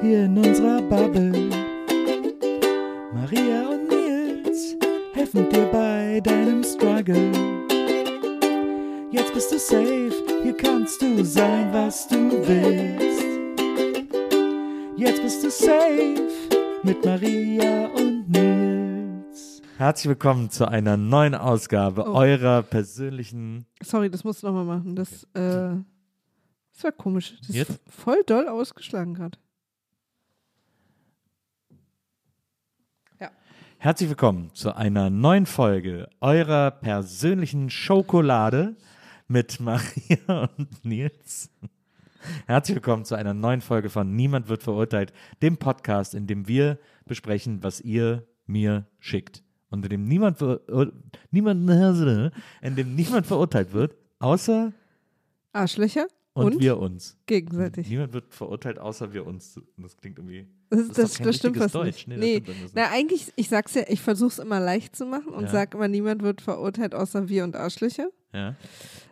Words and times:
hier 0.00 0.24
in 0.24 0.36
unserer 0.38 0.82
Bubble. 0.82 1.32
Maria 3.12 3.68
und 3.68 3.88
Nils 3.88 4.76
helfen 5.14 5.48
dir 5.50 5.66
bei 5.66 6.20
deinem 6.20 6.62
Struggle. 6.62 7.32
Jetzt 9.10 9.32
bist 9.34 9.52
du 9.52 9.58
safe, 9.58 10.12
hier 10.42 10.56
kannst 10.56 11.00
du 11.02 11.24
sein, 11.24 11.72
was 11.72 12.06
du 12.08 12.30
willst. 12.46 13.24
Jetzt 14.96 15.22
bist 15.22 15.44
du 15.44 15.50
safe 15.50 16.28
mit 16.82 17.04
Maria 17.04 17.86
und 17.88 18.28
Nils. 18.30 19.62
Herzlich 19.78 20.08
willkommen 20.08 20.50
zu 20.50 20.66
einer 20.68 20.96
neuen 20.96 21.34
Ausgabe 21.34 22.04
Oh. 22.06 22.14
eurer 22.14 22.62
persönlichen. 22.62 23.66
Sorry, 23.82 24.10
das 24.10 24.24
musst 24.24 24.42
du 24.42 24.46
nochmal 24.48 24.64
machen. 24.64 24.96
Das, 24.96 25.24
äh, 25.34 25.76
das 26.72 26.84
war 26.84 26.92
komisch. 26.92 27.36
Das 27.46 27.54
Jetzt? 27.56 27.70
ist 27.70 27.80
voll 27.88 28.22
doll 28.26 28.48
ausgeschlagen 28.48 29.14
gerade. 29.14 29.38
Herzlich 33.78 34.08
willkommen 34.08 34.50
zu 34.54 34.74
einer 34.74 35.10
neuen 35.10 35.44
Folge 35.44 36.08
eurer 36.20 36.70
persönlichen 36.70 37.68
Schokolade 37.68 38.74
mit 39.28 39.60
Maria 39.60 40.48
und 40.56 40.84
Nils. 40.84 41.50
Herzlich 42.46 42.76
willkommen 42.76 43.04
zu 43.04 43.14
einer 43.14 43.34
neuen 43.34 43.60
Folge 43.60 43.90
von 43.90 44.16
Niemand 44.16 44.48
wird 44.48 44.62
verurteilt, 44.62 45.12
dem 45.42 45.58
Podcast, 45.58 46.14
in 46.14 46.26
dem 46.26 46.48
wir 46.48 46.78
besprechen, 47.04 47.62
was 47.62 47.82
ihr 47.82 48.26
mir 48.46 48.86
schickt. 48.98 49.44
Und 49.68 49.84
in 49.84 49.90
dem 49.90 50.04
niemand, 50.04 50.38
ver 50.38 50.60
niemand, 51.30 51.70
in 52.62 52.76
dem 52.76 52.94
niemand 52.94 53.26
verurteilt 53.26 53.74
wird, 53.74 53.94
außer 54.20 54.72
Arschlöcher 55.52 56.06
und, 56.36 56.54
und, 56.54 56.60
wir 56.60 56.78
uns. 56.78 57.16
gegenseitig. 57.26 57.88
Niemand 57.88 58.12
wird 58.12 58.32
verurteilt, 58.34 58.78
außer 58.78 59.12
wir 59.12 59.26
uns. 59.26 59.60
Das 59.78 59.96
klingt 59.96 60.18
irgendwie. 60.18 60.46
Das, 60.70 60.80
ist 60.80 60.98
das, 60.98 61.12
das 61.18 61.36
stimmt 61.36 61.56
fast 61.56 61.74
Deutsch. 61.74 62.06
nicht. 62.06 62.08
Nee, 62.08 62.16
Nee, 62.16 62.34
irgendwas 62.34 62.72
na 62.74 62.90
eigentlich, 62.90 63.32
ich 63.36 63.48
sag's 63.48 63.74
ja, 63.74 63.82
ich 63.88 64.00
versuch's 64.00 64.38
immer 64.38 64.60
leicht 64.60 64.94
zu 64.96 65.06
machen 65.06 65.32
und 65.32 65.44
Ja. 65.44 65.50
sag 65.50 65.74
immer, 65.74 65.88
niemand 65.88 66.22
wird 66.22 66.40
verurteilt 66.42 66.94
außer 66.94 67.28
wir 67.28 67.44
und 67.44 67.56
Arschlöcher. 67.56 68.08
Ja, 68.32 68.54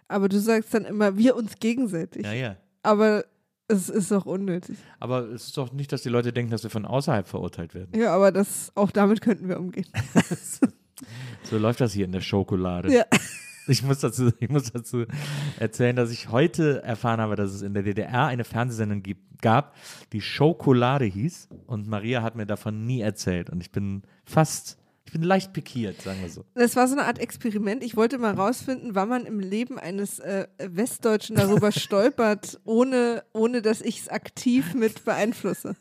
Aber 0.08 0.28
du 0.28 0.38
sagst 0.38 0.74
dann 0.74 0.84
immer, 0.84 1.16
wir 1.16 1.34
uns 1.36 1.54
gegenseitig. 1.60 2.24
ja, 2.26 2.32
ja. 2.32 2.56
Aber 2.82 3.24
es 3.68 3.88
ist 3.88 4.10
doch 4.10 4.26
unnötig. 4.26 4.76
Aber 5.00 5.20
es 5.30 5.44
ist 5.46 5.56
doch 5.56 5.72
nicht, 5.72 5.90
dass 5.90 6.02
die 6.02 6.10
Leute 6.10 6.32
denken, 6.34 6.50
dass 6.50 6.62
wir 6.64 6.70
von 6.70 6.84
außerhalb 6.84 7.26
verurteilt 7.26 7.74
werden. 7.74 7.98
Ja, 7.98 8.14
aber 8.14 8.30
das, 8.30 8.70
auch 8.74 8.90
damit 8.90 9.20
könnten 9.22 9.48
wir 9.48 9.58
umgehen. 9.58 9.86
So 11.42 11.58
läuft 11.58 11.80
das 11.80 11.92
hier 11.92 12.04
in 12.04 12.12
der 12.12 12.20
Schokolade. 12.20 12.92
Ja. 12.92 13.04
Ich 13.66 13.82
muss, 13.82 14.00
dazu, 14.00 14.30
ich 14.40 14.48
muss 14.48 14.72
dazu 14.72 15.04
erzählen, 15.58 15.96
dass 15.96 16.10
ich 16.10 16.28
heute 16.30 16.82
erfahren 16.82 17.20
habe, 17.20 17.36
dass 17.36 17.52
es 17.52 17.62
in 17.62 17.74
der 17.74 17.82
DDR 17.82 18.26
eine 18.26 18.44
Fernsehsendung 18.44 19.02
gibt, 19.02 19.42
gab, 19.42 19.76
die 20.12 20.20
Schokolade 20.20 21.04
hieß. 21.04 21.48
Und 21.66 21.88
Maria 21.88 22.22
hat 22.22 22.36
mir 22.36 22.46
davon 22.46 22.86
nie 22.86 23.00
erzählt. 23.00 23.50
Und 23.50 23.60
ich 23.60 23.70
bin 23.70 24.02
fast, 24.24 24.78
ich 25.04 25.12
bin 25.12 25.22
leicht 25.22 25.52
pikiert, 25.52 26.00
sagen 26.00 26.20
wir 26.22 26.30
so. 26.30 26.44
Das 26.54 26.76
war 26.76 26.88
so 26.88 26.94
eine 26.94 27.06
Art 27.06 27.18
Experiment. 27.18 27.82
Ich 27.82 27.96
wollte 27.96 28.18
mal 28.18 28.34
rausfinden, 28.34 28.94
wann 28.94 29.08
man 29.08 29.26
im 29.26 29.40
Leben 29.40 29.78
eines 29.78 30.18
äh, 30.18 30.46
Westdeutschen 30.58 31.36
darüber 31.36 31.72
stolpert, 31.72 32.60
ohne, 32.64 33.24
ohne 33.32 33.62
dass 33.62 33.80
ich 33.80 34.00
es 34.00 34.08
aktiv 34.08 34.74
mit 34.74 35.04
beeinflusse. 35.04 35.76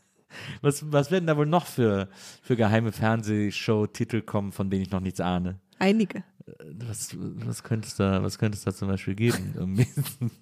Was, 0.61 0.91
was 0.91 1.11
werden 1.11 1.27
da 1.27 1.38
wohl 1.38 1.45
noch 1.45 1.67
für, 1.67 2.09
für 2.41 2.55
geheime 2.55 2.91
Fernsehshow-Titel 2.91 4.21
kommen, 4.21 4.51
von 4.51 4.69
denen 4.69 4.81
ich 4.81 4.91
noch 4.91 5.00
nichts 5.00 5.19
ahne? 5.19 5.59
Einige. 5.79 6.23
Was, 6.88 7.16
was, 7.18 7.64
könnte 7.64 7.88
es 7.88 7.96
da, 7.96 8.22
was 8.22 8.38
könnte 8.38 8.58
es 8.58 8.64
da 8.64 8.74
zum 8.74 8.90
Beispiel 8.90 9.16
geben? 9.16 9.86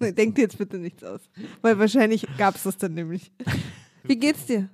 Denk 0.00 0.34
dir 0.34 0.42
jetzt 0.42 0.58
bitte 0.58 0.78
nichts 0.78 1.04
aus. 1.04 1.20
Weil 1.60 1.78
wahrscheinlich 1.78 2.26
gab 2.38 2.56
es 2.56 2.64
das 2.64 2.76
dann 2.76 2.94
nämlich. 2.94 3.30
Wie 4.04 4.16
geht's 4.16 4.46
dir? 4.46 4.68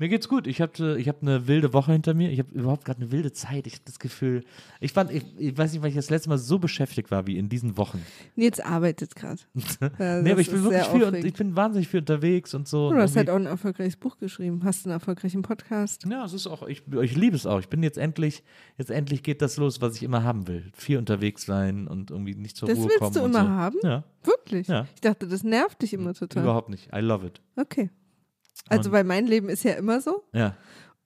Mir 0.00 0.08
geht's 0.08 0.28
gut. 0.28 0.46
Ich 0.46 0.62
habe 0.62 0.96
ich 0.98 1.08
hab 1.10 1.20
eine 1.20 1.46
wilde 1.46 1.74
Woche 1.74 1.92
hinter 1.92 2.14
mir. 2.14 2.30
Ich 2.30 2.38
habe 2.38 2.50
überhaupt 2.54 2.86
gerade 2.86 3.02
eine 3.02 3.12
wilde 3.12 3.34
Zeit. 3.34 3.66
Ich 3.66 3.74
habe 3.74 3.82
das 3.84 3.98
Gefühl, 3.98 4.42
ich 4.80 4.94
fand, 4.94 5.12
ich, 5.12 5.24
ich 5.38 5.58
weiß 5.58 5.72
nicht, 5.72 5.82
weil 5.82 5.90
ich 5.90 5.94
das 5.94 6.08
letzte 6.08 6.30
Mal 6.30 6.38
so 6.38 6.58
beschäftigt 6.58 7.10
war 7.10 7.26
wie 7.26 7.36
in 7.36 7.50
diesen 7.50 7.76
Wochen. 7.76 8.00
Nils 8.34 8.60
arbeitet 8.60 9.14
gerade. 9.14 9.40
Ja, 9.98 10.22
nee, 10.22 10.30
aber 10.32 10.36
das 10.36 10.46
ich 10.46 10.50
bin 10.52 10.64
wirklich 10.64 10.84
viel 10.86 11.04
und 11.04 11.14
ich 11.16 11.34
bin 11.34 11.54
wahnsinnig 11.54 11.88
viel 11.88 12.00
unterwegs 12.00 12.54
und 12.54 12.66
so. 12.66 12.88
Du 12.88 12.94
Und 12.96 13.02
hast 13.02 13.14
halt 13.14 13.28
auch 13.28 13.36
ein 13.36 13.44
erfolgreiches 13.44 13.96
Buch 13.96 14.16
geschrieben, 14.16 14.62
hast 14.64 14.86
einen 14.86 14.92
erfolgreichen 14.94 15.42
Podcast. 15.42 16.06
ja, 16.10 16.24
es 16.24 16.32
ist 16.32 16.46
auch, 16.46 16.66
ich, 16.66 16.82
ich 17.02 17.14
liebe 17.16 17.36
es 17.36 17.44
auch. 17.44 17.60
Ich 17.60 17.68
bin 17.68 17.82
jetzt 17.82 17.98
endlich, 17.98 18.42
jetzt 18.78 18.90
endlich 18.90 19.22
geht 19.22 19.42
das 19.42 19.58
los, 19.58 19.82
was 19.82 19.96
ich 19.96 20.02
immer 20.02 20.22
haben 20.24 20.48
will. 20.48 20.70
Viel 20.74 20.96
unterwegs 20.96 21.44
sein 21.44 21.86
und 21.86 22.10
irgendwie 22.10 22.34
nicht 22.34 22.56
zur 22.56 22.68
Das 22.68 22.78
Ruhe 22.78 22.86
willst 22.86 22.98
kommen. 23.00 23.12
du 23.14 23.20
und 23.20 23.30
immer 23.32 23.42
so. 23.44 23.48
haben? 23.50 23.76
Ja, 23.82 24.04
Wirklich? 24.24 24.68
Ja. 24.68 24.86
Ich 24.94 25.00
dachte, 25.02 25.26
das 25.28 25.42
nervt 25.44 25.82
dich 25.82 25.92
immer 25.92 26.14
total. 26.14 26.42
überhaupt 26.42 26.70
nicht. 26.70 26.88
I 26.94 27.00
love 27.00 27.26
it. 27.26 27.40
Okay. 27.56 27.90
Also, 28.68 28.88
Und- 28.90 28.92
weil 28.94 29.04
mein 29.04 29.26
Leben 29.26 29.48
ist 29.48 29.64
ja 29.64 29.72
immer 29.72 30.00
so 30.00 30.22
Ja. 30.32 30.56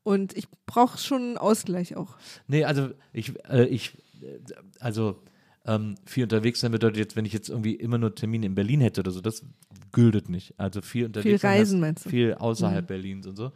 und 0.02 0.36
ich 0.36 0.48
brauche 0.66 0.98
schon 0.98 1.22
einen 1.22 1.38
Ausgleich 1.38 1.96
auch. 1.96 2.16
Nee, 2.46 2.64
also 2.64 2.90
ich, 3.12 3.32
äh, 3.48 3.64
ich, 3.66 3.96
äh, 4.22 4.38
also 4.80 5.22
ähm, 5.66 5.94
viel 6.04 6.24
unterwegs 6.24 6.60
sein 6.60 6.72
bedeutet 6.72 6.98
jetzt, 6.98 7.16
wenn 7.16 7.24
ich 7.24 7.32
jetzt 7.32 7.48
irgendwie 7.48 7.74
immer 7.74 7.96
nur 7.96 8.14
Termine 8.14 8.44
in 8.44 8.54
Berlin 8.54 8.80
hätte 8.82 9.00
oder 9.00 9.10
so, 9.12 9.22
das 9.22 9.42
gültet 9.92 10.28
nicht. 10.28 10.52
Also 10.58 10.82
viel 10.82 11.06
unterwegs 11.06 11.40
sein 11.40 11.58
reisen, 11.58 11.80
meinst 11.80 12.04
du? 12.04 12.10
Viel 12.10 12.34
außerhalb 12.34 12.82
Mhm. 12.84 12.86
Berlins 12.86 13.26
und 13.26 13.36
so. 13.36 13.52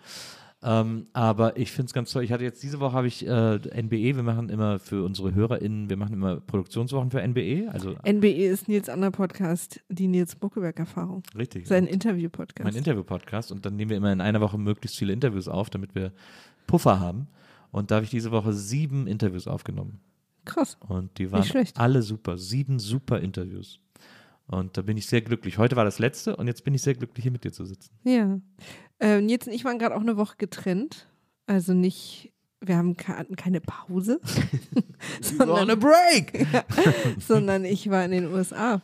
Ähm, 0.61 1.07
aber 1.13 1.57
ich 1.57 1.71
finde 1.71 1.87
es 1.87 1.93
ganz 1.93 2.11
toll. 2.11 2.25
Ich 2.25 2.33
hatte 2.33 2.43
jetzt 2.43 2.63
diese 2.65 2.81
Woche 2.81 2.93
habe 2.93 3.07
ich 3.07 3.25
äh, 3.25 3.59
NBE, 3.59 4.17
wir 4.17 4.23
machen 4.25 4.49
immer 4.49 4.81
für 4.81 5.05
unsere 5.05 5.33
HörerInnen, 5.33 5.89
wir 5.89 5.97
machen 5.97 6.15
immer 6.15 6.41
Produktionswochen 6.41 7.13
für 7.13 7.23
NBE, 7.27 7.69
also 7.73 7.95
NBE 8.05 8.49
ist 8.49 8.67
Nils 8.67 8.89
Ander 8.89 9.13
Podcast, 9.13 9.81
die 9.89 10.09
Nils 10.09 10.35
Buckeberg-Erfahrung. 10.35 11.23
richtig. 11.37 11.69
Sein 11.69 11.87
Interview-Podcast. 11.87 12.65
mein 12.65 12.75
Interview-Podcast 12.75 13.53
und 13.53 13.65
dann 13.65 13.77
nehmen 13.77 13.91
wir 13.91 13.97
immer 13.97 14.13
in 14.13 14.21
einer 14.21 14.41
Woche 14.41 14.59
möglichst 14.59 14.99
viele 14.99 15.13
Interviews 15.13 15.47
auf, 15.47 15.71
damit 15.71 15.95
wir 15.95 16.13
Puffer 16.67 16.99
haben. 16.99 17.29
Und 17.71 17.91
da 17.91 17.97
habe 17.97 18.05
ich 18.05 18.11
diese 18.11 18.33
Woche 18.33 18.53
sieben 18.53 19.07
Interviews 19.07 19.47
aufgenommen. 19.47 20.01
Krass. 20.45 20.77
Und 20.89 21.19
die 21.19 21.31
waren 21.31 21.45
alle 21.75 22.03
super. 22.03 22.39
Sieben 22.39 22.79
super 22.79 23.21
Interviews. 23.21 23.81
Und 24.47 24.79
da 24.79 24.83
bin 24.83 24.97
ich 24.97 25.07
sehr 25.07 25.21
glücklich. 25.21 25.59
Heute 25.59 25.77
war 25.77 25.85
das 25.85 25.99
letzte 25.99 26.35
und 26.37 26.47
jetzt 26.47 26.65
bin 26.65 26.73
ich 26.73 26.81
sehr 26.81 26.95
glücklich, 26.95 27.23
hier 27.23 27.33
mit 27.33 27.45
dir 27.45 27.53
zu 27.53 27.67
sitzen. 27.67 27.91
Ja. 28.05 28.41
Äh, 29.01 29.21
Nils 29.21 29.47
und 29.47 29.53
ich 29.53 29.65
waren 29.65 29.79
gerade 29.79 29.97
auch 29.97 30.01
eine 30.01 30.17
Woche 30.17 30.37
getrennt. 30.39 31.07
Also 31.47 31.73
nicht, 31.73 32.33
wir 32.61 32.77
haben 32.77 32.97
hatten 33.07 33.37
keine 33.37 33.61
Pause, 33.61 34.21
sondern, 35.21 35.79
break! 35.79 36.47
sondern 37.19 37.65
ich 37.65 37.89
war 37.91 38.05
in 38.05 38.11
den 38.11 38.33
USA 38.33 38.83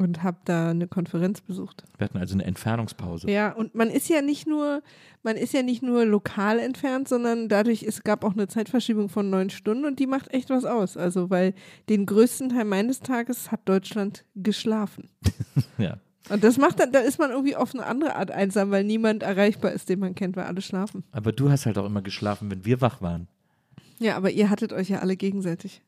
und 0.00 0.22
habe 0.22 0.38
da 0.44 0.70
eine 0.70 0.88
Konferenz 0.88 1.42
besucht. 1.42 1.84
Wir 1.98 2.06
hatten 2.06 2.16
also 2.16 2.34
eine 2.34 2.44
Entfernungspause. 2.44 3.30
Ja, 3.30 3.52
und 3.52 3.74
man 3.74 3.90
ist 3.90 4.08
ja 4.08 4.22
nicht 4.22 4.46
nur, 4.46 4.82
man 5.22 5.36
ist 5.36 5.52
ja 5.52 5.62
nicht 5.62 5.82
nur 5.82 6.06
lokal 6.06 6.58
entfernt, 6.58 7.06
sondern 7.06 7.48
dadurch, 7.48 7.82
es 7.82 8.02
gab 8.02 8.24
auch 8.24 8.32
eine 8.32 8.48
Zeitverschiebung 8.48 9.10
von 9.10 9.28
neun 9.28 9.50
Stunden 9.50 9.84
und 9.84 9.98
die 9.98 10.06
macht 10.06 10.32
echt 10.32 10.48
was 10.48 10.64
aus. 10.64 10.96
Also, 10.96 11.28
weil 11.28 11.54
den 11.90 12.06
größten 12.06 12.48
Teil 12.48 12.64
meines 12.64 13.00
Tages 13.00 13.52
hat 13.52 13.68
Deutschland 13.68 14.24
geschlafen. 14.34 15.10
Ja. 15.78 15.96
Und 16.28 16.44
das 16.44 16.58
macht 16.58 16.78
dann, 16.78 16.92
da 16.92 17.00
ist 17.00 17.18
man 17.18 17.30
irgendwie 17.30 17.56
auf 17.56 17.74
eine 17.74 17.86
andere 17.86 18.14
Art 18.14 18.30
einsam, 18.30 18.70
weil 18.70 18.84
niemand 18.84 19.22
erreichbar 19.22 19.72
ist, 19.72 19.88
den 19.88 20.00
man 20.00 20.14
kennt, 20.14 20.36
weil 20.36 20.44
alle 20.44 20.60
schlafen. 20.60 21.02
Aber 21.12 21.32
du 21.32 21.50
hast 21.50 21.66
halt 21.66 21.78
auch 21.78 21.86
immer 21.86 22.02
geschlafen, 22.02 22.50
wenn 22.50 22.64
wir 22.64 22.80
wach 22.80 23.00
waren. 23.00 23.26
Ja, 23.98 24.16
aber 24.16 24.30
ihr 24.30 24.50
hattet 24.50 24.72
euch 24.72 24.90
ja 24.90 24.98
alle 25.00 25.16
gegenseitig. 25.16 25.82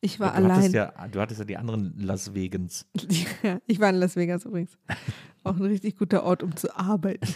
Ich 0.00 0.20
war 0.20 0.30
du 0.30 0.36
allein. 0.36 0.56
Hattest 0.58 0.74
ja, 0.74 0.92
du 1.10 1.20
hattest 1.20 1.40
ja 1.40 1.44
die 1.44 1.56
anderen 1.56 1.94
Las 1.98 2.34
Vegans. 2.34 2.86
Ja, 3.42 3.58
ich 3.66 3.80
war 3.80 3.90
in 3.90 3.96
Las 3.96 4.16
Vegas 4.16 4.44
übrigens. 4.44 4.76
Auch 5.44 5.56
ein 5.56 5.62
richtig 5.62 5.96
guter 5.96 6.24
Ort, 6.24 6.42
um 6.42 6.56
zu 6.56 6.76
arbeiten. 6.76 7.26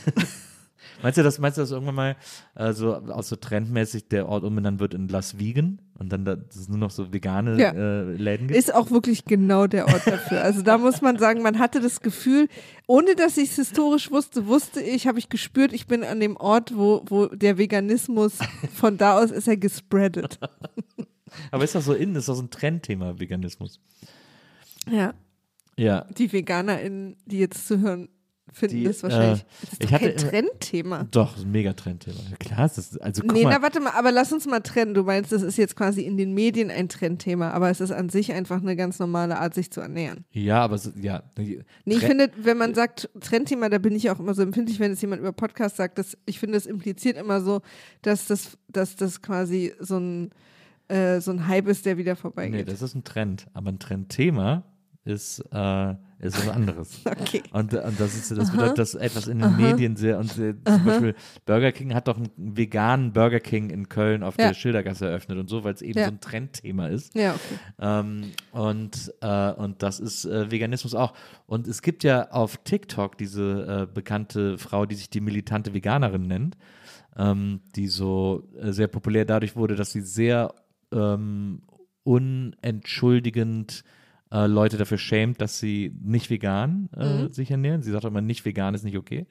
Meinst 1.02 1.18
du, 1.18 1.22
dass, 1.22 1.38
meinst 1.38 1.56
du, 1.58 1.62
dass 1.62 1.70
irgendwann 1.70 1.94
mal 1.94 2.16
äh, 2.54 2.72
so 2.72 2.94
auch 2.94 3.22
so 3.22 3.36
trendmäßig 3.36 4.08
der 4.08 4.28
Ort 4.28 4.44
umbenannt 4.44 4.80
wird 4.80 4.92
in 4.94 5.08
Las 5.08 5.38
Vegan 5.38 5.80
und 5.98 6.10
dann 6.12 6.24
da, 6.24 6.36
es 6.48 6.68
nur 6.68 6.78
noch 6.78 6.90
so 6.90 7.12
vegane 7.12 7.58
Ja. 7.60 7.72
äh, 7.72 8.12
Läden 8.12 8.48
gibt? 8.48 8.58
Ist 8.58 8.74
auch 8.74 8.90
wirklich 8.90 9.24
genau 9.24 9.66
der 9.66 9.86
Ort 9.86 10.06
dafür. 10.06 10.42
Also 10.42 10.62
da 10.62 10.78
muss 10.78 11.00
man 11.00 11.18
sagen, 11.18 11.42
man 11.42 11.58
hatte 11.58 11.80
das 11.80 12.00
Gefühl, 12.00 12.48
ohne 12.86 13.14
dass 13.14 13.36
ich 13.36 13.50
es 13.50 13.56
historisch 13.56 14.10
wusste, 14.10 14.46
wusste 14.46 14.80
ich, 14.80 15.06
habe 15.06 15.18
ich 15.18 15.28
gespürt, 15.28 15.72
ich 15.72 15.86
bin 15.86 16.04
an 16.04 16.20
dem 16.20 16.36
Ort, 16.36 16.76
wo, 16.76 17.02
wo 17.08 17.26
der 17.26 17.56
Veganismus, 17.58 18.38
von 18.74 18.96
da 18.98 19.18
aus 19.18 19.30
ist 19.30 19.48
er 19.48 19.56
gespreadet. 19.56 20.38
Aber 21.50 21.62
ist 21.64 21.74
das 21.74 21.84
so 21.84 21.94
in, 21.94 22.14
ist 22.16 22.28
das 22.28 22.36
so 22.38 22.42
ein 22.42 22.50
Trendthema, 22.50 23.18
Veganismus? 23.20 23.80
Ja, 24.90 25.14
Ja. 25.76 26.06
die 26.18 26.32
VeganerInnen, 26.32 27.16
die 27.26 27.38
jetzt 27.38 27.66
zuhören, 27.68 28.08
finden 28.52 28.76
Die, 28.76 28.84
das 28.84 29.02
wahrscheinlich. 29.02 29.40
äh, 29.40 29.44
das 29.62 29.72
ist 29.72 29.82
ich 29.84 29.88
doch 29.88 29.92
hatte 29.92 30.04
kein 30.12 30.18
immer- 30.20 30.30
Trendthema. 30.30 31.06
Doch, 31.10 31.36
ist 31.36 31.44
ein 31.44 31.50
mega 31.52 31.72
Trendthema. 31.72 32.16
Klar, 32.38 32.66
ist 32.66 32.78
das, 32.78 32.96
also 32.98 33.22
guck 33.22 33.32
Nee, 33.32 33.44
mal. 33.44 33.50
na 33.56 33.62
warte 33.62 33.80
mal, 33.80 33.90
aber 33.92 34.12
lass 34.12 34.32
uns 34.32 34.46
mal 34.46 34.60
trennen. 34.60 34.94
Du 34.94 35.02
meinst, 35.04 35.32
das 35.32 35.42
ist 35.42 35.56
jetzt 35.56 35.76
quasi 35.76 36.02
in 36.02 36.16
den 36.16 36.34
Medien 36.34 36.70
ein 36.70 36.88
Trendthema, 36.88 37.50
aber 37.50 37.70
es 37.70 37.80
ist 37.80 37.90
an 37.92 38.08
sich 38.08 38.32
einfach 38.32 38.60
eine 38.60 38.76
ganz 38.76 38.98
normale 38.98 39.38
Art, 39.38 39.54
sich 39.54 39.70
zu 39.70 39.80
ernähren. 39.80 40.24
ja, 40.32 40.60
aber 40.62 40.78
so, 40.78 40.90
ja. 41.00 41.22
Nee, 41.36 41.60
ich 41.84 41.98
finde, 42.00 42.30
wenn 42.42 42.56
man 42.58 42.74
sagt 42.74 43.08
Trendthema, 43.20 43.68
da 43.68 43.78
bin 43.78 43.94
ich 43.94 44.10
auch 44.10 44.18
immer 44.20 44.34
so 44.34 44.42
empfindlich, 44.42 44.80
wenn 44.80 44.92
es 44.92 45.00
jemand 45.00 45.20
über 45.20 45.32
Podcast 45.32 45.76
sagt, 45.76 45.98
dass 45.98 46.16
ich 46.26 46.38
finde, 46.38 46.56
es 46.58 46.66
impliziert 46.66 47.16
immer 47.16 47.40
so, 47.40 47.60
dass 48.02 48.26
das, 48.26 48.58
dass 48.68 48.96
das 48.96 49.22
quasi 49.22 49.72
so 49.80 49.98
ein, 49.98 50.30
äh, 50.88 51.20
so 51.20 51.30
ein 51.30 51.46
Hype 51.46 51.68
ist, 51.68 51.86
der 51.86 51.96
wieder 51.98 52.12
Nee, 52.14 52.18
vorbeigeht. 52.20 52.68
das 52.68 52.82
ist 52.82 52.94
ein 52.94 53.04
Trend. 53.04 53.46
Aber 53.54 53.70
ein 53.70 53.78
Trendthema 53.78 54.64
ist, 55.04 55.40
äh, 55.52 55.94
ist 56.18 56.36
was 56.38 56.48
anderes. 56.48 57.00
okay. 57.06 57.42
Und, 57.52 57.72
und 57.72 57.98
das 57.98 58.14
ist 58.14 58.30
das 58.36 58.50
bedeutet, 58.50 58.78
dass 58.78 58.94
etwas 58.94 59.28
in 59.28 59.38
den 59.38 59.56
Medien 59.56 59.96
sehr 59.96 60.18
und 60.18 60.36
äh, 60.38 60.54
zum 60.62 60.84
Beispiel 60.84 61.14
Burger 61.46 61.72
King 61.72 61.94
hat 61.94 62.06
doch 62.08 62.18
einen 62.18 62.28
veganen 62.36 63.12
Burger 63.14 63.40
King 63.40 63.70
in 63.70 63.88
Köln 63.88 64.22
auf 64.22 64.36
Ja. 64.38 64.48
der 64.48 64.54
Schildergasse 64.54 65.06
eröffnet 65.08 65.38
und 65.38 65.48
so, 65.48 65.64
weil 65.64 65.72
es 65.72 65.80
eben 65.80 65.98
Ja. 65.98 66.04
so 66.06 66.10
ein 66.12 66.20
Trendthema 66.20 66.88
ist. 66.88 67.14
Ja, 67.14 67.30
okay. 67.34 67.58
Ähm, 67.80 68.32
und, 68.52 69.14
äh, 69.22 69.52
und 69.52 69.82
das 69.82 70.00
ist 70.00 70.26
äh, 70.26 70.50
Veganismus 70.50 70.94
auch. 70.94 71.14
Und 71.46 71.66
es 71.66 71.80
gibt 71.80 72.04
ja 72.04 72.30
auf 72.30 72.58
TikTok 72.58 73.16
diese 73.16 73.86
äh, 73.90 73.92
bekannte 73.92 74.58
Frau, 74.58 74.84
die 74.84 74.96
sich 74.96 75.08
die 75.08 75.22
militante 75.22 75.72
Veganerin 75.72 76.26
nennt, 76.26 76.58
ähm, 77.16 77.60
die 77.74 77.88
so 77.88 78.46
äh, 78.60 78.72
sehr 78.72 78.88
populär 78.88 79.24
dadurch 79.24 79.56
wurde, 79.56 79.76
dass 79.76 79.92
sie 79.92 80.02
sehr 80.02 80.54
ähm, 80.92 81.62
unentschuldigend 82.04 83.82
äh, 84.32 84.46
Leute 84.46 84.76
dafür 84.76 84.98
schämt, 84.98 85.40
dass 85.40 85.58
sie 85.58 85.94
nicht 86.02 86.30
vegan 86.30 86.88
äh, 86.96 87.24
Mhm. 87.24 87.28
sich 87.30 87.50
ernähren. 87.50 87.82
Sie 87.82 87.90
sagt 87.90 88.04
immer, 88.04 88.20
nicht 88.20 88.44
vegan 88.44 88.74
ist 88.74 88.84
nicht 88.84 88.96
okay. 88.96 89.26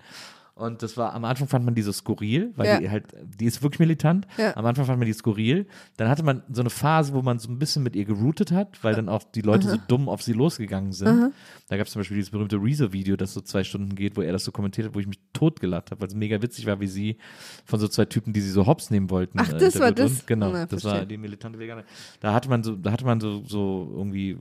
Und 0.56 0.84
das 0.84 0.98
war, 0.98 1.14
am 1.14 1.24
Anfang 1.24 1.48
fand 1.48 1.64
man 1.64 1.74
die 1.74 1.82
so 1.82 1.94
skurril, 1.94 2.52
weil 2.58 2.68
Ja. 2.68 2.80
die 2.82 2.90
halt, 2.90 3.06
die 3.24 3.46
ist 3.46 3.64
wirklich 3.64 3.80
militant. 3.80 4.28
Ja. 4.38 4.58
Am 4.58 4.66
Anfang 4.66 4.84
fand 4.86 5.00
man 5.00 5.06
die 5.06 5.14
skurril. 5.14 5.68
Dann 5.96 6.10
hatte 6.10 6.22
man 6.22 6.44
so 6.52 6.60
eine 6.60 6.70
Phase, 6.70 7.14
wo 7.14 7.22
man 7.22 7.40
so 7.40 7.50
ein 7.50 7.60
bisschen 7.60 7.82
mit 7.82 7.96
ihr 7.96 8.04
geroutet 8.04 8.52
hat, 8.52 8.84
weil 8.84 8.94
dann 8.94 9.08
auch 9.08 9.24
die 9.24 9.40
Leute 9.40 9.70
so 9.70 9.78
dumm 9.88 10.10
auf 10.10 10.22
sie 10.22 10.34
losgegangen 10.34 10.92
sind. 10.92 11.32
Da 11.70 11.78
gab 11.78 11.88
es 11.88 11.94
zum 11.94 12.02
Beispiel 12.02 12.16
dieses 12.18 12.32
berühmte 12.32 12.58
Rezo-Video, 12.58 13.16
das 13.16 13.34
so 13.34 13.40
zwei 13.40 13.64
Stunden 13.64 13.96
geht, 13.96 14.18
wo 14.18 14.22
er 14.22 14.34
das 14.34 14.44
so 14.44 14.52
kommentiert 14.52 14.88
hat, 14.88 14.96
wo 14.96 15.00
ich 15.00 15.08
mich 15.08 15.20
totgelacht 15.32 15.92
habe, 15.92 16.02
weil 16.02 16.10
es 16.10 16.14
mega 16.16 16.42
witzig 16.42 16.66
war, 16.66 16.82
wie 16.82 16.88
sie 16.88 17.16
von 17.64 17.80
so 17.80 17.88
zwei 17.88 18.04
Typen, 18.04 18.34
die 18.34 18.42
sie 18.42 18.52
so 18.52 18.68
hops 18.68 18.92
nehmen 18.92 19.10
wollten. 19.12 19.40
Ach, 19.40 19.48
äh, 19.54 19.58
das 19.60 19.80
war 19.80 19.88
interviewt 19.88 19.98
das? 20.12 20.12
wurden. 20.18 20.28
Genau, 20.28 20.52
Na, 20.52 20.66
das 20.66 20.84
war 20.84 20.92
verstehe. 20.92 21.08
die 21.08 21.18
militante 21.18 21.58
Veganer. 21.58 21.86
Da 22.20 22.34
hatte 22.34 22.50
man 22.50 22.64
so, 22.64 22.76
da 22.76 22.92
hatte 22.92 23.06
man 23.06 23.22
so, 23.22 23.46
so 23.46 23.94
irgendwie 23.96 24.38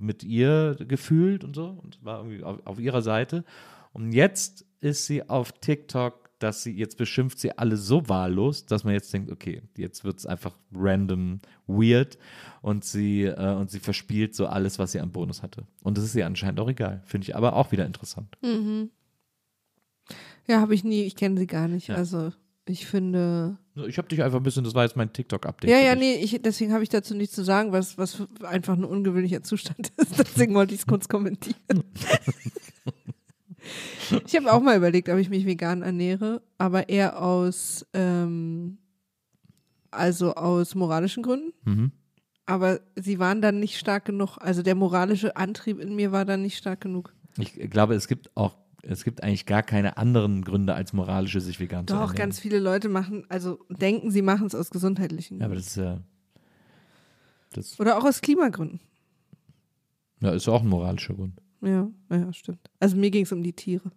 mit 0.00 0.24
ihr 0.24 0.76
gefühlt 0.78 1.44
und 1.44 1.54
so 1.54 1.78
und 1.82 2.04
war 2.04 2.18
irgendwie 2.18 2.42
auf, 2.42 2.58
auf 2.64 2.80
ihrer 2.80 3.02
Seite. 3.02 3.44
Und 3.92 4.12
jetzt 4.12 4.66
ist 4.80 5.06
sie 5.06 5.28
auf 5.28 5.52
TikTok, 5.52 6.30
dass 6.38 6.62
sie, 6.62 6.72
jetzt 6.72 6.96
beschimpft 6.96 7.38
sie 7.38 7.56
alle 7.58 7.76
so 7.76 8.08
wahllos, 8.08 8.64
dass 8.64 8.84
man 8.84 8.94
jetzt 8.94 9.12
denkt, 9.12 9.30
okay, 9.30 9.62
jetzt 9.76 10.04
wird 10.04 10.18
es 10.18 10.26
einfach 10.26 10.56
random 10.72 11.40
weird 11.66 12.18
und 12.62 12.84
sie, 12.84 13.24
äh, 13.24 13.54
und 13.54 13.70
sie 13.70 13.78
verspielt 13.78 14.34
so 14.34 14.46
alles, 14.46 14.78
was 14.78 14.92
sie 14.92 15.00
an 15.00 15.12
Bonus 15.12 15.42
hatte. 15.42 15.66
Und 15.82 15.98
das 15.98 16.04
ist 16.04 16.14
ihr 16.14 16.26
anscheinend 16.26 16.58
auch 16.60 16.68
egal. 16.68 17.02
Finde 17.04 17.26
ich 17.26 17.36
aber 17.36 17.54
auch 17.54 17.72
wieder 17.72 17.84
interessant. 17.84 18.38
Ja, 20.46 20.60
habe 20.60 20.74
ich 20.74 20.82
nie, 20.82 21.02
ich 21.02 21.14
kenne 21.14 21.38
sie 21.38 21.46
gar 21.46 21.68
nicht. 21.68 21.88
Ja. 21.88 21.96
Also 21.96 22.32
ich 22.66 22.86
finde. 22.86 23.58
Ich 23.86 23.98
habe 23.98 24.08
dich 24.08 24.22
einfach 24.22 24.38
ein 24.38 24.42
bisschen, 24.42 24.64
das 24.64 24.74
war 24.74 24.84
jetzt 24.84 24.96
mein 24.96 25.12
TikTok-Update. 25.12 25.70
Ja, 25.70 25.78
ja, 25.78 25.94
nee, 25.94 26.14
ich, 26.14 26.40
deswegen 26.42 26.72
habe 26.72 26.82
ich 26.82 26.88
dazu 26.88 27.14
nichts 27.14 27.34
zu 27.34 27.42
sagen, 27.42 27.72
was, 27.72 27.98
was 27.98 28.22
einfach 28.42 28.76
ein 28.76 28.84
ungewöhnlicher 28.84 29.42
Zustand 29.42 29.92
ist. 29.96 30.18
Deswegen 30.18 30.54
wollte 30.54 30.74
ich 30.74 30.80
es 30.80 30.86
kurz 30.86 31.08
kommentieren. 31.08 31.56
ich 34.26 34.36
habe 34.36 34.52
auch 34.52 34.60
mal 34.60 34.76
überlegt, 34.76 35.08
ob 35.08 35.18
ich 35.18 35.30
mich 35.30 35.46
vegan 35.46 35.82
ernähre, 35.82 36.42
aber 36.58 36.88
eher 36.88 37.22
aus, 37.22 37.86
ähm, 37.94 38.78
also 39.90 40.34
aus 40.34 40.74
moralischen 40.74 41.22
Gründen. 41.22 41.52
Mhm. 41.64 41.92
Aber 42.46 42.80
sie 42.96 43.18
waren 43.18 43.40
dann 43.40 43.60
nicht 43.60 43.78
stark 43.78 44.04
genug. 44.06 44.38
Also 44.38 44.62
der 44.62 44.74
moralische 44.74 45.36
Antrieb 45.36 45.78
in 45.78 45.94
mir 45.94 46.10
war 46.12 46.24
dann 46.24 46.42
nicht 46.42 46.58
stark 46.58 46.80
genug. 46.80 47.14
Ich 47.38 47.54
glaube, 47.70 47.94
es 47.94 48.08
gibt 48.08 48.36
auch, 48.36 48.58
es 48.82 49.04
gibt 49.04 49.22
eigentlich 49.22 49.46
gar 49.46 49.62
keine 49.62 49.96
anderen 49.96 50.42
Gründe 50.42 50.74
als 50.74 50.92
moralische, 50.92 51.40
sich 51.40 51.60
vegan 51.60 51.86
zu 51.86 51.94
Doch, 51.94 52.00
ernähren. 52.00 52.16
ganz 52.16 52.38
viele 52.40 52.58
Leute 52.58 52.88
machen, 52.88 53.24
also 53.28 53.58
denken, 53.68 54.10
sie 54.10 54.22
machen 54.22 54.46
es 54.46 54.54
aus 54.54 54.70
gesundheitlichen 54.70 55.38
Ja, 55.40 55.46
aber 55.46 55.54
Gründen. 55.54 55.64
das 55.66 55.76
ist 55.76 55.76
ja, 55.76 55.98
das 57.52 57.80
Oder 57.80 57.98
auch 57.98 58.04
aus 58.04 58.20
Klimagründen. 58.20 58.80
ja, 60.20 60.30
ist 60.30 60.48
auch 60.48 60.62
ein 60.62 60.68
moralischer 60.68 61.14
Grund. 61.14 61.40
Ja, 61.62 61.90
ja, 62.10 62.32
stimmt. 62.32 62.70
Also 62.78 62.96
mir 62.96 63.10
ging 63.10 63.24
es 63.24 63.32
um 63.32 63.42
die 63.42 63.52
Tiere. 63.52 63.90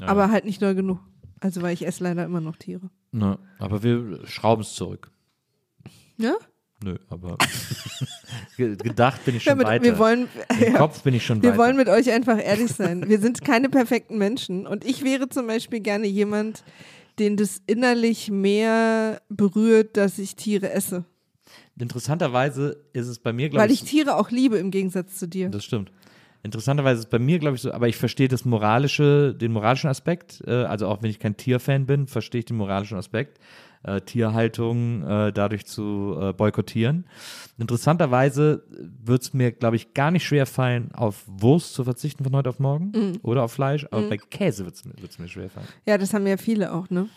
Ja. 0.00 0.08
Aber 0.08 0.30
halt 0.30 0.44
nicht 0.44 0.60
doll 0.60 0.74
genug. 0.74 0.98
Also 1.40 1.62
weil 1.62 1.74
ich 1.74 1.86
esse 1.86 2.02
leider 2.02 2.24
immer 2.24 2.40
noch 2.40 2.56
Tiere. 2.56 2.90
Na, 3.12 3.38
aber 3.58 3.82
wir 3.82 4.26
schrauben 4.26 4.62
es 4.62 4.74
zurück. 4.74 5.10
Ja? 6.16 6.34
Nö, 6.84 6.96
aber 7.08 7.36
ge- 8.56 8.76
gedacht 8.76 9.24
bin 9.24 9.36
ich 9.36 9.42
schon 9.44 9.52
Damit, 9.52 9.66
weiter. 9.66 9.84
wir 9.84 9.98
wollen, 9.98 10.28
Im 10.60 10.72
ja, 10.72 10.78
Kopf 10.78 11.02
bin 11.02 11.14
ich 11.14 11.24
schon 11.24 11.42
wir 11.42 11.50
weiter. 11.50 11.58
wollen 11.58 11.76
mit 11.76 11.88
euch 11.88 12.10
einfach 12.10 12.38
ehrlich 12.42 12.72
sein. 12.72 13.08
Wir 13.08 13.18
sind 13.20 13.44
keine 13.44 13.68
perfekten 13.68 14.18
Menschen. 14.18 14.66
Und 14.66 14.84
ich 14.84 15.04
wäre 15.04 15.28
zum 15.28 15.46
Beispiel 15.46 15.80
gerne 15.80 16.06
jemand, 16.06 16.64
den 17.18 17.36
das 17.36 17.60
innerlich 17.66 18.30
mehr 18.30 19.20
berührt, 19.28 19.96
dass 19.96 20.18
ich 20.18 20.34
Tiere 20.36 20.70
esse. 20.72 21.04
Interessanterweise 21.78 22.76
ist 22.92 23.06
es 23.08 23.18
bei 23.18 23.32
mir, 23.32 23.48
glaube 23.48 23.64
Weil 23.64 23.70
ich 23.70 23.82
Tiere 23.84 24.16
auch 24.16 24.30
liebe 24.30 24.56
im 24.58 24.70
Gegensatz 24.70 25.16
zu 25.16 25.26
dir. 25.26 25.48
Das 25.48 25.64
stimmt. 25.64 25.90
Interessanterweise 26.44 27.00
ist 27.00 27.04
es 27.06 27.10
bei 27.10 27.18
mir, 27.20 27.38
glaube 27.38 27.56
ich, 27.56 27.62
so, 27.62 27.72
aber 27.72 27.88
ich 27.88 27.96
verstehe 27.96 28.28
das 28.28 28.44
moralische, 28.44 29.34
den 29.34 29.52
moralischen 29.52 29.88
Aspekt. 29.88 30.42
Äh, 30.46 30.50
also 30.64 30.88
auch 30.88 31.02
wenn 31.02 31.10
ich 31.10 31.18
kein 31.20 31.36
Tierfan 31.36 31.86
bin, 31.86 32.06
verstehe 32.08 32.40
ich 32.40 32.44
den 32.46 32.56
moralischen 32.56 32.98
Aspekt, 32.98 33.38
äh, 33.84 34.00
Tierhaltung 34.00 35.02
äh, 35.02 35.32
dadurch 35.32 35.66
zu 35.66 36.16
äh, 36.20 36.32
boykottieren. 36.32 37.06
Interessanterweise 37.58 38.64
wird 39.04 39.22
es 39.22 39.32
mir, 39.34 39.52
glaube 39.52 39.76
ich, 39.76 39.94
gar 39.94 40.10
nicht 40.10 40.24
schwer 40.24 40.46
fallen, 40.46 40.90
auf 40.94 41.24
Wurst 41.26 41.74
zu 41.74 41.84
verzichten 41.84 42.24
von 42.24 42.34
heute 42.34 42.48
auf 42.48 42.58
morgen 42.58 42.92
Mhm. 42.94 43.18
oder 43.22 43.44
auf 43.44 43.52
Fleisch, 43.52 43.86
aber 43.90 44.08
bei 44.08 44.16
Käse 44.18 44.64
wird 44.64 44.74
es 44.74 44.84
mir, 44.84 44.92
wird's 45.00 45.18
mir 45.18 45.28
schwer 45.28 45.48
fallen. 45.48 45.66
Ja, 45.86 45.96
das 45.98 46.12
haben 46.12 46.26
ja 46.26 46.36
viele 46.36 46.72
auch, 46.72 46.90
ne? 46.90 47.08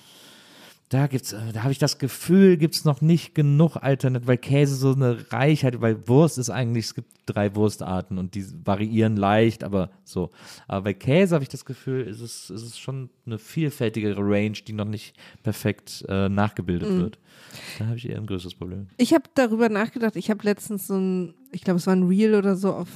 Da 0.95 1.07
gibt's, 1.07 1.33
äh, 1.33 1.51
da 1.51 1.63
habe 1.63 1.73
ich 1.73 1.77
das 1.77 1.97
Gefühl, 1.97 2.55
gibt 2.55 2.73
es 2.73 2.85
noch 2.85 3.01
nicht 3.01 3.35
genug 3.35 3.75
Alternativen, 3.75 4.27
weil 4.29 4.37
Käse 4.37 4.75
so 4.75 4.93
eine 4.93 5.29
Reichheit, 5.29 5.81
weil 5.81 6.07
Wurst 6.07 6.37
ist 6.37 6.49
eigentlich, 6.49 6.85
es 6.85 6.95
gibt 6.95 7.11
drei 7.25 7.53
Wurstarten 7.53 8.17
und 8.17 8.33
die 8.33 8.45
variieren 8.63 9.17
leicht, 9.17 9.65
aber 9.65 9.89
so. 10.05 10.29
Aber 10.69 10.83
bei 10.85 10.93
Käse 10.93 11.35
habe 11.35 11.43
ich 11.43 11.49
das 11.49 11.65
Gefühl, 11.65 12.03
ist 12.07 12.21
es, 12.21 12.49
ist 12.49 12.61
es 12.61 12.77
schon 12.79 13.09
eine 13.25 13.37
vielfältigere 13.39 14.21
Range, 14.21 14.53
die 14.65 14.71
noch 14.71 14.85
nicht 14.85 15.17
perfekt 15.43 16.05
äh, 16.07 16.29
nachgebildet 16.29 16.89
Mhm. 16.89 17.01
wird. 17.01 17.19
Da 17.77 17.87
habe 17.87 17.97
ich 17.97 18.07
eher 18.07 18.17
ein 18.17 18.25
größeres 18.27 18.55
Problem. 18.55 18.87
Ich 18.95 19.13
habe 19.13 19.25
darüber 19.33 19.67
nachgedacht. 19.67 20.15
Ich 20.15 20.29
habe 20.29 20.43
letztens 20.43 20.87
so 20.87 20.95
ein, 20.95 21.33
ich 21.51 21.61
glaube, 21.63 21.77
es 21.79 21.87
war 21.87 21.95
ein 21.95 22.03
Reel 22.07 22.35
oder 22.35 22.55
so 22.55 22.71
auf, 22.73 22.87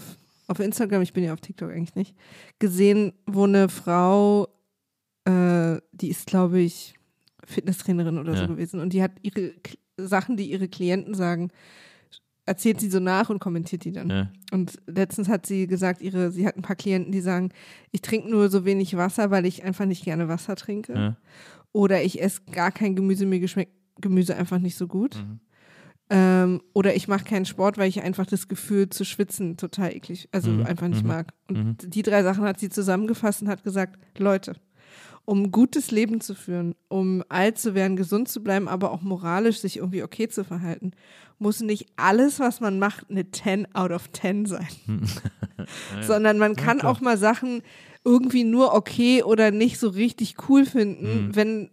auf 0.48 0.60
Instagram, 0.62 1.02
ich 1.02 1.12
bin 1.12 1.26
ja 1.26 1.34
auf 1.34 1.42
TikTok 1.42 1.70
eigentlich 1.72 1.96
nicht, 1.96 2.16
gesehen, 2.60 3.12
wo 3.26 3.44
eine 3.44 3.68
Frau, 3.68 4.48
äh, 5.26 5.78
die 5.92 6.10
ist, 6.10 6.28
glaube 6.28 6.60
ich, 6.62 6.96
Fitnesstrainerin 7.46 8.18
oder 8.18 8.34
Ja. 8.34 8.40
so 8.40 8.48
gewesen 8.48 8.80
und 8.80 8.94
die 8.94 9.02
hat 9.04 9.12
ihre 9.22 9.52
K 9.64 9.78
Sachen, 9.98 10.38
die 10.38 10.50
ihre 10.50 10.70
Klienten 10.70 11.14
sagen, 11.14 11.50
erzählt 12.46 12.80
sie 12.80 12.90
so 12.90 13.00
nach 13.00 13.30
und 13.30 13.40
kommentiert 13.40 13.84
die 13.84 13.92
dann. 13.92 14.10
Ja. 14.10 14.32
Und 14.52 14.78
letztens 14.88 15.28
hat 15.28 15.46
sie 15.46 15.68
gesagt, 15.68 16.02
ihre, 16.02 16.32
sie 16.32 16.48
hat 16.48 16.56
ein 16.56 16.62
paar 16.62 16.78
Klienten, 16.78 17.12
die 17.12 17.20
sagen, 17.22 17.50
ich 17.92 18.02
trinke 18.02 18.30
nur 18.30 18.50
so 18.50 18.64
wenig 18.66 18.96
Wasser, 18.96 19.30
weil 19.30 19.46
ich 19.46 19.64
einfach 19.64 19.86
nicht 19.86 20.04
gerne 20.06 20.28
Wasser 20.30 20.56
trinke. 20.56 20.94
Ja. 20.94 21.18
Oder 21.74 22.02
ich 22.02 22.22
esse 22.22 22.42
gar 22.52 22.72
kein 22.72 22.96
Gemüse, 22.96 23.26
mir 23.26 23.40
geschmeckt 23.42 23.74
Gemüse 24.02 24.36
einfach 24.38 24.58
nicht 24.60 24.78
so 24.78 24.88
gut. 24.88 25.16
Mhm. 25.18 25.40
Ähm, 26.12 26.62
oder 26.74 26.96
ich 26.96 27.08
mache 27.08 27.24
keinen 27.26 27.46
Sport, 27.46 27.78
weil 27.78 27.88
ich 27.90 28.02
einfach 28.02 28.26
das 28.26 28.48
Gefühl 28.48 28.90
zu 28.90 29.06
schwitzen 29.06 29.58
total 29.58 29.94
eklig, 29.94 30.28
also 30.32 30.50
Mhm, 30.50 30.66
einfach 30.66 30.88
nicht 30.88 31.04
mhm, 31.04 31.08
mag. 31.10 31.34
Und 31.50 31.94
die 31.94 32.02
drei 32.02 32.24
Sachen 32.24 32.46
hat 32.46 32.60
sie 32.60 32.70
zusammengefasst 32.70 33.44
und 33.44 33.48
hat 33.50 33.64
gesagt, 33.64 34.00
Leute, 34.18 34.56
um 35.30 35.44
ein 35.44 35.52
gutes 35.52 35.92
Leben 35.92 36.22
zu 36.22 36.34
führen, 36.34 36.74
um 36.88 37.24
alt 37.30 37.60
zu 37.60 37.76
werden, 37.76 37.96
gesund 37.96 38.30
zu 38.30 38.42
bleiben, 38.42 38.68
aber 38.68 38.92
auch 38.92 39.04
moralisch 39.04 39.60
sich 39.60 39.78
irgendwie 39.78 40.02
okay 40.02 40.28
zu 40.28 40.44
verhalten, 40.44 40.92
muss 41.38 41.60
nicht 41.60 41.86
alles, 41.98 42.40
was 42.40 42.62
man 42.62 42.80
macht, 42.80 43.12
eine 43.12 43.30
10 43.30 43.76
out 43.76 43.92
of 43.92 44.12
10 44.12 44.48
sein. 44.48 44.68
Sondern 46.02 46.40
man 46.40 46.56
kann 46.56 46.82
auch 46.82 47.00
mal 47.00 47.16
Sachen 47.16 47.62
irgendwie 48.06 48.46
nur 48.46 48.74
okay 48.74 49.24
oder 49.24 49.52
nicht 49.52 49.78
so 49.78 49.90
richtig 49.90 50.36
cool 50.48 50.66
finden, 50.66 51.28
Mhm. 51.28 51.36
wenn, 51.36 51.70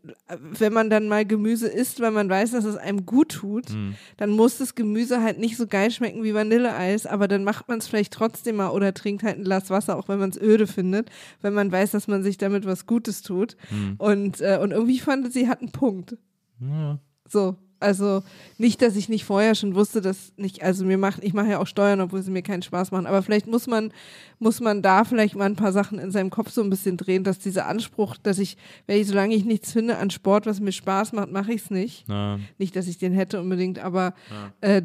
wenn 0.59 0.73
man 0.73 0.91
dann 0.91 1.09
mal 1.09 1.25
Gemüse 1.25 1.69
isst, 1.69 2.01
weil 2.01 2.11
man 2.11 2.29
weiß, 2.29 2.51
dass 2.51 2.65
es 2.65 2.77
einem 2.77 3.07
gut 3.07 3.31
tut, 3.31 3.71
Mhm. 3.71 3.95
dann 4.17 4.31
muss 4.31 4.59
das 4.59 4.75
Gemüse 4.75 5.23
halt 5.23 5.39
nicht 5.39 5.57
so 5.57 5.67
geil 5.69 5.91
schmecken 5.91 6.25
wie 6.25 6.35
Vanilleeis, 6.35 7.07
aber 7.07 7.29
dann 7.29 7.45
macht 7.45 7.69
man 7.69 7.79
es 7.79 7.87
vielleicht 7.87 8.13
trotzdem 8.13 8.57
mal 8.57 8.71
oder 8.71 8.93
trinkt 8.93 9.23
halt 9.23 9.39
ein 9.39 9.45
Glas 9.45 9.71
Wasser, 9.71 9.97
auch 9.97 10.09
wenn 10.09 10.19
man 10.19 10.31
es 10.31 10.41
öde 10.41 10.67
findet, 10.67 11.11
wenn 11.43 11.55
man 11.55 11.71
weiß, 11.71 11.93
dass 11.93 12.09
man 12.09 12.25
sich 12.25 12.39
damit 12.39 12.67
was 12.67 12.87
Gutes 12.87 13.23
tut. 13.23 13.57
Mhm. 13.71 13.95
Und, 13.99 14.41
äh, 14.41 14.59
und 14.61 14.73
irgendwie 14.73 14.99
fand 14.99 15.33
sie 15.33 15.49
hat 15.49 15.61
einen 15.61 15.71
Punkt. 15.73 16.17
Ja. 16.61 16.99
So, 17.29 17.57
also 17.81 18.23
nicht, 18.59 18.81
dass 18.83 18.97
ich 18.97 19.09
nicht 19.09 19.25
vorher 19.25 19.55
schon 19.55 19.75
wusste, 19.75 20.01
dass 20.01 20.33
nicht, 20.37 20.63
also 20.63 20.85
mir 20.85 20.99
macht, 20.99 21.23
ich 21.23 21.35
mache 21.35 21.51
ja 21.51 21.59
auch 21.59 21.67
Steuern, 21.67 22.01
obwohl 22.01 22.23
sie 22.23 22.31
mir 22.31 22.43
keinen 22.43 22.63
Spaß 22.63 22.91
machen, 22.91 23.07
aber 23.07 23.23
vielleicht 23.23 23.47
muss 23.47 23.67
man, 23.67 23.93
muss 24.39 24.61
man 24.61 24.83
da 24.83 25.05
vielleicht 25.05 25.37
mal 25.37 25.45
ein 25.45 25.57
paar 25.57 25.73
Sachen 25.73 25.99
in 25.99 26.11
seinem 26.11 26.31
Kopf 26.31 26.51
so 26.51 26.63
ein 26.63 26.71
bisschen 26.71 26.97
drehen, 26.97 27.25
dass 27.25 27.39
dieser 27.39 27.67
Anspruch, 27.67 28.17
dass 28.23 28.39
ich, 28.39 28.57
wenn 28.87 29.01
ich, 29.01 29.07
solange 29.09 29.35
ich 29.35 29.45
nichts 29.45 29.73
finde 29.73 29.99
an 29.99 30.11
Sport, 30.11 30.47
was 30.47 30.61
mir 30.61 30.73
Spaß 30.73 31.13
macht, 31.13 31.31
mache 31.31 31.53
ich 31.53 31.63
es 31.63 31.71
nicht. 31.71 32.05
Na, 32.09 32.39
Nicht, 32.59 32.77
dass 32.77 32.87
ich 32.87 32.99
den 32.99 33.13
hätte 33.13 33.41
unbedingt, 33.41 33.79
aber 33.79 34.15
äh, 34.61 34.83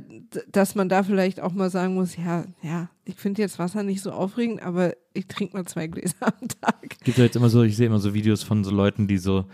dass 0.52 0.76
man 0.76 0.90
da 0.90 1.04
vielleicht 1.04 1.40
auch 1.40 1.54
mal 1.54 1.70
sagen 1.70 1.96
muss, 1.96 2.18
ja, 2.18 2.46
ja, 2.62 2.90
ich 3.06 3.16
finde 3.16 3.42
jetzt 3.42 3.60
Wasser 3.60 3.84
nicht 3.84 4.02
so 4.02 4.12
aufregend, 4.12 4.62
aber 4.62 4.94
ich 5.14 5.28
trinke 5.28 5.56
mal 5.56 5.66
zwei 5.66 5.88
Gläser 5.88 6.16
am 6.22 6.48
Tag. 6.48 6.98
gibt 7.04 7.18
ja 7.18 7.24
jetzt 7.26 7.36
immer 7.36 7.50
so, 7.50 7.64
ich 7.64 7.76
sehe 7.76 7.88
immer 7.88 8.00
so 8.00 8.14
Videos 8.14 8.44
von 8.44 8.64
so 8.64 8.72
Leuten, 8.72 9.08
die 9.08 9.18
so, 9.18 9.46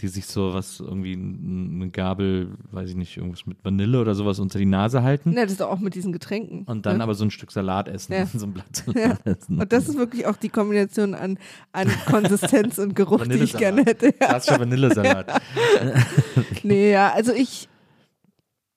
die 0.00 0.08
sich 0.08 0.26
so 0.26 0.52
was 0.52 0.80
irgendwie 0.80 1.14
eine 1.14 1.88
Gabel, 1.90 2.50
weiß 2.70 2.90
ich 2.90 2.96
nicht, 2.96 3.16
irgendwas 3.16 3.46
mit 3.46 3.56
Vanille 3.64 4.00
oder 4.00 4.14
sowas 4.14 4.38
unter 4.38 4.58
die 4.58 4.66
Nase 4.66 5.02
halten 5.02 5.32
Ja, 5.32 5.42
das 5.44 5.52
ist 5.52 5.62
auch 5.62 5.78
mit 5.78 5.94
diesen 5.94 6.12
Getränken. 6.12 6.64
und 6.64 6.84
dann 6.84 6.98
ne? 6.98 7.02
aber 7.02 7.14
so 7.14 7.24
ein 7.24 7.30
Stück 7.30 7.50
Salat 7.50 7.88
essen, 7.88 8.12
Ja. 8.12 8.26
so 8.34 8.46
ein 8.46 8.52
Blatt 8.52 8.76
Salat 8.76 9.26
essen. 9.26 9.58
Und 9.60 9.72
das 9.72 9.88
ist 9.88 9.96
wirklich 9.96 10.26
auch 10.26 10.36
die 10.36 10.48
Kombination 10.50 11.14
an, 11.14 11.38
an 11.72 11.88
Konsistenz 12.06 12.78
und 12.78 12.94
Geruch, 12.94 13.26
die 13.26 13.38
ich 13.38 13.56
gerne 13.56 13.84
hätte. 13.84 14.06
Ja. 14.20 14.28
Klassischer 14.28 14.60
Vanillesalat. 14.60 15.40
Nee, 16.62 16.90
ja, 16.92 17.12
also 17.12 17.32
ich, 17.32 17.68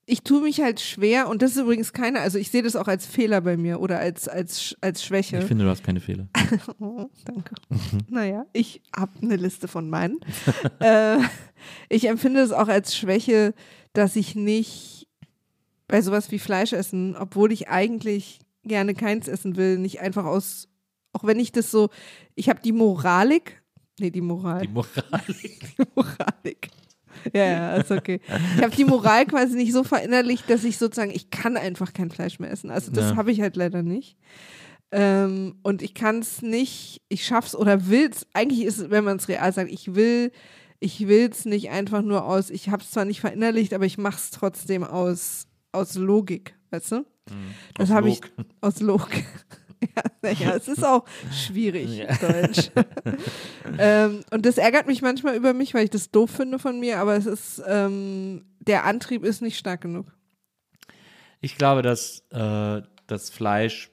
ich 0.09 0.23
tue 0.23 0.41
mich 0.41 0.59
halt 0.59 0.79
schwer 0.79 1.29
und 1.29 1.41
das 1.41 1.51
ist 1.51 1.57
übrigens 1.57 1.93
keine, 1.93 2.21
also 2.21 2.39
ich 2.39 2.49
sehe 2.49 2.63
das 2.63 2.75
auch 2.75 2.87
als 2.87 3.05
Fehler 3.05 3.41
bei 3.41 3.57
mir 3.57 3.79
oder 3.79 3.99
als, 3.99 4.27
als, 4.27 4.75
als 4.81 5.03
Schwäche. 5.03 5.37
Ich 5.37 5.45
finde, 5.45 5.65
du 5.65 5.69
hast 5.69 5.83
keine 5.83 5.99
Fehler. 5.99 6.27
Oh, 6.79 7.09
danke. 7.25 7.55
naja, 8.09 8.45
ich 8.53 8.81
habe 8.95 9.11
eine 9.21 9.35
Liste 9.35 9.67
von 9.67 9.89
meinen. 9.89 10.19
äh, 10.79 11.17
ich 11.89 12.07
empfinde 12.07 12.41
es 12.41 12.51
auch 12.51 12.67
als 12.67 12.95
Schwäche, 12.95 13.53
dass 13.93 14.15
ich 14.15 14.35
nicht 14.35 15.07
bei 15.87 16.01
sowas 16.01 16.31
wie 16.31 16.39
Fleisch 16.39 16.73
essen, 16.73 17.15
obwohl 17.15 17.51
ich 17.51 17.69
eigentlich 17.69 18.39
gerne 18.63 18.93
keins 18.93 19.27
essen 19.27 19.57
will, 19.57 19.77
nicht 19.77 19.99
einfach 19.99 20.25
aus, 20.25 20.67
auch 21.13 21.23
wenn 21.23 21.39
ich 21.39 21.51
das 21.51 21.69
so, 21.71 21.89
ich 22.35 22.49
habe 22.49 22.61
die 22.61 22.71
Moralik, 22.71 23.61
nee, 23.99 24.09
die 24.09 24.21
Moral, 24.21 24.61
Die 24.61 24.67
Moralik. 24.69 25.59
die 25.77 25.83
Moralik. 25.95 26.69
Ja, 27.33 27.45
ja, 27.45 27.75
ist 27.77 27.91
okay. 27.91 28.19
Ich 28.57 28.63
habe 28.63 28.75
die 28.75 28.85
Moral 28.85 29.25
quasi 29.25 29.55
nicht 29.55 29.73
so 29.73 29.83
verinnerlicht, 29.83 30.49
dass 30.49 30.63
ich 30.63 30.77
sozusagen, 30.77 31.11
ich 31.11 31.29
kann 31.29 31.57
einfach 31.57 31.93
kein 31.93 32.11
Fleisch 32.11 32.39
mehr 32.39 32.51
essen. 32.51 32.69
Also 32.71 32.91
das 32.91 33.11
Ja. 33.11 33.15
habe 33.17 33.31
ich 33.31 33.41
halt 33.41 33.55
leider 33.55 33.83
nicht. 33.83 34.17
Ähm, 34.91 35.55
und 35.61 35.81
ich 35.81 35.93
kann 35.93 36.19
es 36.19 36.41
nicht, 36.41 37.01
ich 37.09 37.25
schaff's 37.25 37.55
oder 37.55 37.87
will's. 37.87 38.25
Eigentlich 38.33 38.63
ist 38.63 38.79
es, 38.79 38.89
wenn 38.89 39.03
man 39.03 39.17
es 39.17 39.27
real 39.27 39.53
sagt, 39.53 39.69
ich 39.71 39.93
will, 39.93 40.31
ich 40.79 41.07
will's 41.07 41.45
nicht 41.45 41.69
einfach 41.69 42.01
nur 42.01 42.25
aus, 42.25 42.49
ich 42.49 42.69
habe 42.69 42.81
es 42.81 42.91
zwar 42.91 43.05
nicht 43.05 43.19
verinnerlicht, 43.21 43.73
aber 43.73 43.85
ich 43.85 43.97
mach's 43.97 44.31
trotzdem 44.31 44.83
aus, 44.83 45.45
aus 45.71 45.95
Logik, 45.95 46.55
weißt 46.71 46.93
du? 46.93 47.05
Das 47.75 47.89
Aus 47.89 47.95
habe 47.95 48.09
ich 48.09 48.21
aus 48.61 48.79
Log. 48.79 49.09
ja, 49.95 50.03
naja, 50.21 50.55
es 50.55 50.67
ist 50.67 50.83
auch 50.83 51.05
schwierig, 51.31 51.97
Ja. 51.97 52.15
Deutsch. 52.17 52.71
ähm, 53.77 54.23
und 54.31 54.45
das 54.45 54.57
ärgert 54.57 54.87
mich 54.87 55.01
manchmal 55.01 55.35
über 55.35 55.53
mich, 55.53 55.73
weil 55.73 55.85
ich 55.85 55.89
das 55.89 56.11
doof 56.11 56.29
finde 56.31 56.59
von 56.59 56.79
mir, 56.79 56.99
aber 56.99 57.15
es 57.15 57.25
ist, 57.25 57.61
ähm, 57.65 58.45
der 58.59 58.85
Antrieb 58.85 59.23
ist 59.23 59.41
nicht 59.41 59.57
stark 59.57 59.81
genug. 59.81 60.07
Ich 61.41 61.57
glaube, 61.57 61.81
dass 61.81 62.25
äh, 62.31 62.81
das 63.07 63.29
Fleisch 63.29 63.91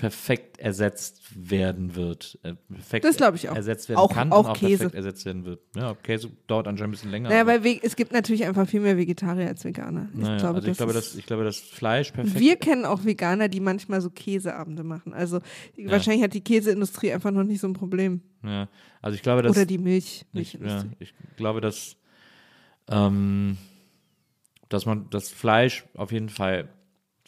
perfekt 0.00 0.58
ersetzt 0.58 1.20
werden 1.34 1.94
wird. 1.94 2.38
Äh, 2.42 2.54
perfekt 2.72 3.04
Das 3.04 3.16
glaube 3.18 3.36
ich 3.36 3.48
auch. 3.50 3.54
Ersetzt 3.54 3.88
werden 3.88 3.98
Auch- 3.98 4.12
kann 4.12 4.32
auch 4.32 4.44
und 4.46 4.50
auch 4.52 4.56
Käse. 4.56 4.78
perfekt 4.78 4.94
ersetzt 4.94 5.24
werden 5.26 5.44
wird. 5.44 5.60
Ja, 5.76 5.94
Käse 5.94 6.30
dauert 6.46 6.66
anscheinend 6.66 6.88
ein 6.88 6.92
bisschen 6.92 7.10
länger. 7.10 7.28
Naja, 7.28 7.46
weil 7.46 7.62
we- 7.62 7.78
es 7.82 7.94
gibt 7.96 8.12
natürlich 8.12 8.44
einfach 8.46 8.66
viel 8.66 8.80
mehr 8.80 8.96
Vegetarier 8.96 9.46
als 9.48 9.62
Veganer. 9.64 10.08
Ich 10.14 10.18
naja, 10.20 10.38
glaube, 10.38 10.54
also 10.56 10.66
ich 10.68 10.70
das 10.70 10.76
glaube, 10.78 10.92
dass, 10.94 11.14
ich 11.14 11.26
glaube, 11.26 11.44
dass 11.44 11.58
Fleisch 11.60 12.10
perfekt. 12.12 12.40
Wir 12.40 12.56
kennen 12.56 12.84
auch 12.86 13.04
Veganer, 13.04 13.48
die 13.48 13.60
manchmal 13.60 14.00
so 14.00 14.08
Käseabende 14.10 14.82
machen. 14.82 15.12
Also 15.12 15.40
wahrscheinlich 15.84 16.22
hat 16.24 16.32
die 16.34 16.40
Käseindustrie 16.42 17.12
einfach 17.12 17.30
noch 17.30 17.44
nicht 17.44 17.60
so 17.60 17.68
ein 17.68 17.74
Problem. 17.74 18.22
ja, 18.42 18.68
also 19.02 19.14
ich 19.14 19.22
glaube, 19.22 19.42
dass 19.42 19.54
Oder 19.56 19.66
die 19.66 19.78
Milch. 19.78 20.24
ich, 20.32 20.54
ja, 20.54 20.60
Milchindustrie. 20.60 20.96
ich 20.98 21.14
glaube, 21.36 21.60
dass 21.60 21.96
ähm, 22.88 23.56
dass 24.68 24.86
man 24.86 25.08
das 25.10 25.28
Fleisch 25.30 25.84
auf 25.94 26.12
jeden 26.12 26.28
Fall 26.28 26.68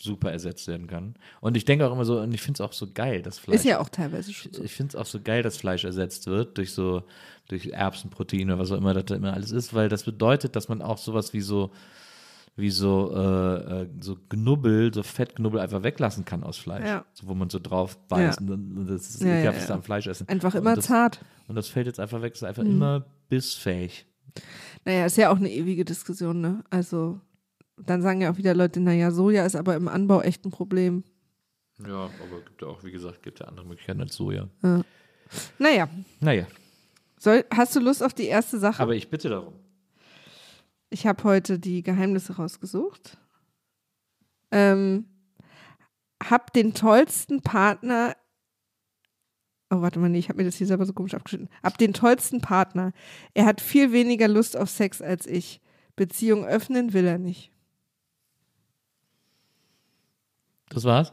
super 0.03 0.31
ersetzt 0.33 0.67
werden 0.69 0.87
kann. 0.87 1.15
Und 1.41 1.57
ich 1.57 1.65
denke 1.65 1.87
auch 1.87 1.93
immer 1.93 2.05
so, 2.05 2.21
und 2.21 2.35
ich 2.35 2.43
finde 2.43 2.57
es 2.57 2.61
auch 2.61 2.73
so 2.73 2.89
geil, 2.93 3.23
dass 3.23 3.39
Fleisch. 3.39 3.57
Ist 3.57 3.65
ja 3.65 3.81
auch 3.81 3.89
teilweise 3.89 4.33
schon 4.33 4.53
so. 4.53 4.63
Ich 4.63 4.73
finde 4.75 4.91
es 4.91 4.97
auch 4.97 5.07
so 5.07 5.21
geil, 5.21 5.43
dass 5.43 5.57
Fleisch 5.57 5.85
ersetzt 5.85 6.27
wird 6.27 6.59
durch 6.59 6.73
so, 6.73 7.05
durch 7.49 7.67
Erbsenprotein 7.69 8.51
oder 8.51 8.59
was 8.59 8.73
auch 8.73 8.77
immer 8.79 8.95
das 8.95 9.05
da 9.07 9.15
immer 9.15 9.33
alles 9.33 9.51
ist, 9.53 9.75
weil 9.75 9.89
das 9.89 10.03
bedeutet, 10.05 10.57
dass 10.57 10.69
man 10.69 10.83
auch 10.83 10.99
sowas 10.99 11.33
wie 11.33 11.41
so, 11.41 11.71
wie 12.57 12.71
so, 12.71 13.13
äh, 13.15 13.83
äh, 13.83 13.89
so 14.01 14.17
Knubbel, 14.29 14.93
so 14.93 15.03
Fettknubbel 15.03 15.59
einfach 15.61 15.83
weglassen 15.83 16.25
kann 16.25 16.43
aus 16.43 16.59
Fleisch. 16.59 16.85
Ja. 16.87 17.05
So, 17.15 17.27
wo 17.29 17.35
man 17.35 17.49
so 17.49 17.59
drauf 17.59 17.97
beißt. 18.09 18.41
Ja. 18.41 18.47
Und, 18.47 18.77
und 18.77 18.87
das 18.91 19.09
ist 19.09 19.23
Ja, 19.23 19.39
ja, 19.39 19.53
am 19.71 19.83
Fleisch 19.83 20.07
essen. 20.07 20.29
Einfach 20.29 20.53
und 20.55 20.61
immer 20.61 20.75
das, 20.77 20.87
zart. 20.87 21.21
Und 21.49 21.55
das 21.55 21.69
fällt 21.69 21.87
jetzt 21.87 21.99
einfach 22.01 22.21
weg, 22.23 22.35
ist 22.35 22.45
einfach 22.45 22.63
Mhm. 22.65 22.71
immer 22.71 23.05
bissfähig. 23.29 24.05
Naja, 24.85 25.07
ist 25.07 25.17
ja 25.17 25.31
auch 25.31 25.37
eine 25.37 25.51
ewige 25.51 25.85
Diskussion, 25.85 26.41
ne? 26.41 26.65
Also, 26.71 27.21
dann 27.77 28.03
sagen 28.03 28.21
ja 28.21 28.31
auch 28.33 28.37
wieder 28.37 28.55
Leute, 28.55 28.81
naja, 28.81 29.11
Soja 29.11 29.45
ist 29.47 29.57
aber 29.57 29.77
im 29.77 29.89
Anbau 29.89 30.21
echt 30.23 30.45
ein 30.45 30.51
Problem. 30.51 31.05
Ja, 31.85 32.05
aber 32.05 32.41
gibt 32.45 32.63
ja 32.63 32.69
auch, 32.69 32.85
wie 32.85 32.93
gesagt, 32.93 33.23
gibt 33.23 33.41
ja 33.41 33.47
andere 33.47 33.67
Möglichkeiten 33.67 34.01
als 34.01 34.15
Soja. 34.15 34.49
Naja, 35.59 35.89
Naja, 36.21 36.47
soll, 37.19 37.45
hast 37.53 37.75
du 37.75 37.81
Lust 37.81 38.03
auf 38.03 38.13
die 38.15 38.27
erste 38.27 38.59
Sache? 38.59 38.83
aber 38.83 38.95
ich 38.95 39.09
bitte 39.09 39.29
darum. 39.29 39.55
Ich 40.91 41.07
habe 41.07 41.25
heute 41.25 41.59
die 41.59 41.83
Geheimnisse 41.83 42.37
rausgesucht. 42.37 43.17
Ähm, 44.51 45.07
hab 46.23 46.53
den 46.53 46.75
tollsten 46.75 47.41
Partner. 47.41 48.15
Oh, 49.71 49.81
warte 49.81 49.99
mal, 49.99 50.11
nee, 50.11 50.19
ich 50.19 50.29
habe 50.29 50.37
mir 50.37 50.45
das 50.45 50.57
hier 50.57 50.67
selber 50.67 50.85
so 50.85 50.93
komisch 50.93 51.15
abgeschnitten. 51.15 51.49
Hab 51.63 51.79
den 51.79 51.95
tollsten 51.95 52.43
Partner. 52.43 52.93
Er 53.33 53.47
hat 53.47 53.63
viel 53.63 53.93
weniger 53.93 54.29
Lust 54.29 54.55
auf 54.57 54.69
Sex 54.69 55.01
als 55.01 55.27
ich. 55.27 55.63
Beziehung 55.97 56.45
öffnen 56.45 56.93
will 56.93 57.07
er 57.07 57.19
nicht. 57.19 57.52
Das 60.73 60.85
war's? 60.85 61.13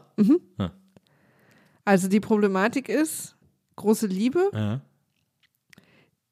Also 1.84 2.08
die 2.08 2.20
Problematik 2.20 2.88
ist, 2.88 3.36
große 3.76 4.06
Liebe, 4.06 4.50
Ja. 4.54 4.80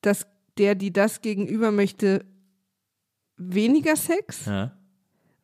dass 0.02 0.26
der, 0.56 0.74
die 0.74 0.92
das 0.92 1.20
gegenüber 1.20 1.70
möchte, 1.70 2.24
weniger 3.36 3.96
Sex 3.96 4.46
Ja. 4.46 4.76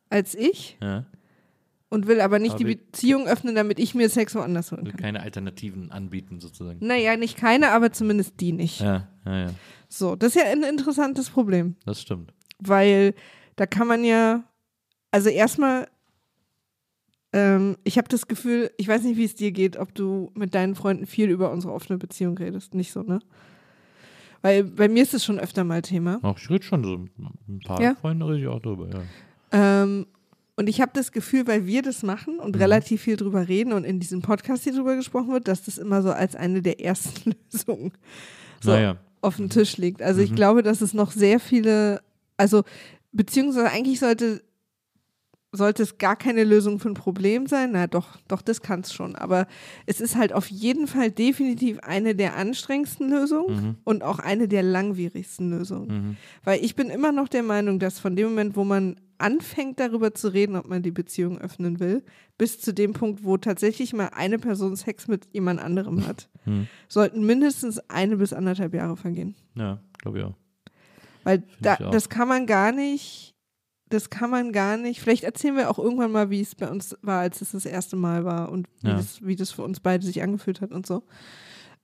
als 0.09 0.35
ich 0.35 0.77
ja. 0.81 1.05
und 1.89 2.07
will 2.07 2.21
aber 2.21 2.39
nicht 2.39 2.55
Aber 2.55 2.63
die 2.63 2.75
Beziehung 2.75 3.27
öffnen, 3.27 3.55
damit 3.55 3.79
ich 3.79 3.95
mir 3.95 4.09
Sex 4.09 4.35
woanders 4.35 4.71
holen 4.71 4.85
Will 4.85 4.91
kann. 4.91 5.01
keine 5.01 5.21
Alternativen 5.21 5.91
anbieten, 5.91 6.39
sozusagen. 6.39 6.85
Naja, 6.85 7.15
nicht 7.17 7.37
keine, 7.37 7.71
aber 7.71 7.91
zumindest 7.91 8.39
die 8.39 8.51
nicht. 8.51 8.81
Ja, 8.81 9.07
ja, 9.25 9.37
ja. 9.45 9.51
So, 9.87 10.15
das 10.15 10.35
ist 10.35 10.41
ja 10.43 10.49
ein 10.51 10.63
interessantes 10.63 11.29
Problem, 11.29 11.75
Das 11.85 12.01
stimmt. 12.01 12.33
weil 12.59 13.13
da 13.55 13.65
kann 13.65 13.87
man 13.87 14.03
ja, 14.03 14.43
also 15.11 15.29
erstmal, 15.29 15.87
ähm, 17.37 17.75
ich 17.83 17.97
habe 17.97 18.07
das 18.07 18.27
Gefühl, 18.27 18.71
ich 18.77 18.87
weiß 18.87 19.03
nicht, 19.03 19.17
wie 19.17 19.25
es 19.25 19.35
dir 19.35 19.51
geht, 19.51 19.75
ob 19.75 19.93
du 19.93 20.31
mit 20.35 20.55
deinen 20.55 20.73
Freunden 20.73 21.05
viel 21.05 21.29
über 21.29 21.51
unsere 21.51 21.73
offene 21.73 21.97
Beziehung 21.99 22.37
redest. 22.37 22.73
Nicht 22.73 22.93
so, 22.93 23.03
ne? 23.03 23.19
Weil 24.41 24.63
bei 24.63 24.87
mir 24.87 25.03
ist 25.03 25.13
es 25.13 25.25
schon 25.25 25.39
öfter 25.39 25.63
mal 25.63 25.81
Thema. 25.81 26.19
Auch 26.21 26.37
ich 26.37 26.49
rede 26.49 26.63
schon 26.63 26.83
so 26.83 26.97
mit 26.99 27.11
ein 27.49 27.59
paar 27.65 27.81
Ja? 27.81 27.95
Freunden 27.95 28.21
rede 28.23 28.39
ich 28.41 28.47
auch 28.47 28.61
drüber, 28.61 28.87
ja. 28.93 29.01
Ähm, 29.83 30.05
und 30.55 30.69
ich 30.69 30.79
habe 30.79 30.91
das 30.93 31.11
Gefühl, 31.11 31.47
weil 31.47 31.65
wir 31.65 31.81
das 31.81 32.03
machen 32.03 32.35
Mhm. 32.35 32.39
und 32.41 32.57
relativ 32.57 33.01
viel 33.01 33.17
drüber 33.17 33.47
reden 33.47 33.73
und 33.73 33.83
in 33.83 33.99
diesem 33.99 34.21
Podcast 34.21 34.63
hier 34.63 34.73
drüber 34.73 34.95
gesprochen 34.95 35.33
wird, 35.33 35.47
dass 35.49 35.63
das 35.63 35.77
immer 35.77 36.01
so 36.01 36.11
als 36.11 36.35
eine 36.35 36.61
der 36.61 36.79
ersten 36.79 37.33
Lösungen 37.51 37.91
so 38.61 38.71
Naja. 38.71 38.97
auf 39.21 39.35
dem 39.37 39.49
Tisch 39.49 39.75
liegt. 39.77 40.01
Also 40.01 40.21
ich 40.21 40.33
glaube, 40.33 40.63
dass 40.63 40.79
es 40.81 40.93
noch 40.93 41.11
sehr 41.11 41.39
viele, 41.41 42.01
also 42.37 42.63
beziehungsweise 43.11 43.69
eigentlich 43.69 43.99
sollte 43.99 44.41
sollte 45.55 45.83
es 45.83 45.97
gar 45.97 46.15
keine 46.15 46.43
Lösung 46.43 46.79
für 46.79 46.89
ein 46.89 46.93
Problem 46.93 47.47
sein. 47.47 47.71
Na 47.73 47.87
doch, 47.87 48.17
doch, 48.27 48.41
das 48.41 48.61
kann 48.61 48.81
es 48.81 48.93
schon. 48.93 49.15
Aber 49.15 49.47
es 49.85 50.01
ist 50.01 50.15
halt 50.15 50.33
auf 50.33 50.47
jeden 50.47 50.87
Fall 50.87 51.11
definitiv 51.11 51.79
eine 51.79 52.15
der 52.15 52.35
anstrengendsten 52.35 53.09
Lösungen 53.09 53.77
und 53.83 54.03
auch 54.03 54.19
eine 54.19 54.47
der 54.47 54.63
langwierigsten 54.63 55.49
Lösungen. 55.51 55.87
Mhm. 55.87 56.17
Weil 56.43 56.63
ich 56.63 56.75
bin 56.75 56.89
immer 56.89 57.11
noch 57.11 57.27
der 57.27 57.43
Meinung, 57.43 57.79
dass 57.79 57.99
von 57.99 58.15
dem 58.15 58.29
Moment, 58.29 58.55
wo 58.55 58.63
man 58.63 58.95
anfängt 59.17 59.79
darüber 59.79 60.13
zu 60.13 60.27
reden, 60.33 60.55
ob 60.57 60.67
man 60.67 60.83
die 60.83 60.91
Beziehung 60.91 61.37
öffnen 61.39 61.79
will, 61.79 62.03
bis 62.37 62.59
zu 62.59 62.73
dem 62.73 62.91
Punkt, 62.93 63.23
wo 63.23 63.37
tatsächlich 63.37 63.93
mal 63.93 64.09
eine 64.13 64.37
Person 64.39 64.75
Sex 64.75 65.07
mit 65.07 65.27
jemand 65.31 65.61
anderem 65.61 66.05
hat, 66.05 66.29
Hm. 66.43 66.67
sollten 66.87 67.25
mindestens 67.25 67.79
eine 67.89 68.17
bis 68.17 68.33
anderthalb 68.33 68.73
Jahre 68.73 68.97
vergehen. 68.97 69.35
Ja, 69.55 69.79
glaube 69.99 70.19
ich 70.19 70.23
auch. 70.25 70.35
Weil 71.23 71.43
da, 71.59 71.75
ich 71.75 71.85
auch. 71.85 71.91
das 71.91 72.09
kann 72.09 72.27
man 72.27 72.45
gar 72.45 72.71
nicht, 72.71 73.34
das 73.95 74.09
kann 74.09 74.29
man 74.29 74.51
gar 74.51 74.77
nicht. 74.77 75.01
Vielleicht 75.01 75.23
erzählen 75.23 75.55
wir 75.55 75.69
auch 75.69 75.79
irgendwann 75.79 76.11
mal, 76.11 76.29
wie 76.29 76.41
es 76.41 76.53
bei 76.55 76.69
uns 76.69 76.95
war, 77.01 77.21
als 77.21 77.41
es 77.41 77.51
das 77.51 77.65
erste 77.65 77.95
Mal 77.95 78.25
war 78.25 78.51
und 78.51 78.67
wie, 78.81 78.87
Ja. 78.89 78.95
das, 78.97 79.25
wie 79.25 79.35
das 79.35 79.51
für 79.51 79.63
uns 79.63 79.79
beide 79.79 80.05
sich 80.05 80.21
angefühlt 80.21 80.61
hat 80.61 80.71
und 80.71 80.85
so. 80.85 81.03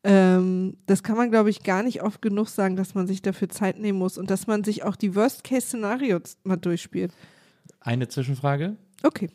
Ähm, 0.04 0.78
das 0.88 1.04
kann 1.04 1.16
man, 1.18 1.30
glaube 1.30 1.50
ich, 1.52 1.64
gar 1.64 1.84
nicht 1.84 2.02
oft 2.02 2.22
genug 2.22 2.50
sagen, 2.50 2.76
dass 2.76 2.96
man 2.96 3.08
sich 3.08 3.22
dafür 3.22 3.50
Zeit 3.50 3.80
nehmen 3.80 4.00
muss 4.00 4.18
und 4.18 4.30
dass 4.32 4.48
man 4.48 4.64
sich 4.64 4.84
auch 4.84 4.96
die 4.96 5.16
Worst-Case-Szenarios 5.16 6.38
mal 6.44 6.58
durchspielt. 6.58 7.12
Eine 7.80 8.08
Zwischenfrage. 8.08 8.78
Okay, 9.04 9.30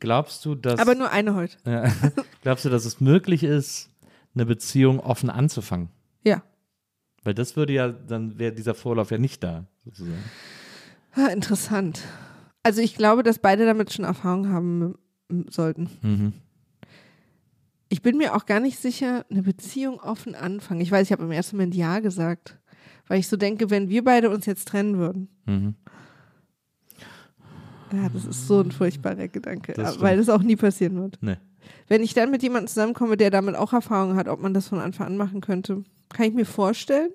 Glaubst 0.00 0.44
du, 0.44 0.56
dass 0.56 0.80
aber 0.80 0.96
nur 0.96 1.10
eine 1.12 1.34
heute. 1.36 1.56
Ja. 1.64 1.84
Glaubst 2.42 2.64
du, 2.64 2.70
dass 2.70 2.84
es 2.84 3.00
möglich 3.00 3.44
ist, 3.44 3.88
eine 4.34 4.44
Beziehung 4.44 4.98
offen 4.98 5.30
anzufangen? 5.30 5.90
Ja. 6.24 6.42
Weil 7.22 7.34
das 7.34 7.54
würde 7.54 7.72
ja, 7.72 7.88
dann 7.90 8.36
wäre 8.38 8.52
dieser 8.52 8.74
Vorlauf 8.74 9.12
ja 9.12 9.18
nicht 9.18 9.44
da, 9.44 9.64
sozusagen. 9.84 10.24
Ah, 11.16 11.28
interessant. 11.28 12.02
Also 12.62 12.80
ich 12.82 12.94
glaube, 12.96 13.22
dass 13.22 13.38
beide 13.38 13.64
damit 13.64 13.92
schon 13.92 14.04
Erfahrung 14.04 14.48
haben 14.48 14.94
sollten. 15.50 15.88
Mhm. 16.02 16.32
Ich 17.88 18.02
bin 18.02 18.16
mir 18.16 18.34
auch 18.34 18.46
gar 18.46 18.60
nicht 18.60 18.78
sicher, 18.78 19.24
eine 19.30 19.42
Beziehung 19.42 20.00
offen 20.00 20.34
anfangen. 20.34 20.80
Ich 20.80 20.90
weiß, 20.90 21.06
ich 21.06 21.12
habe 21.12 21.22
im 21.22 21.30
ersten 21.30 21.56
Moment 21.56 21.74
Ja 21.74 22.00
gesagt, 22.00 22.58
weil 23.06 23.20
ich 23.20 23.28
so 23.28 23.36
denke, 23.36 23.70
wenn 23.70 23.88
wir 23.88 24.02
beide 24.04 24.28
uns 24.30 24.44
jetzt 24.46 24.66
trennen 24.68 24.98
würden, 24.98 25.28
Mhm. 25.46 25.74
ja, 27.92 28.08
das 28.08 28.24
ist 28.24 28.48
so 28.48 28.60
ein 28.60 28.72
furchtbarer 28.72 29.28
Gedanke, 29.28 29.72
Das 29.74 29.94
aber- 29.94 30.02
weil 30.02 30.16
das 30.18 30.28
auch 30.28 30.42
nie 30.42 30.56
passieren 30.56 30.96
wird. 31.00 31.18
Nee. 31.20 31.36
Wenn 31.88 32.02
ich 32.02 32.14
dann 32.14 32.30
mit 32.30 32.42
jemandem 32.42 32.68
zusammenkomme, 32.68 33.16
der 33.16 33.30
damit 33.30 33.54
auch 33.54 33.72
Erfahrung 33.72 34.16
hat, 34.16 34.28
ob 34.28 34.40
man 34.40 34.54
das 34.54 34.68
von 34.68 34.80
Anfang 34.80 35.06
an 35.08 35.16
machen 35.16 35.40
könnte, 35.40 35.84
kann 36.08 36.26
ich 36.26 36.34
mir 36.34 36.44
vorstellen. 36.46 37.10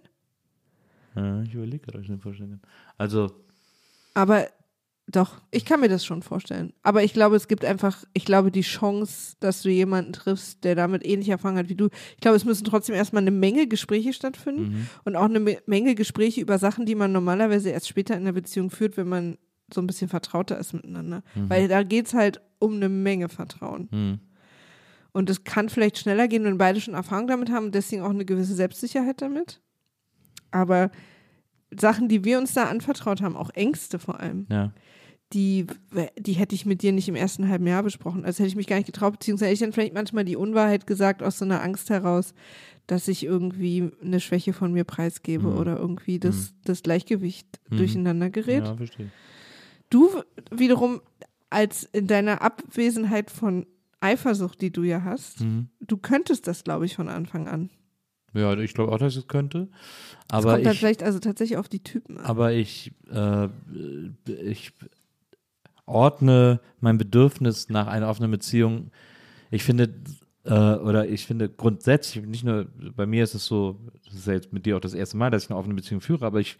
Ja, 1.16 1.42
ich 1.42 1.54
überlege 1.54 1.80
gerade, 1.80 1.98
ob 1.98 2.04
ich 2.06 2.10
mir 2.10 2.18
vorstellen 2.18 2.52
kann. 2.52 2.62
Also, 2.98 3.32
Aber 4.14 4.48
doch, 5.08 5.42
ich 5.52 5.66
kann 5.66 5.82
mir 5.82 5.90
das 5.90 6.06
schon 6.06 6.22
vorstellen. 6.22 6.74
Aber 6.84 7.04
ich 7.04 7.14
glaube, 7.14 7.36
es 7.36 7.48
gibt 7.48 7.66
einfach, 7.66 8.06
ich 8.14 8.24
glaube, 8.24 8.50
die 8.52 8.62
Chance, 8.62 9.36
dass 9.40 9.62
du 9.62 9.70
jemanden 9.70 10.14
triffst, 10.14 10.64
der 10.64 10.76
damit 10.76 11.06
ähnlich 11.06 11.30
Erfahrung 11.30 11.58
hat 11.58 11.70
wie 11.70 11.76
du. 11.76 11.90
Ich 12.16 12.22
glaube, 12.22 12.38
es 12.38 12.46
müssen 12.46 12.64
trotzdem 12.64 12.96
erstmal 12.96 13.24
eine 13.24 13.32
Menge 13.32 13.68
Gespräche 13.68 14.14
stattfinden 14.14 14.70
mhm. 14.70 14.88
und 15.04 15.16
auch 15.16 15.26
eine 15.26 15.40
Me- 15.40 15.62
Menge 15.66 15.96
Gespräche 15.96 16.40
über 16.40 16.60
Sachen, 16.60 16.86
die 16.86 16.96
man 16.96 17.12
normalerweise 17.12 17.72
erst 17.72 17.90
später 17.90 18.16
in 18.16 18.24
der 18.26 18.32
Beziehung 18.32 18.70
führt, 18.70 18.96
wenn 18.96 19.10
man 19.10 19.38
so 19.74 19.82
ein 19.82 19.88
bisschen 19.88 20.08
vertrauter 20.08 20.58
ist 20.58 20.74
miteinander. 20.74 21.24
Mhm. 21.36 21.50
Weil 21.50 21.68
da 21.68 21.84
geht 21.84 22.08
es 22.08 22.14
halt 22.14 22.40
um 22.60 22.76
eine 22.76 22.88
Menge 22.90 23.28
Vertrauen. 23.28 23.90
Mhm. 23.92 24.20
Und 25.14 25.30
es 25.30 25.44
kann 25.44 25.68
vielleicht 25.68 25.98
schneller 25.98 26.30
gehen, 26.30 26.46
wenn 26.46 26.58
beide 26.58 26.80
schon 26.80 26.94
Erfahrung 26.94 27.28
damit 27.28 27.52
haben 27.52 27.66
und 27.66 27.76
deswegen 27.76 28.02
auch 28.02 28.12
eine 28.12 28.24
gewisse 28.24 28.56
Selbstsicherheit 28.56 29.22
damit. 29.22 29.62
Aber 30.52 30.92
Sachen, 31.80 32.08
die 32.10 32.24
wir 32.26 32.38
uns 32.38 32.54
da 32.54 32.66
anvertraut 32.66 33.22
haben, 33.22 33.36
auch 33.38 33.50
Ängste 33.52 33.98
vor 34.00 34.20
allem, 34.20 34.46
ja. 34.50 34.74
die, 35.34 35.68
die 36.20 36.34
hätte 36.34 36.54
ich 36.56 36.66
mit 36.66 36.82
dir 36.82 36.92
nicht 36.92 37.08
im 37.08 37.16
ersten 37.16 37.48
halben 37.48 37.66
Jahr 37.68 37.84
besprochen. 37.84 38.26
Also 38.26 38.40
hätte 38.40 38.50
ich 38.50 38.56
mich 38.56 38.68
gar 38.68 38.76
nicht 38.78 38.88
getraut, 38.88 39.14
beziehungsweise 39.14 39.48
hätte 39.48 39.54
ich 39.54 39.60
dann 39.62 39.74
vielleicht 39.74 39.94
manchmal 39.94 40.26
die 40.26 40.36
Unwahrheit 40.36 40.86
gesagt 40.88 41.24
aus 41.24 41.38
so 41.38 41.46
einer 41.46 41.62
Angst 41.62 41.90
heraus, 41.90 42.34
dass 42.88 43.08
ich 43.08 43.24
irgendwie 43.24 43.90
eine 44.04 44.20
Schwäche 44.20 44.52
von 44.54 44.74
mir 44.74 44.84
preisgebe 44.84 45.48
Mhm. 45.48 45.58
oder 45.58 45.78
irgendwie 45.78 46.20
das, 46.20 46.54
das 46.66 46.84
Gleichgewicht 46.84 47.48
Mhm. 47.70 47.78
durcheinander 47.78 48.30
gerät. 48.30 48.66
Ja, 48.66 48.76
verstehe. 48.76 49.10
Du 49.90 50.10
wiederum 50.52 51.02
als 51.50 51.84
in 51.94 52.08
deiner 52.08 52.42
Abwesenheit 52.42 53.30
von 53.32 53.66
Eifersucht, 54.02 54.62
die 54.62 54.72
du 54.72 54.84
ja 54.84 55.04
hast, 55.04 55.42
Mhm. 55.42 55.68
du 55.80 55.96
könntest 55.98 56.48
das, 56.48 56.64
glaube 56.64 56.86
ich, 56.86 56.96
von 56.96 57.08
Anfang 57.08 57.48
an. 57.48 57.70
Ja, 58.34 58.58
ich 58.58 58.74
glaube 58.74 58.92
auch, 58.92 58.98
dass 58.98 59.16
es 59.16 59.28
könnte. 59.28 59.68
Aber 60.30 60.54
kommt 60.54 60.66
dann 60.66 60.74
ich, 60.74 60.80
vielleicht 60.80 61.04
also 61.04 61.20
tatsächlich 61.20 61.58
auf 61.58 61.68
die 61.68 61.84
Typen 61.84 62.18
an. 62.18 62.26
aber 62.26 62.54
ich, 62.54 62.94
äh, 63.12 63.50
ich 64.26 64.72
ordne 65.86 66.62
mein 66.80 66.98
Bedürfnis 66.98 67.70
nach 67.70 67.88
einer 67.88 68.10
offenen 68.10 68.32
Beziehung. 68.32 68.92
Ich 69.50 69.64
finde, 69.64 69.94
äh, 70.46 70.54
oder 70.54 71.08
ich 71.08 71.26
finde 71.26 71.50
grundsätzlich, 71.50 72.26
nicht 72.26 72.44
nur 72.44 72.68
bei 72.96 73.06
mir 73.06 73.24
ist 73.24 73.36
es 73.36 73.46
so, 73.46 73.80
das 74.06 74.16
ist 74.16 74.28
ja 74.28 74.34
jetzt 74.34 74.54
mit 74.54 74.66
dir 74.66 74.78
auch 74.78 74.82
das 74.82 74.94
erste 74.94 75.18
Mal, 75.18 75.30
dass 75.30 75.44
ich 75.44 75.50
eine 75.50 75.60
offene 75.60 75.76
Beziehung 75.76 76.02
führe, 76.02 76.26
aber 76.26 76.40
ich 76.40 76.58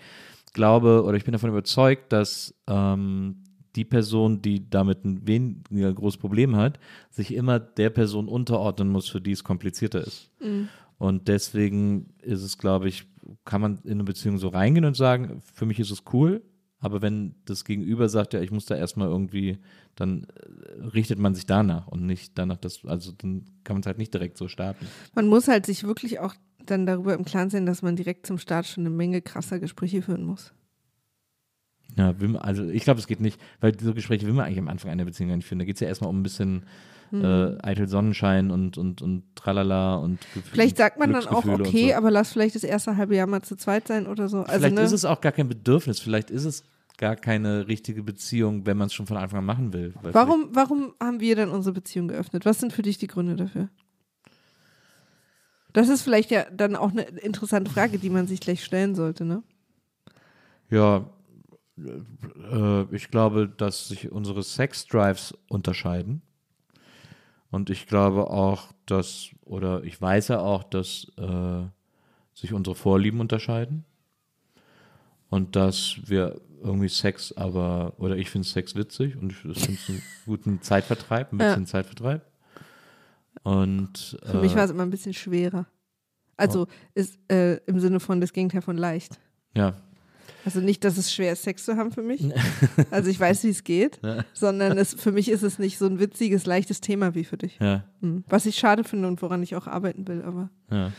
glaube 0.54 1.04
oder 1.04 1.16
ich 1.16 1.24
bin 1.24 1.32
davon 1.32 1.50
überzeugt, 1.50 2.12
dass 2.12 2.54
ähm, 2.68 3.38
die 3.76 3.86
Person, 3.86 4.42
die 4.42 4.70
damit 4.70 5.06
ein 5.06 5.26
weniger 5.26 5.94
großes 5.94 6.20
Problem 6.20 6.56
hat, 6.56 6.78
sich 7.10 7.34
immer 7.34 7.60
der 7.60 7.90
Person 7.90 8.28
unterordnen 8.28 8.90
muss, 8.90 9.08
für 9.08 9.22
die 9.22 9.32
es 9.32 9.44
komplizierter 9.44 10.02
ist. 10.02 10.30
Mhm. 10.42 10.68
Und 11.02 11.30
deswegen 11.30 12.14
ist 12.22 12.44
es, 12.44 12.60
glaube 12.60 12.88
ich, 12.88 13.08
kann 13.44 13.60
man 13.60 13.80
in 13.86 13.94
eine 13.94 14.04
Beziehung 14.04 14.38
so 14.38 14.50
reingehen 14.50 14.86
und 14.86 14.96
sagen, 14.96 15.42
für 15.42 15.66
mich 15.66 15.80
ist 15.80 15.90
es 15.90 16.04
cool, 16.14 16.44
aber 16.78 17.02
wenn 17.02 17.34
das 17.46 17.66
Gegenüber 17.66 18.08
sagt, 18.08 18.36
ja, 18.36 18.42
ich 18.42 18.52
muss 18.52 18.68
da 18.68 18.76
erstmal 18.76 19.08
irgendwie, 19.08 19.58
dann 19.96 20.26
äh, 20.26 20.86
richtet 20.90 21.18
man 21.18 21.34
sich 21.34 21.48
danach 21.48 21.88
und 21.88 22.06
nicht 22.06 22.38
danach, 22.38 22.58
dass, 22.58 22.86
also 22.86 23.14
dann 23.14 23.46
kann 23.64 23.78
man 23.78 23.82
es 23.82 23.88
halt 23.88 23.98
nicht 23.98 24.14
direkt 24.14 24.38
so 24.38 24.48
starten. 24.48 24.86
Man 25.16 25.26
muss 25.26 25.48
halt 25.48 25.66
sich 25.66 25.84
wirklich 25.84 26.20
auch 26.20 26.36
dann 26.68 26.86
darüber 26.86 27.16
im 27.16 27.26
Klaren 27.26 27.50
sein, 27.50 27.66
dass 27.66 27.82
man 27.82 27.96
direkt 27.96 28.28
zum 28.28 28.38
Start 28.38 28.68
schon 28.68 28.86
eine 28.86 28.96
Menge 28.96 29.24
krasser 29.24 29.60
Gespräche 29.60 30.04
führen 30.04 30.24
muss. 30.24 30.54
Ja, 31.98 32.20
will 32.20 32.30
man, 32.30 32.42
also 32.42 32.64
ich 32.68 32.84
glaube, 32.84 33.00
es 33.00 33.08
geht 33.08 33.20
nicht, 33.20 33.40
weil 33.60 33.72
diese 33.74 33.94
Gespräche 33.94 34.26
will 34.26 34.34
man 34.34 34.46
eigentlich 34.46 34.60
am 34.60 34.70
Anfang 34.70 34.92
einer 34.92 35.06
Beziehung 35.06 35.30
gar 35.30 35.36
nicht 35.36 35.46
führen. 35.48 35.60
Da 35.60 35.66
geht 35.66 35.76
es 35.76 35.82
ja 35.82 35.88
erstmal 35.88 36.10
um 36.10 36.20
ein 36.20 36.24
bisschen 36.24 36.66
Mhm. 37.12 37.26
äh, 37.26 37.58
eitel 37.62 37.88
Sonnenschein 37.90 38.52
und, 38.52 38.78
und, 38.78 39.02
und 39.02 39.24
tralala 39.36 39.96
und 39.96 40.20
Gefühl, 40.34 40.44
Vielleicht 40.44 40.78
sagt 40.78 40.98
man 40.98 41.12
dann 41.12 41.28
auch, 41.28 41.44
okay, 41.46 41.90
so. 41.90 41.96
aber 41.96 42.10
lass 42.10 42.32
vielleicht 42.32 42.56
das 42.56 42.64
erste 42.64 42.96
halbe 42.96 43.16
Jahr 43.18 43.28
mal 43.28 43.42
zu 43.42 43.58
zweit 43.58 43.88
sein 43.88 44.08
oder 44.08 44.30
so. 44.30 44.44
Also, 44.44 44.60
vielleicht 44.60 44.76
ne, 44.76 44.82
ist 44.84 44.94
es 44.94 45.04
auch 45.04 45.20
gar 45.20 45.34
kein 45.34 45.50
Bedürfnis, 45.50 46.00
vielleicht 46.00 46.32
ist 46.32 46.46
es 46.46 46.64
gar 46.98 47.16
keine 47.18 47.68
richtige 47.68 48.04
Beziehung, 48.04 48.66
wenn 48.66 48.78
man 48.78 48.88
es 48.88 48.94
schon 48.94 49.08
von 49.08 49.18
Anfang 49.18 49.40
an 49.40 49.46
machen 49.46 49.74
will. 49.74 49.94
Warum, 50.04 50.50
warum 50.54 50.94
haben 51.02 51.20
wir 51.20 51.36
dann 51.36 51.50
unsere 51.50 51.74
Beziehung 51.74 52.08
geöffnet? 52.08 52.46
Was 52.46 52.60
sind 52.60 52.72
für 52.72 52.82
dich 52.82 52.98
die 52.98 53.08
Gründe 53.08 53.36
dafür? 53.36 53.70
Das 55.74 55.90
ist 55.90 56.02
vielleicht 56.02 56.32
ja 56.32 56.46
dann 56.50 56.76
auch 56.76 56.92
eine 56.92 57.02
interessante 57.04 57.72
Frage, 57.72 57.98
die 57.98 58.10
man 58.10 58.28
sich 58.28 58.40
gleich 58.40 58.64
stellen 58.64 58.94
sollte, 58.96 59.26
ne? 59.26 59.42
Ja, 60.70 61.10
äh, 62.52 62.96
ich 62.96 63.10
glaube, 63.10 63.48
dass 63.50 63.88
sich 63.88 64.12
unsere 64.12 64.44
Sex-Drives 64.44 65.38
unterscheiden. 65.50 66.22
Und 67.50 67.70
ich 67.70 67.88
glaube 67.88 68.30
auch, 68.30 68.72
dass, 68.86 69.30
oder 69.44 69.84
ich 69.84 70.02
weiß 70.02 70.30
ja 70.30 70.40
auch, 70.40 70.64
dass 70.64 71.12
äh, 71.18 71.64
sich 72.34 72.54
unsere 72.54 72.76
Vorlieben 72.76 73.20
unterscheiden. 73.20 73.84
Und 75.30 75.56
dass 75.56 75.98
wir 76.06 76.40
irgendwie 76.62 76.90
Sex 76.90 77.32
aber, 77.34 77.94
oder 77.98 78.18
ich 78.18 78.30
finde 78.30 78.48
Sex 78.48 78.76
witzig 78.76 79.16
und 79.18 79.32
ich 79.32 79.38
finde 79.38 79.58
es 79.60 79.68
einen 79.90 80.02
guten 80.26 80.62
Zeitvertreib, 80.62 81.32
ein 81.34 81.40
Ja. 81.40 81.48
bisschen 81.48 81.66
Zeitvertreib. 81.66 82.26
Und 83.44 84.18
Für 84.26 84.40
mich 84.40 84.54
äh, 84.54 84.56
war 84.58 84.66
es 84.66 84.72
immer 84.72 84.84
ein 84.84 84.90
bisschen 84.90 85.14
schwerer. 85.14 85.66
Also 86.38 86.68
ist 86.96 87.18
äh, 87.32 87.58
im 87.66 87.80
Sinne 87.80 88.00
von 88.00 88.20
das 88.22 88.34
Gegenteil 88.34 88.62
von 88.62 88.78
leicht. 88.78 89.20
ja, 89.56 89.76
Also 90.46 90.60
nicht, 90.60 90.84
dass 90.84 90.98
es 90.98 91.14
schwer 91.14 91.34
ist, 91.34 91.44
Sex 91.44 91.66
zu 91.66 91.78
haben 91.78 91.92
für 91.92 92.02
mich. 92.02 92.22
Also 92.92 93.10
ich 93.10 93.20
weiß, 93.20 93.44
wie 93.44 93.50
es 93.50 93.64
geht, 93.64 94.00
sondern 94.34 94.78
es, 94.78 94.94
für 94.94 95.12
mich 95.12 95.30
ist 95.30 95.44
es 95.44 95.60
nicht 95.60 95.78
so 95.78 95.86
ein 95.86 96.00
witziges, 96.00 96.46
leichtes 96.46 96.82
Thema 96.82 97.16
wie 97.16 97.24
für 97.24 97.38
dich. 97.38 97.58
ja, 97.60 97.84
Hm. 98.02 98.24
Was 98.28 98.46
ich 98.46 98.58
schade 98.58 98.84
finde 98.84 99.08
und 99.08 99.22
woran 99.22 99.44
ich 99.44 99.56
auch 99.56 99.68
arbeiten 99.68 100.08
will, 100.08 100.22
aber 100.24 100.50
Ja. 100.70 100.92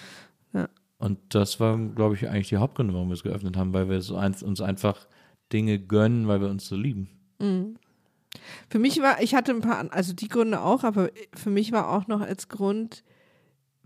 Ja. 0.53 0.69
Und 0.99 1.19
das 1.31 1.59
waren, 1.59 1.95
glaube 1.97 2.15
ich, 2.15 2.29
eigentlich 2.29 2.49
die 2.49 2.59
Hauptgründe, 2.59 2.95
warum 2.95 3.09
wir 3.09 3.15
es 3.15 3.25
geöffnet 3.25 3.57
haben, 3.57 3.73
weil 3.75 3.89
wir 3.89 4.01
so 4.03 4.17
ein, 4.17 4.35
uns 4.43 4.61
einfach 4.61 5.09
Dinge 5.53 5.81
gönnen, 5.81 6.29
weil 6.29 6.41
wir 6.41 6.49
uns 6.49 6.67
so 6.67 6.77
lieben. 6.77 7.09
für 8.69 8.79
mich 8.79 9.01
war, 9.03 9.21
ich 9.21 9.35
hatte 9.35 9.51
ein 9.53 9.61
paar, 9.63 9.93
also 9.93 10.13
die 10.13 10.29
Gründe 10.29 10.61
auch, 10.61 10.85
aber 10.85 11.11
für 11.35 11.51
mich 11.51 11.73
war 11.73 11.91
auch 11.91 12.07
noch 12.07 12.21
als 12.21 12.49
Grund 12.49 13.03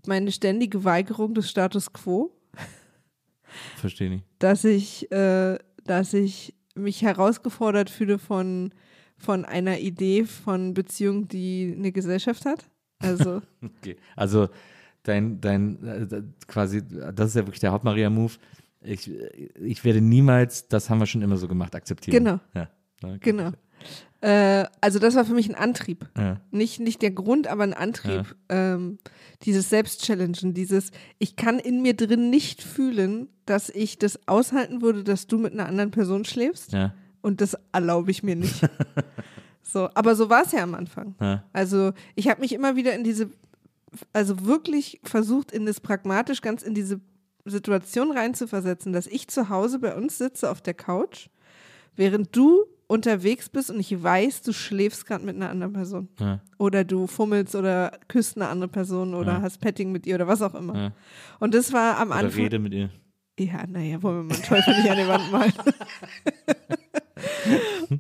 meine 0.07 0.31
ständige 0.31 0.85
Weigerung 0.85 1.35
des 1.35 1.51
Status 1.51 1.93
quo, 1.93 2.36
Verstehe 3.77 4.11
nicht. 4.11 4.25
dass 4.39 4.65
ich, 4.65 5.11
äh, 5.13 5.59
dass 5.85 6.15
ich 6.15 6.55
mich 6.75 7.03
herausgefordert 7.03 7.91
fühle 7.91 8.19
von, 8.19 8.73
von 9.17 9.45
einer 9.45 9.79
Idee 9.79 10.25
von 10.25 10.75
Beziehung, 10.75 11.29
die 11.29 11.75
eine 11.77 11.93
Gesellschaft 11.93 12.45
hat. 12.45 12.69
Also 12.99 13.43
Okay. 13.63 13.97
Also 14.15 14.49
dein, 15.03 15.41
dein, 15.41 15.83
äh, 15.85 16.23
quasi, 16.47 16.83
das 17.15 17.31
ist 17.31 17.37
ja 17.37 17.43
wirklich 17.47 17.61
der 17.61 17.73
Hauptmaria-Move. 17.73 18.35
Ich, 18.83 19.11
ich 19.61 19.85
werde 19.85 20.01
niemals, 20.01 20.69
das 20.69 20.91
haben 20.91 21.01
wir 21.01 21.07
schon 21.07 21.23
immer 21.23 21.37
so 21.37 21.49
gemacht, 21.49 21.75
akzeptieren. 21.75 22.25
Genau. 22.25 22.41
Ja. 22.55 22.69
Okay. 23.03 23.19
Genau. 23.21 23.51
Äh, 24.21 24.65
also 24.81 24.99
das 24.99 25.15
war 25.15 25.25
für 25.25 25.35
mich 25.35 25.49
ein 25.49 25.55
Antrieb. 25.55 26.09
Ja. 26.17 26.41
Nicht, 26.51 26.81
nicht 26.81 27.03
der 27.03 27.11
Grund, 27.11 27.47
aber 27.47 27.65
ein 27.65 27.75
Antrieb. 27.75 28.35
Ähm, 28.49 28.99
dieses 29.43 29.69
Selbstchallengen, 29.71 30.55
dieses, 30.55 30.91
ich 31.19 31.37
kann 31.37 31.59
in 31.59 31.83
mir 31.83 31.95
drin 31.95 32.31
nicht 32.31 32.63
fühlen, 32.63 33.29
dass 33.45 33.69
ich 33.69 33.99
das 33.99 34.27
aushalten 34.27 34.83
würde, 34.83 35.05
dass 35.05 35.27
du 35.27 35.39
mit 35.39 35.53
einer 35.53 35.67
anderen 35.67 35.91
Person 35.91 36.25
schläfst 36.25 36.73
Ja. 36.73 36.95
Und 37.21 37.41
das 37.41 37.57
erlaube 37.73 38.11
ich 38.11 38.23
mir 38.23 38.37
nicht. 38.37 38.61
so, 39.63 39.89
aber 39.95 40.15
so 40.15 40.31
war 40.31 40.45
es 40.45 40.53
ja 40.53 40.63
am 40.63 40.75
Anfang. 40.75 41.15
Ja. 41.21 41.45
Also 41.53 41.93
ich 42.15 42.29
habe 42.29 42.41
mich 42.41 42.53
immer 42.53 42.77
wieder 42.77 42.95
in 42.95 43.05
diese, 43.05 43.31
also 44.13 44.47
wirklich 44.47 45.01
versucht, 45.03 45.51
in 45.51 45.67
das 45.67 45.81
pragmatisch 45.81 46.41
ganz 46.41 46.63
in 46.63 46.75
diese 46.75 47.01
Situation 47.45 48.13
reinzuversetzen, 48.13 48.93
dass 48.93 49.07
ich 49.07 49.29
zu 49.29 49.49
Hause 49.49 49.79
bei 49.79 49.95
uns 49.95 50.19
sitze 50.19 50.51
auf 50.51 50.61
der 50.61 50.75
Couch, 50.75 51.29
während 51.97 52.35
du 52.35 52.65
unterwegs 52.89 53.49
bist 53.49 53.71
und 53.71 53.81
ich 53.81 54.01
weiß, 54.03 54.43
du 54.43 54.53
schläfst 54.53 55.07
gerade 55.07 55.25
mit 55.25 55.35
einer 55.37 55.51
anderen 55.51 55.73
Person. 55.73 56.09
Ja. 56.21 56.41
Oder 56.59 56.85
du 56.85 57.07
fummelst 57.07 57.55
oder 57.57 57.93
küsst 58.09 58.37
eine 58.37 58.49
andere 58.49 58.69
Person 58.69 59.15
oder 59.15 59.35
Ja. 59.35 59.43
hast 59.43 59.61
Petting 59.61 59.91
mit 59.93 60.07
ihr 60.07 60.15
oder 60.17 60.27
was 60.29 60.43
auch 60.43 60.55
immer. 60.55 60.77
Ja. 60.77 60.93
Und 61.41 61.55
das 61.55 61.73
war 61.73 61.99
am 61.99 62.09
Oder 62.11 62.19
Anfang. 62.19 62.43
rede 62.43 62.59
mit 62.59 62.75
ihr. 62.75 62.91
Ja, 63.39 63.67
naja, 63.67 64.03
wollen 64.03 64.17
wir 64.19 64.23
mal 64.25 64.35
einen 64.35 64.43
Teufel 64.45 64.75
nicht 64.79 64.91
an 64.91 64.97
die 64.97 65.09
Wand 65.09 65.31
malen. 65.33 65.53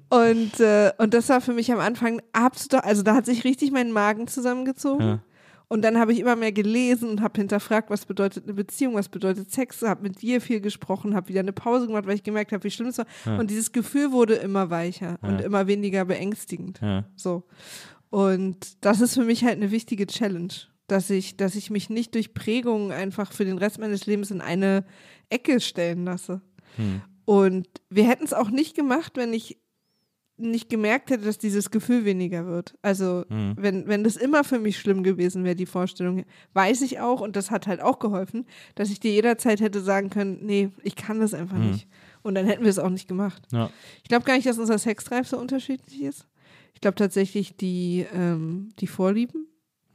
und, 0.09 0.61
äh, 0.61 0.92
und 0.99 1.14
das 1.14 1.29
war 1.29 1.40
für 1.40 1.53
mich 1.53 1.72
am 1.72 1.79
Anfang 1.81 2.20
absolut, 2.33 2.85
also 2.85 3.03
da 3.03 3.14
hat 3.14 3.27
sich 3.27 3.44
richtig 3.44 3.70
mein 3.70 3.92
Magen 3.92 4.29
zusammengezogen. 4.29 5.20
Und 5.68 5.83
dann 5.83 5.98
habe 5.98 6.12
ich 6.12 6.20
immer 6.20 6.37
mehr 6.37 6.52
gelesen 6.52 7.11
und 7.11 7.20
habe 7.20 7.40
hinterfragt, 7.40 7.90
was 7.90 8.07
bedeutet 8.07 8.44
eine 8.44 8.55
Beziehung, 8.55 8.94
was 8.94 9.09
bedeutet 9.09 9.50
Sex, 9.50 9.83
habe 9.83 10.05
mit 10.05 10.22
dir 10.22 10.40
viel 10.40 10.61
gesprochen, 10.61 11.14
habe 11.16 11.29
wieder 11.29 11.40
eine 11.40 11.52
Pause 11.52 11.88
gemacht, 11.88 12.07
weil 12.07 12.14
ich 12.14 12.22
gemerkt 12.22 12.52
habe, 12.52 12.62
wie 12.62 12.70
schlimm 12.70 12.88
es 12.88 12.98
war. 12.98 13.07
Ja. 13.24 13.38
Und 13.38 13.50
dieses 13.50 13.72
Gefühl 13.72 14.12
wurde 14.12 14.35
immer 14.35 14.70
weicher 14.70 15.18
und 15.22 15.40
Ja. 15.40 15.46
immer 15.46 15.66
weniger 15.66 16.05
beängstigend. 16.05 16.81
Ja. 16.81 17.05
So. 17.16 17.42
Und 18.11 18.85
das 18.85 19.00
ist 19.00 19.14
für 19.14 19.24
mich 19.24 19.42
halt 19.44 19.57
eine 19.57 19.72
wichtige 19.72 20.07
Challenge, 20.07 20.52
dass 20.87 21.11
ich, 21.11 21.37
dass 21.37 21.57
ich 21.57 21.70
mich 21.70 21.90
nicht 21.90 22.14
durch 22.14 22.33
Prägungen 22.33 22.92
einfach 22.92 23.33
für 23.33 23.44
den 23.44 23.59
Rest 23.59 23.81
meines 23.81 24.07
Lebens 24.07 24.31
in 24.31 24.40
eine 24.40 24.85
Ecke 25.31 25.59
stellen 25.59 26.05
lasse. 26.05 26.42
Hm. 26.76 27.02
Und 27.24 27.66
wir 27.90 28.09
hätten 28.09 28.24
es 28.24 28.33
auch 28.33 28.50
nicht 28.50 28.76
gemacht, 28.76 29.14
wenn 29.16 29.33
ich 29.33 29.59
nicht 30.38 30.68
gemerkt 30.68 31.11
hätte, 31.11 31.25
dass 31.25 31.38
dieses 31.38 31.70
Gefühl 31.70 32.05
weniger 32.05 32.46
wird. 32.46 32.75
Also, 32.83 33.25
Hm. 33.29 33.55
wenn, 33.59 33.87
wenn 33.88 34.05
das 34.05 34.16
immer 34.16 34.44
für 34.44 34.59
mich 34.59 34.79
schlimm 34.79 35.03
gewesen 35.03 35.44
wäre, 35.44 35.57
die 35.57 35.66
Vorstellung, 35.66 36.25
weiß 36.53 36.83
ich 36.83 37.01
auch, 37.01 37.20
und 37.20 37.37
das 37.37 37.51
hat 37.51 37.66
halt 37.66 37.81
auch 37.81 37.99
geholfen, 37.99 38.46
dass 38.75 38.90
ich 38.90 39.01
dir 39.01 39.11
jederzeit 39.12 39.61
hätte 39.61 39.81
sagen 39.81 40.11
können, 40.11 40.38
nee, 40.42 40.70
ich 40.83 40.94
kann 40.96 41.20
das 41.20 41.33
einfach 41.35 41.57
Hm. 41.57 41.70
nicht. 41.70 41.88
Und 42.22 42.35
dann 42.35 42.46
hätten 42.46 42.64
wir 42.64 42.70
es 42.70 42.79
auch 42.79 42.90
nicht 42.90 43.09
gemacht. 43.09 43.42
Ja. 43.53 43.70
Ich 44.03 44.09
glaube 44.09 44.25
gar 44.25 44.35
nicht, 44.35 44.46
dass 44.46 44.59
unser 44.59 44.79
Sexdrive 44.79 45.27
so 45.29 45.38
unterschiedlich 45.38 46.03
ist. 46.03 46.27
Ich 46.75 46.81
glaube 46.81 46.96
tatsächlich 46.96 47.57
die, 47.57 48.05
ähm, 48.12 48.70
die 48.79 48.87
Vorlieben. 48.88 49.46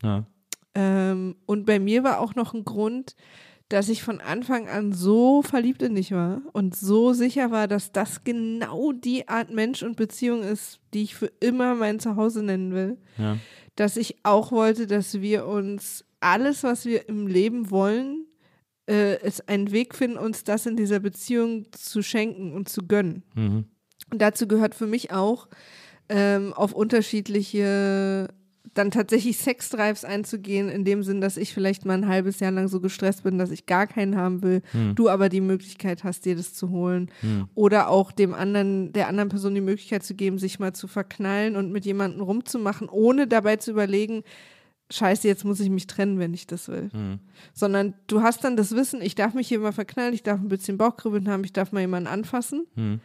Ja. 0.02 0.26
Ähm, 0.74 1.36
und 1.46 1.66
bei 1.66 1.80
mir 1.80 2.04
war 2.04 2.20
auch 2.20 2.34
noch 2.36 2.54
ein 2.54 2.64
Grund, 2.64 3.16
dass 3.72 3.88
ich 3.88 4.04
von 4.04 4.20
Anfang 4.20 4.68
an 4.68 4.92
so 4.92 5.42
verliebt 5.42 5.82
in 5.82 5.96
dich 5.96 6.12
war 6.12 6.42
und 6.52 6.76
so 6.76 7.14
sicher 7.14 7.52
war, 7.52 7.70
dass 7.70 7.94
das 7.94 8.26
genau 8.26 8.92
die 8.92 9.30
Art 9.30 9.50
Mensch 9.50 9.82
und 9.82 9.96
Beziehung 9.96 10.44
ist, 10.44 10.82
die 10.94 11.04
ich 11.04 11.16
für 11.16 11.32
immer 11.40 11.76
mein 11.76 12.00
Zuhause 12.02 12.44
nennen 12.44 12.74
will. 12.74 12.98
Ja. 13.18 13.38
Dass 13.78 13.96
ich 13.96 14.18
auch 14.24 14.52
wollte, 14.52 14.88
dass 14.88 15.22
wir 15.22 15.48
uns 15.48 16.04
alles, 16.20 16.64
was 16.64 16.86
wir 16.86 17.08
im 17.08 17.28
Leben 17.28 17.72
wollen, 17.72 18.26
äh, 18.88 19.20
es 19.22 19.48
einen 19.48 19.72
Weg 19.72 19.96
finden, 19.96 20.18
uns 20.18 20.44
das 20.44 20.66
in 20.66 20.76
dieser 20.76 21.00
Beziehung 21.00 21.68
zu 21.72 22.02
schenken 22.02 22.52
und 22.54 22.68
zu 22.68 22.86
gönnen. 22.86 23.24
Mhm. 23.36 23.66
Und 24.12 24.22
dazu 24.22 24.50
gehört 24.50 24.76
für 24.76 24.88
mich 24.88 25.12
auch, 25.12 25.48
ähm, 26.10 26.52
auf 26.54 26.74
unterschiedliche, 26.74 28.28
dann 28.74 28.92
tatsächlich 28.92 29.38
Sexdrives 29.38 30.06
einzugehen, 30.06 30.70
in 30.70 30.86
dem 30.86 31.04
Sinn, 31.04 31.20
dass 31.20 31.38
ich 31.38 31.54
vielleicht 31.54 31.86
mal 31.86 31.94
ein 31.94 32.08
halbes 32.08 32.40
Jahr 32.40 32.52
lang 32.52 32.68
so 32.70 32.80
gestresst 32.80 33.24
bin, 33.24 33.38
dass 33.38 33.52
ich 33.52 33.66
gar 33.66 33.86
keinen 33.88 34.16
haben 34.16 34.42
will, 34.44 34.62
Hm. 34.72 34.96
du 34.96 35.10
aber 35.10 35.28
die 35.30 35.42
Möglichkeit 35.42 36.04
hast, 36.04 36.26
dir 36.26 36.36
das 36.36 36.54
zu 36.54 36.70
holen. 36.70 37.12
Hm. 37.22 37.48
Oder 37.54 37.90
auch 37.90 38.12
dem 38.12 38.34
anderen, 38.34 38.94
der 38.94 39.08
anderen 39.08 39.30
Person 39.30 39.56
die 39.56 39.62
Möglichkeit 39.62 40.04
zu 40.04 40.16
geben, 40.16 40.38
sich 40.38 40.60
mal 40.60 40.74
zu 40.74 40.88
verknallen 40.88 41.56
und 41.56 41.72
mit 41.72 41.86
jemandem 41.86 42.22
rumzumachen, 42.22 42.88
ohne 42.90 43.28
dabei 43.28 43.58
zu 43.58 43.72
überlegen, 43.72 44.24
Scheiße, 44.94 45.26
jetzt 45.26 45.46
muss 45.46 45.62
ich 45.62 45.70
mich 45.70 45.88
trennen, 45.88 46.20
wenn 46.20 46.34
ich 46.34 46.48
das 46.48 46.68
will. 46.68 46.90
Hm. 46.92 47.20
Sondern 47.54 47.94
du 48.08 48.22
hast 48.22 48.44
dann 48.44 48.58
das 48.58 48.76
Wissen, 48.76 49.02
ich 49.02 49.16
darf 49.16 49.34
mich 49.34 49.48
hier 49.48 49.60
mal 49.60 49.72
verknallen, 49.72 50.14
ich 50.14 50.22
darf 50.24 50.40
ein 50.40 50.50
bisschen 50.50 50.78
Bauchkribbeln 50.78 51.30
haben, 51.30 51.46
ich 51.46 51.54
darf 51.54 51.72
mal 51.72 51.80
jemanden 51.80 52.08
anfassen 52.08 52.66
Hm. 52.76 53.00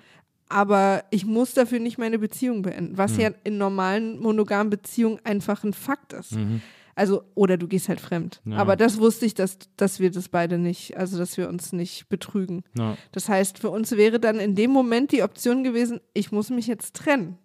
Aber 0.49 1.05
ich 1.11 1.27
muss 1.27 1.55
dafür 1.55 1.81
nicht 1.81 1.99
meine 1.99 2.19
Beziehung 2.19 2.63
beenden, 2.63 2.97
was 2.97 3.17
ja 3.17 3.31
in 3.45 3.59
normalen 3.59 4.21
monogamen 4.21 4.71
Beziehungen 4.71 5.19
einfach 5.25 5.65
ein 5.65 5.73
Fakt 5.73 6.13
ist. 6.13 6.33
Mhm. 6.33 6.63
Also, 6.95 7.25
oder 7.35 7.59
du 7.59 7.69
gehst 7.69 7.91
halt 7.91 8.01
fremd. 8.01 8.41
Ja. 8.47 8.57
Aber 8.57 8.75
das 8.75 8.99
wusste 8.99 9.27
ich, 9.27 9.35
dass, 9.35 9.59
dass 9.77 10.01
wir 10.01 10.11
das 10.11 10.31
beide 10.31 10.57
nicht, 10.57 10.97
also 10.97 11.19
dass 11.19 11.37
wir 11.37 11.49
uns 11.49 11.73
nicht 11.73 12.09
betrügen. 12.09 12.65
Ja. 12.77 12.97
Das 13.13 13.29
heißt, 13.29 13.59
für 13.59 13.69
uns 13.69 13.93
wäre 13.93 14.19
dann 14.19 14.41
in 14.41 14.55
dem 14.55 14.71
Moment 14.71 15.13
die 15.13 15.23
Option 15.23 15.63
gewesen, 15.63 16.01
ich 16.15 16.33
muss 16.33 16.49
mich 16.49 16.67
jetzt 16.67 16.97
trennen. 16.97 17.37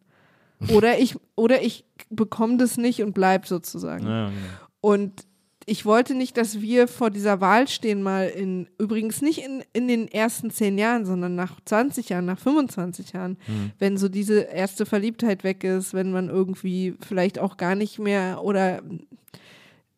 Oder 0.69 0.99
ich, 0.99 1.15
oder 1.35 1.61
ich 1.63 1.85
bekomme 2.09 2.57
das 2.57 2.77
nicht 2.77 3.01
und 3.01 3.13
bleib 3.13 3.47
sozusagen. 3.47 4.05
Ja, 4.05 4.27
ja. 4.27 4.31
Und 4.79 5.25
ich 5.71 5.85
wollte 5.85 6.15
nicht, 6.15 6.35
dass 6.35 6.59
wir 6.59 6.89
vor 6.89 7.11
dieser 7.11 7.39
Wahl 7.39 7.65
stehen, 7.69 8.03
mal 8.03 8.27
in, 8.27 8.67
übrigens 8.77 9.21
nicht 9.21 9.37
in, 9.37 9.63
in 9.71 9.87
den 9.87 10.09
ersten 10.09 10.51
zehn 10.51 10.77
Jahren, 10.77 11.05
sondern 11.05 11.35
nach 11.35 11.61
20 11.63 12.09
Jahren, 12.09 12.25
nach 12.25 12.39
25 12.39 13.13
Jahren, 13.13 13.37
wenn 13.79 13.95
so 13.95 14.09
diese 14.09 14.41
erste 14.41 14.85
Verliebtheit 14.85 15.45
weg 15.45 15.63
ist, 15.63 15.93
wenn 15.93 16.11
man 16.11 16.27
irgendwie 16.27 16.95
vielleicht 16.99 17.39
auch 17.39 17.55
gar 17.55 17.75
nicht 17.75 17.99
mehr 17.99 18.43
oder 18.43 18.81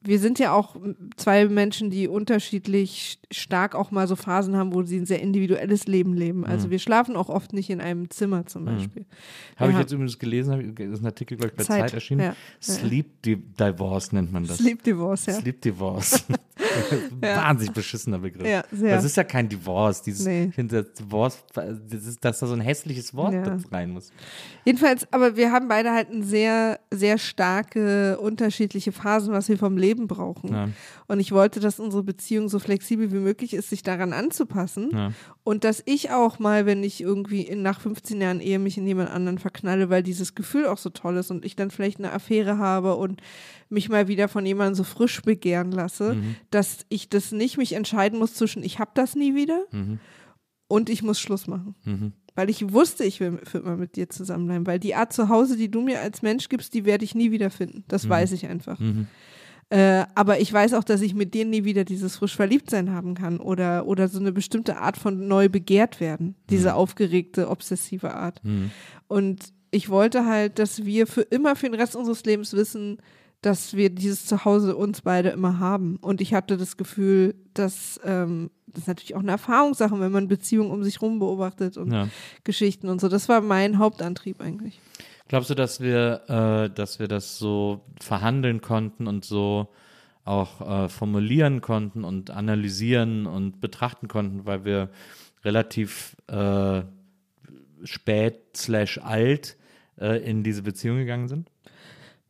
wir 0.04 0.20
sind 0.20 0.38
ja 0.40 0.54
auch 0.54 0.76
zwei 1.16 1.46
Menschen, 1.48 1.90
die 1.90 2.08
unterschiedlich 2.08 3.20
stark 3.32 3.74
auch 3.76 3.90
mal 3.92 4.08
so 4.08 4.16
Phasen 4.16 4.56
haben, 4.58 4.74
wo 4.74 4.84
sie 4.84 4.98
ein 4.98 5.06
sehr 5.06 5.22
individuelles 5.22 5.88
Leben 5.88 6.14
leben. 6.14 6.46
Also 6.46 6.70
wir 6.70 6.80
schlafen 6.80 7.16
auch 7.16 7.30
oft 7.30 7.54
nicht 7.54 7.70
in 7.70 7.82
einem 7.82 8.10
Zimmer 8.10 8.46
zum 8.46 8.66
Beispiel. 8.66 9.06
Habe 9.58 9.72
ich 9.72 9.76
Ja. 9.76 9.82
jetzt 9.82 9.92
übrigens 9.92 10.20
gelesen, 10.20 10.76
ich- 10.78 10.80
ist 10.86 11.02
ein 11.02 11.06
Artikel, 11.06 11.38
glaube 11.38 11.52
ich, 11.54 11.58
bei 11.58 11.64
Zeit, 11.64 11.82
Zeit, 11.82 11.94
erschienen. 11.94 12.22
ja. 12.22 12.36
Sleep 12.62 13.22
Di 13.24 13.36
Divorce 13.38 14.12
nennt 14.12 14.32
man 14.32 14.46
das. 14.46 14.58
Sleep 14.58 14.84
Divorce, 14.84 15.26
ja. 15.28 15.34
Sleep 15.34 15.62
Divorce. 15.62 16.24
Wahnsinnig 17.22 17.74
beschissener 17.74 18.20
Begriff. 18.20 18.48
Ja. 18.48 18.64
Das 18.72 19.04
ist 19.04 19.18
ja 19.18 19.24
kein 19.24 19.50
Divorce. 19.50 20.02
Dieses, 20.02 20.26
Nee. 20.26 20.46
Ich 20.46 20.56
finde, 20.56 20.84
das 20.84 20.94
Divorce, 20.94 21.44
das 21.54 22.06
ist, 22.08 22.24
dass 22.24 22.40
da 22.40 22.48
so 22.48 22.54
ein 22.54 22.62
hässliches 22.62 23.14
Wort 23.14 23.34
Ja. 23.34 23.58
rein 23.72 23.92
muss. 23.92 24.12
Jedenfalls, 24.66 25.08
aber 25.12 25.36
wir 25.36 25.52
haben 25.52 25.68
beide 25.68 25.92
halt 25.92 26.10
eine 26.10 26.24
sehr, 26.24 26.80
sehr 26.92 27.18
starke, 27.18 28.18
unterschiedliche 28.20 28.92
Phasen, 28.92 29.34
was 29.34 29.50
wir 29.50 29.58
vom 29.58 29.78
Leben 29.78 29.93
brauchen. 30.08 30.52
Ja. 30.52 30.70
Und 31.08 31.20
ich 31.20 31.32
wollte, 31.32 31.60
dass 31.60 31.80
unsere 31.80 32.04
Beziehung 32.04 32.50
so 32.50 32.60
flexibel 32.60 33.12
wie 33.12 33.20
möglich 33.20 33.54
ist, 33.54 33.70
sich 33.70 33.84
daran 33.84 34.14
anzupassen. 34.14 34.90
Ja. 34.92 35.12
Und 35.44 35.64
dass 35.64 35.82
ich 35.86 36.12
auch 36.12 36.40
mal, 36.40 36.66
wenn 36.66 36.84
ich 36.84 37.02
irgendwie 37.02 37.42
in, 37.42 37.62
nach 37.62 37.80
15 37.82 38.20
Jahren 38.22 38.40
Ehe 38.40 38.60
mich 38.60 38.78
in 38.78 38.88
jemand 38.88 39.10
anderen 39.12 39.38
verknalle, 39.40 39.90
weil 39.90 40.04
dieses 40.04 40.36
Gefühl 40.36 40.66
auch 40.68 40.78
so 40.78 40.90
toll 40.90 41.18
ist 41.18 41.32
und 41.32 41.46
ich 41.46 41.56
dann 41.56 41.72
vielleicht 41.72 42.00
eine 42.00 42.12
Affäre 42.12 42.58
habe 42.58 42.96
und 42.96 43.22
mich 43.70 43.90
mal 43.90 44.08
wieder 44.08 44.28
von 44.28 44.46
jemandem 44.46 44.76
so 44.76 44.84
frisch 44.84 45.22
begehren 45.22 45.72
lasse, 45.72 46.16
Mhm. 46.16 46.36
dass 46.52 46.86
ich 46.90 47.10
das 47.10 47.32
nicht 47.32 47.58
mich 47.58 47.74
entscheiden 47.74 48.20
muss 48.20 48.34
zwischen 48.36 48.64
ich 48.64 48.80
habe 48.80 48.92
das 48.94 49.16
nie 49.16 49.36
wieder 49.36 49.64
Mhm. 49.72 50.00
und 50.68 50.90
ich 50.90 51.04
muss 51.04 51.20
Schluss 51.20 51.48
machen. 51.48 51.76
Mhm. 51.86 52.14
Weil 52.36 52.50
ich 52.50 52.74
wusste, 52.74 53.04
ich 53.04 53.20
will 53.20 53.40
für 53.44 53.60
immer 53.60 53.78
mit 53.78 53.96
dir 53.96 54.10
zusammenbleiben. 54.10 54.66
Weil 54.66 54.80
die 54.80 54.96
Art 54.96 55.14
zu 55.14 55.30
Hause, 55.30 55.56
die 55.56 55.70
du 55.70 55.82
mir 55.82 56.02
als 56.02 56.24
Mensch 56.24 56.50
gibst, 56.50 56.74
die 56.74 56.84
werde 56.84 57.06
ich 57.06 57.14
nie 57.14 57.30
wieder 57.32 57.52
finden. 57.52 57.84
Das 57.88 58.10
weiß 58.10 58.32
ich 58.32 58.48
einfach. 58.48 58.80
Mhm. 58.80 59.06
Äh, 59.70 60.06
aber 60.16 60.40
ich 60.40 60.52
weiß 60.52 60.74
auch, 60.74 60.84
dass 60.84 61.02
ich 61.02 61.16
mit 61.16 61.34
dir 61.34 61.46
nie 61.46 61.64
wieder 61.64 61.84
dieses 61.84 62.18
frisch 62.18 62.36
Verliebtsein 62.36 62.92
haben 62.92 63.16
kann 63.16 63.40
oder, 63.40 63.88
oder 63.88 64.08
so 64.08 64.20
eine 64.20 64.32
bestimmte 64.32 64.78
Art 64.78 64.98
von 64.98 65.28
neu 65.28 65.50
begehrt 65.50 66.00
werden. 66.00 66.36
Diese 66.50 66.76
aufgeregte, 66.76 67.50
obsessive 67.50 68.14
Art. 68.14 68.44
Mhm. 68.44 68.72
Und 69.08 69.54
ich 69.72 69.90
wollte 69.90 70.26
halt, 70.26 70.60
dass 70.60 70.86
wir 70.86 71.08
für 71.08 71.22
immer, 71.22 71.56
für 71.56 71.68
den 71.68 71.80
Rest 71.80 71.96
unseres 71.96 72.24
Lebens 72.24 72.54
wissen, 72.54 72.98
dass 73.42 73.74
wir 73.76 73.90
dieses 73.90 74.26
Zuhause 74.26 74.76
uns 74.76 75.02
beide 75.02 75.30
immer 75.30 75.60
haben. 75.60 75.98
Und 75.98 76.22
ich 76.22 76.34
hatte 76.34 76.56
das 76.56 76.78
Gefühl, 76.78 77.36
dass 77.54 78.00
ähm, 78.06 78.50
das 78.68 78.84
ist 78.84 78.88
natürlich 78.88 79.16
auch 79.16 79.20
eine 79.20 79.32
Erfahrungssache, 79.32 80.00
wenn 80.00 80.12
man 80.12 80.28
Beziehungen 80.28 80.72
um 80.72 80.84
sich 80.84 81.02
rum 81.02 81.20
beobachtet 81.20 81.78
und 81.78 81.92
Ja. 81.92 82.08
Geschichten 82.44 82.90
und 82.90 83.00
so. 83.02 83.08
Das 83.08 83.30
war 83.30 83.42
mein 83.42 83.78
Hauptantrieb 83.78 84.42
eigentlich. 84.42 84.80
Glaubst 85.28 85.50
du, 85.50 85.56
dass 85.56 85.80
wir, 85.80 86.22
äh, 86.28 86.74
dass 86.74 87.00
wir 87.00 87.08
das 87.08 87.38
so 87.38 87.82
verhandeln 88.00 88.62
konnten 88.62 89.08
und 89.08 89.26
so 89.26 89.70
auch 90.26 90.62
äh, 90.62 90.90
formulieren 90.90 91.62
konnten 91.62 92.04
und 92.04 92.30
analysieren 92.30 93.26
und 93.26 93.60
betrachten 93.60 94.08
konnten, 94.08 94.46
weil 94.46 94.66
wir 94.66 94.90
relativ 95.44 96.16
äh, 96.28 96.84
spät 97.84 98.40
slash 98.56 99.00
alt 99.00 99.58
äh, 100.00 100.18
in 100.30 100.44
diese 100.44 100.62
Beziehung 100.62 100.98
gegangen 100.98 101.28
sind? 101.28 101.50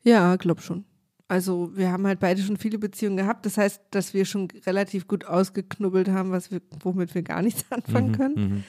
Ja, 0.04 0.36
glaub 0.36 0.62
schon. 0.62 0.86
Also 1.28 1.72
wir 1.76 1.92
haben 1.92 2.06
halt 2.06 2.20
beide 2.20 2.42
schon 2.42 2.58
viele 2.58 2.78
Beziehungen 2.78 3.18
gehabt. 3.18 3.46
Das 3.46 3.58
heißt, 3.58 3.82
dass 3.92 4.14
wir 4.14 4.26
schon 4.26 4.50
relativ 4.66 5.08
gut 5.08 5.26
ausgeknubbelt 5.26 6.10
haben, 6.10 6.32
was 6.32 6.52
wir, 6.52 6.62
womit 6.82 7.16
wir 7.16 7.24
gar 7.24 7.42
nichts 7.42 7.66
anfangen 7.70 8.12
können. 8.12 8.36
Mhm. 8.36 8.64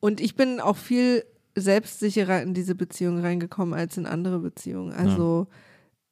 Und 0.00 0.20
ich 0.20 0.34
bin 0.34 0.60
auch 0.60 0.76
viel 0.76 1.24
selbstsicherer 1.54 2.42
in 2.42 2.54
diese 2.54 2.74
Beziehung 2.74 3.20
reingekommen 3.20 3.74
als 3.74 3.96
in 3.96 4.06
andere 4.06 4.38
Beziehungen. 4.38 4.92
Also 4.92 5.48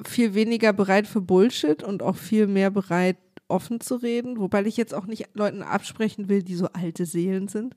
viel 0.04 0.34
weniger 0.34 0.72
bereit 0.72 1.06
für 1.06 1.20
Bullshit 1.20 1.82
und 1.82 2.02
auch 2.02 2.16
viel 2.16 2.46
mehr 2.46 2.70
bereit, 2.70 3.16
offen 3.48 3.80
zu 3.80 3.96
reden. 3.96 4.38
Wobei 4.38 4.64
ich 4.64 4.76
jetzt 4.76 4.94
auch 4.94 5.06
nicht 5.06 5.28
Leuten 5.34 5.62
absprechen 5.62 6.28
will, 6.28 6.42
die 6.42 6.54
so 6.54 6.68
alte 6.72 7.04
Seelen 7.04 7.48
sind, 7.48 7.74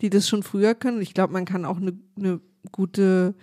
die 0.00 0.10
das 0.10 0.28
schon 0.28 0.42
früher 0.42 0.74
können. 0.74 1.02
Ich 1.02 1.14
glaube, 1.14 1.32
man 1.32 1.44
kann 1.44 1.64
auch 1.64 1.78
eine, 1.78 1.98
eine 2.16 2.40
gute. 2.72 3.34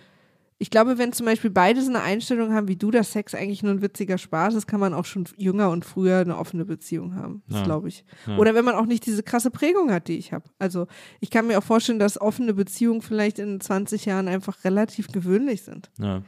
Ich 0.58 0.70
glaube, 0.70 0.98
wenn 0.98 1.12
zum 1.12 1.26
Beispiel 1.26 1.50
beide 1.50 1.82
so 1.82 1.90
eine 1.90 2.00
Einstellung 2.02 2.52
haben 2.54 2.68
wie 2.68 2.76
du, 2.76 2.90
dass 2.92 3.10
Sex 3.12 3.34
eigentlich 3.34 3.62
nur 3.64 3.72
ein 3.72 3.82
witziger 3.82 4.18
Spaß 4.18 4.54
ist, 4.54 4.66
kann 4.68 4.78
man 4.80 4.94
auch 4.94 5.04
schon 5.04 5.24
jünger 5.36 5.70
und 5.70 5.84
früher 5.84 6.18
eine 6.18 6.38
offene 6.38 6.64
Beziehung 6.64 7.16
haben. 7.16 7.42
Das 7.48 7.58
Ja. 7.58 7.64
glaube 7.64 7.88
ich. 7.88 8.04
Ja. 8.26 8.38
Oder 8.38 8.54
wenn 8.54 8.64
man 8.64 8.76
auch 8.76 8.86
nicht 8.86 9.04
diese 9.04 9.22
krasse 9.24 9.50
Prägung 9.50 9.90
hat, 9.90 10.06
die 10.06 10.16
ich 10.16 10.32
habe. 10.32 10.44
Also 10.58 10.86
ich 11.20 11.30
kann 11.30 11.48
mir 11.48 11.58
auch 11.58 11.64
vorstellen, 11.64 11.98
dass 11.98 12.20
offene 12.20 12.54
Beziehungen 12.54 13.02
vielleicht 13.02 13.38
in 13.40 13.60
20 13.60 14.04
Jahren 14.04 14.28
einfach 14.28 14.62
relativ 14.64 15.08
gewöhnlich 15.08 15.62
sind. 15.62 15.90
Ja. 15.98 16.22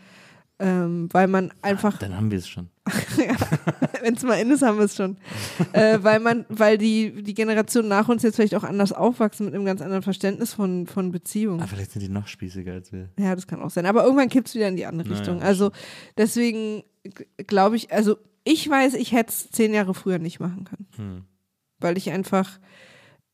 Ähm, 0.58 1.08
weil 1.12 1.28
man 1.28 1.52
einfach 1.60 1.98
Dann 1.98 2.16
haben 2.16 2.30
wir 2.30 2.38
es 2.38 2.48
schon. 2.48 2.70
wenn 4.00 4.14
es 4.14 4.22
mal 4.22 4.36
in 4.36 4.50
ist, 4.50 4.62
haben 4.62 4.78
wir 4.78 4.86
es 4.86 4.96
schon. 4.96 5.18
äh, 5.72 5.98
weil 6.00 6.18
man, 6.18 6.46
weil 6.48 6.78
die, 6.78 7.22
die 7.22 7.34
Generation 7.34 7.88
nach 7.88 8.08
uns 8.08 8.22
jetzt 8.22 8.36
vielleicht 8.36 8.54
auch 8.54 8.64
anders 8.64 8.92
aufwachsen 8.92 9.46
mit 9.46 9.54
einem 9.54 9.66
ganz 9.66 9.82
anderen 9.82 10.02
Verständnis 10.02 10.54
von, 10.54 10.86
von 10.86 11.12
Beziehungen. 11.12 11.60
Aber 11.60 11.68
vielleicht 11.68 11.92
sind 11.92 12.00
die 12.02 12.08
noch 12.08 12.26
spießiger 12.26 12.72
als 12.72 12.90
wir. 12.90 13.10
Ja, 13.18 13.34
das 13.34 13.46
kann 13.46 13.60
auch 13.60 13.68
sein. 13.68 13.84
Aber 13.84 14.04
irgendwann 14.04 14.30
kippt 14.30 14.48
es 14.48 14.54
wieder 14.54 14.68
in 14.68 14.76
die 14.76 14.86
andere 14.86 15.08
Naja, 15.08 15.20
Richtung. 15.20 15.42
Also 15.42 15.72
deswegen 16.16 16.84
glaube 17.46 17.76
ich, 17.76 17.92
also 17.92 18.16
ich 18.44 18.68
weiß, 18.68 18.94
ich 18.94 19.12
hätte 19.12 19.32
es 19.32 19.50
zehn 19.50 19.74
Jahre 19.74 19.92
früher 19.92 20.18
nicht 20.18 20.40
machen 20.40 20.64
können. 20.64 20.86
Hm. 20.96 21.24
Weil 21.80 21.98
ich 21.98 22.10
einfach, 22.10 22.58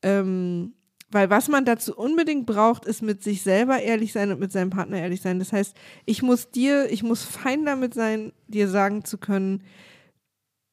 ähm, 0.01 0.73
weil 1.13 1.29
was 1.29 1.47
man 1.47 1.65
dazu 1.65 1.95
unbedingt 1.95 2.45
braucht, 2.45 2.85
ist 2.85 3.01
mit 3.01 3.23
sich 3.23 3.41
selber 3.41 3.79
ehrlich 3.79 4.13
sein 4.13 4.31
und 4.31 4.39
mit 4.39 4.51
seinem 4.51 4.69
Partner 4.69 4.97
ehrlich 4.97 5.21
sein. 5.21 5.39
Das 5.39 5.53
heißt, 5.53 5.75
ich 6.05 6.21
muss 6.23 6.51
dir, 6.51 6.91
ich 6.91 7.03
muss 7.03 7.23
fein 7.23 7.65
damit 7.65 7.93
sein, 7.93 8.33
dir 8.47 8.67
sagen 8.67 9.05
zu 9.05 9.17
können, 9.17 9.63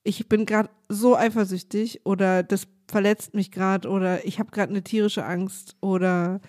ich 0.02 0.28
bin 0.28 0.46
gerade 0.46 0.70
so 0.88 1.16
eifersüchtig 1.16 2.00
oder 2.04 2.42
das 2.42 2.66
verletzt 2.88 3.34
mich 3.34 3.52
gerade 3.52 3.88
oder 3.88 4.24
ich 4.26 4.38
habe 4.38 4.50
gerade 4.50 4.70
eine 4.70 4.82
tierische 4.82 5.24
Angst 5.24 5.76
oder 5.80 6.40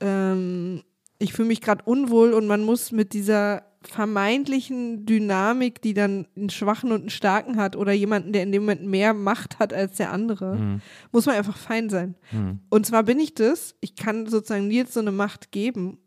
ähm, 0.00 0.82
ich 1.18 1.32
fühle 1.32 1.48
mich 1.48 1.60
gerade 1.60 1.84
unwohl 1.84 2.34
und 2.34 2.46
man 2.46 2.64
muss 2.64 2.92
mit 2.92 3.12
dieser 3.12 3.64
vermeintlichen 3.88 5.06
Dynamik, 5.06 5.80
die 5.82 5.94
dann 5.94 6.26
einen 6.36 6.50
Schwachen 6.50 6.92
und 6.92 7.00
einen 7.02 7.10
Starken 7.10 7.56
hat 7.56 7.76
oder 7.76 7.92
jemanden, 7.92 8.32
der 8.32 8.42
in 8.42 8.52
dem 8.52 8.62
Moment 8.62 8.84
mehr 8.86 9.14
Macht 9.14 9.58
hat 9.58 9.72
als 9.72 9.96
der 9.96 10.12
andere, 10.12 10.58
Hm. 10.58 10.80
muss 11.12 11.26
man 11.26 11.36
einfach 11.36 11.56
fein 11.56 11.88
sein. 11.90 12.14
Hm. 12.30 12.60
Und 12.70 12.86
zwar 12.86 13.02
bin 13.02 13.18
ich 13.20 13.34
das, 13.34 13.74
ich 13.80 13.94
kann 13.96 14.26
sozusagen 14.26 14.68
Nils 14.68 14.94
so 14.94 15.00
eine 15.00 15.12
Macht 15.12 15.52
geben 15.52 15.98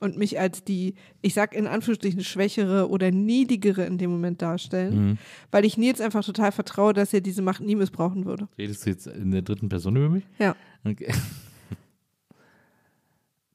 und 0.00 0.16
mich 0.16 0.38
als 0.38 0.62
die, 0.62 0.94
ich 1.22 1.34
sag 1.34 1.54
in 1.56 1.66
Anführungsstrichen, 1.66 2.22
schwächere 2.22 2.88
oder 2.88 3.10
niedigere 3.10 3.84
in 3.84 3.98
dem 3.98 4.10
Moment 4.10 4.40
darstellen, 4.42 4.92
Hm. 4.94 5.18
weil 5.50 5.64
ich 5.64 5.76
Nils 5.76 6.00
einfach 6.00 6.24
total 6.24 6.52
vertraue, 6.52 6.92
dass 6.92 7.12
er 7.12 7.20
diese 7.20 7.42
Macht 7.42 7.60
nie 7.60 7.74
missbrauchen 7.76 8.24
würde. 8.24 8.48
Redest 8.58 8.86
du 8.86 8.90
jetzt 8.90 9.06
in 9.08 9.30
der 9.32 9.42
dritten 9.42 9.68
Person 9.68 9.96
über 9.96 10.08
mich? 10.08 10.24
Ja. 10.38 10.54
Okay. 10.84 11.12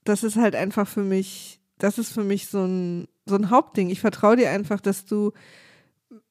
das 0.04 0.24
ist 0.24 0.36
halt 0.36 0.56
einfach 0.56 0.88
für 0.88 1.04
mich, 1.04 1.60
das 1.78 1.98
ist 1.98 2.12
für 2.12 2.24
mich 2.24 2.48
so 2.48 2.64
ein, 2.66 3.08
so 3.26 3.36
ein 3.36 3.50
Hauptding. 3.50 3.90
Ich 3.90 4.02
vertraue 4.02 4.36
dir 4.36 4.50
einfach, 4.50 4.82
dass 4.82 5.06
du 5.06 5.32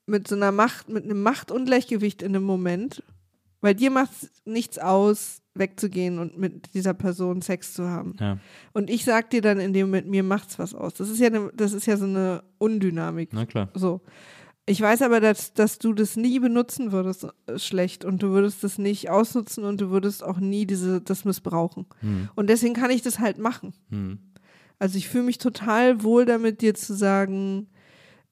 mit 0.06 0.28
so 0.28 0.34
einer 0.34 0.52
Macht, 0.52 0.88
mit 0.88 1.04
einem 1.04 1.22
Machtungleichgewicht 1.22 2.22
in 2.22 2.34
einem 2.34 2.44
Moment, 2.44 3.02
weil 3.60 3.74
dir 3.74 3.90
macht 3.90 4.10
nichts 4.44 4.78
aus, 4.78 5.42
wegzugehen 5.54 6.18
und 6.18 6.38
mit 6.38 6.74
dieser 6.74 6.94
Person 6.94 7.42
Sex 7.42 7.74
zu 7.74 7.88
haben. 7.88 8.16
Ja. 8.18 8.38
Und 8.72 8.90
ich 8.90 9.04
sag 9.04 9.30
dir 9.30 9.42
dann 9.42 9.60
in 9.60 9.72
dem 9.72 9.88
Moment, 9.88 10.08
mir 10.08 10.22
macht's 10.22 10.58
was 10.58 10.74
aus. 10.74 10.94
Das 10.94 11.08
ist 11.08 11.20
ja, 11.20 11.26
eine, 11.26 11.50
das 11.54 11.72
ist 11.72 11.86
ja 11.86 11.96
so 11.96 12.06
eine 12.06 12.42
Undynamik. 12.58 13.30
Na 13.32 13.46
klar. 13.46 13.68
So. 13.74 14.00
Ich 14.64 14.80
weiß 14.80 15.02
aber, 15.02 15.20
dass, 15.20 15.52
dass 15.54 15.78
du 15.78 15.92
das 15.92 16.16
nie 16.16 16.38
benutzen 16.38 16.92
würdest, 16.92 17.26
äh, 17.46 17.58
schlecht. 17.58 18.04
Und 18.04 18.22
du 18.22 18.28
würdest 18.28 18.62
das 18.64 18.78
nicht 18.78 19.10
ausnutzen 19.10 19.64
und 19.64 19.80
du 19.80 19.90
würdest 19.90 20.22
auch 20.22 20.38
nie 20.38 20.66
diese, 20.66 21.00
das 21.00 21.24
missbrauchen. 21.24 21.86
Hm. 22.00 22.28
Und 22.34 22.48
deswegen 22.48 22.74
kann 22.74 22.90
ich 22.90 23.02
das 23.02 23.18
halt 23.18 23.38
machen. 23.38 23.74
Hm. 23.90 24.18
Also 24.82 24.98
ich 24.98 25.08
fühle 25.08 25.22
mich 25.24 25.38
total 25.38 26.02
wohl 26.02 26.24
damit, 26.24 26.60
dir 26.60 26.74
zu 26.74 26.92
sagen, 26.94 27.68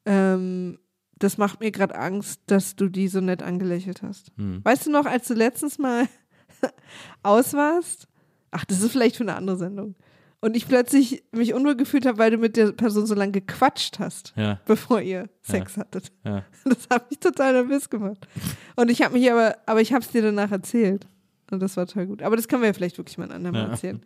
ähm, 0.05 0.81
das 1.17 1.39
macht 1.39 1.61
mir 1.61 1.71
gerade 1.71 1.95
Angst, 1.95 2.41
dass 2.47 2.75
du 2.75 2.89
die 2.89 3.07
so 3.07 3.21
nett 3.21 3.41
angelächelt 3.43 4.03
hast. 4.03 4.33
Hm. 4.37 4.61
Weißt 4.65 4.87
du 4.87 4.91
noch, 4.91 5.07
als 5.07 5.29
du 5.29 5.35
letztens 5.35 5.79
mal 5.79 6.09
aus 7.23 7.55
warst? 7.55 8.09
Ach, 8.51 8.65
das 8.65 8.83
ist 8.83 8.91
vielleicht 8.91 9.15
für 9.17 9.23
eine 9.23 9.37
andere 9.37 9.57
Sendung. 9.59 9.95
Und 10.41 10.57
ich 10.57 10.67
plötzlich 10.67 11.23
mich 11.31 11.55
unwohl 11.55 11.77
gefühlt 11.77 12.05
habe, 12.05 12.19
weil 12.19 12.31
du 12.33 12.39
mit 12.39 12.57
der 12.57 12.73
Person 12.73 13.07
so 13.07 13.15
lange 13.15 13.31
gequatscht 13.33 14.01
hast, 14.01 14.33
Ja, 14.37 14.59
bevor 14.65 15.01
ihr 15.03 15.29
Sex 15.43 15.77
hattet. 15.77 16.11
ja. 16.25 16.45
Das 16.65 16.89
hat 16.91 17.11
mich 17.11 17.21
total 17.21 17.53
nervös 17.53 17.91
gemacht. 17.91 18.27
Und 18.75 18.91
ich 18.91 19.03
habe 19.03 19.15
mich 19.17 19.31
aber, 19.31 19.57
aber 19.67 19.83
ich 19.83 19.93
habe 19.93 20.03
es 20.05 20.11
dir 20.11 20.23
danach 20.23 20.51
erzählt. 20.51 21.07
Und 21.53 21.61
das 21.61 21.77
war 21.77 21.87
total 21.87 22.07
gut. 22.07 22.23
Aber 22.23 22.35
das 22.37 22.49
können 22.49 22.63
wir 22.63 22.69
ja 22.69 22.73
vielleicht 22.73 22.97
wirklich 22.99 23.19
mal 23.19 23.25
ein 23.25 23.33
andermal 23.33 23.65
Ja. 23.67 23.69
erzählen. 23.71 24.03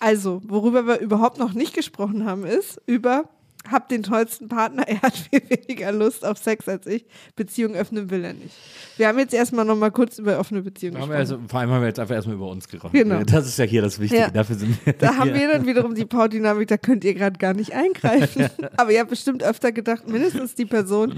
Also, 0.00 0.40
worüber 0.46 0.86
wir 0.86 1.00
überhaupt 1.00 1.38
noch 1.38 1.54
nicht 1.54 1.74
gesprochen 1.74 2.24
haben, 2.24 2.44
ist 2.44 2.80
über, 2.86 3.28
hab 3.68 3.88
den 3.88 4.04
tollsten 4.04 4.48
Partner, 4.48 4.82
er 4.88 5.02
hat 5.02 5.16
viel 5.16 5.42
weniger 5.48 5.90
Lust 5.90 6.24
auf 6.24 6.38
Sex 6.38 6.68
als 6.68 6.86
ich, 6.86 7.04
Beziehung 7.34 7.74
öffnen 7.74 8.08
will 8.10 8.24
er 8.24 8.32
nicht. 8.32 8.54
Wir 8.96 9.08
haben 9.08 9.18
jetzt 9.18 9.34
erstmal 9.34 9.64
noch 9.64 9.76
mal 9.76 9.90
kurz 9.90 10.18
über 10.18 10.38
offene 10.38 10.62
Beziehungen 10.62 10.96
gesprochen. 10.96 11.16
also, 11.16 11.38
vor 11.48 11.60
allem 11.60 11.70
haben 11.70 11.80
wir 11.80 11.88
jetzt 11.88 11.98
einfach 11.98 12.14
erstmal 12.14 12.36
über 12.36 12.48
uns 12.48 12.68
gerochen. 12.68 12.92
Genau. 12.92 13.22
Das 13.24 13.46
ist 13.46 13.58
ja 13.58 13.64
hier 13.64 13.82
das 13.82 13.98
Wichtige. 13.98 14.22
Ja. 14.22 14.30
Dafür 14.30 14.56
sind 14.56 14.86
wir 14.86 14.92
da 14.92 15.16
haben 15.16 15.30
hier. 15.30 15.40
wir 15.40 15.52
dann 15.52 15.66
wiederum 15.66 15.94
die 15.96 16.04
Paardynamik, 16.04 16.68
da 16.68 16.76
könnt 16.76 17.04
ihr 17.04 17.14
gerade 17.14 17.38
gar 17.38 17.54
nicht 17.54 17.74
eingreifen. 17.74 18.48
Aber 18.76 18.92
ihr 18.92 19.00
habt 19.00 19.10
bestimmt 19.10 19.42
öfter 19.42 19.72
gedacht, 19.72 20.08
mindestens 20.08 20.54
die 20.54 20.64
Person. 20.66 21.14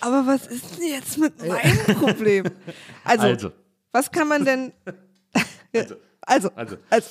Aber 0.00 0.24
was 0.26 0.46
ist 0.46 0.78
denn 0.78 0.86
jetzt 0.88 1.18
mit 1.18 1.36
meinem 1.46 1.98
Problem? 2.00 2.44
Also, 3.04 3.26
Also, 3.26 3.52
was 3.92 4.10
kann 4.12 4.28
man 4.28 4.44
denn. 4.44 4.72
also, 5.72 5.96
also, 6.22 6.50
also. 6.54 6.76
also, 6.90 7.08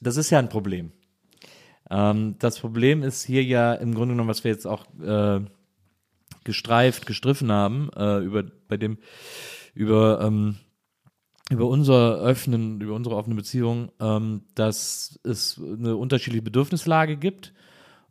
Das 0.00 0.16
ist 0.16 0.30
ja 0.30 0.38
ein 0.38 0.48
Problem. 0.48 0.92
Ähm, 1.90 2.36
das 2.38 2.58
Problem 2.58 3.02
ist 3.02 3.24
hier 3.24 3.44
ja 3.44 3.74
im 3.74 3.94
Grunde 3.94 4.14
genommen, 4.14 4.28
was 4.28 4.44
wir 4.44 4.50
jetzt 4.50 4.66
auch 4.66 4.86
äh, 5.02 5.40
gestreift, 6.44 7.06
gestriffen 7.06 7.52
haben, 7.52 7.90
äh, 7.96 8.18
über 8.18 8.44
bei 8.68 8.76
dem, 8.76 8.98
über, 9.74 10.20
ähm, 10.22 10.56
über 11.50 11.66
unser 11.66 12.18
öffnen, 12.20 12.80
über 12.80 12.94
unsere 12.94 13.16
offene 13.16 13.34
Beziehung, 13.34 13.90
ähm, 14.00 14.42
dass 14.54 15.18
es 15.24 15.60
eine 15.60 15.96
unterschiedliche 15.96 16.42
Bedürfnislage 16.42 17.16
gibt 17.16 17.52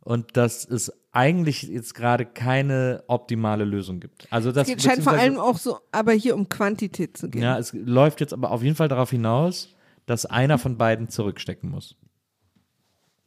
und 0.00 0.36
dass 0.36 0.64
es 0.64 0.92
eigentlich 1.12 1.62
jetzt 1.62 1.94
gerade 1.94 2.24
keine 2.24 3.02
optimale 3.08 3.64
Lösung 3.64 3.98
gibt. 3.98 4.28
Also 4.30 4.52
das 4.52 4.68
es 4.68 4.82
scheint 4.82 5.02
vor 5.02 5.14
allem 5.14 5.38
auch 5.38 5.58
so, 5.58 5.78
aber 5.90 6.12
hier 6.12 6.34
um 6.34 6.48
Quantität 6.48 7.16
zu 7.16 7.28
gehen. 7.28 7.42
ja, 7.42 7.58
es 7.58 7.72
läuft 7.72 8.20
jetzt 8.20 8.32
aber 8.32 8.52
auf 8.52 8.62
jeden 8.62 8.76
Fall 8.76 8.88
darauf 8.88 9.10
hinaus, 9.10 9.74
dass 10.10 10.26
einer 10.26 10.58
von 10.58 10.76
beiden 10.76 11.08
zurückstecken 11.08 11.70
muss. 11.70 11.96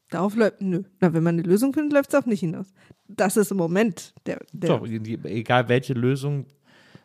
Darauf 0.10 0.36
läuft, 0.36 0.62
nö. 0.62 0.84
Na, 1.00 1.14
wenn 1.14 1.24
man 1.24 1.36
eine 1.40 1.48
Lösung 1.48 1.74
findet, 1.74 1.94
läuft 1.94 2.14
es 2.14 2.16
auch 2.22 2.26
nicht 2.26 2.42
hinaus. 2.42 2.68
Das 3.08 3.38
ist 3.38 3.52
im 3.52 3.58
Moment 3.58 4.14
der. 4.26 4.40
der 4.52 4.70
Doch, 4.70 4.86
egal 4.86 5.70
welche 5.70 5.94
Lösung 5.94 6.46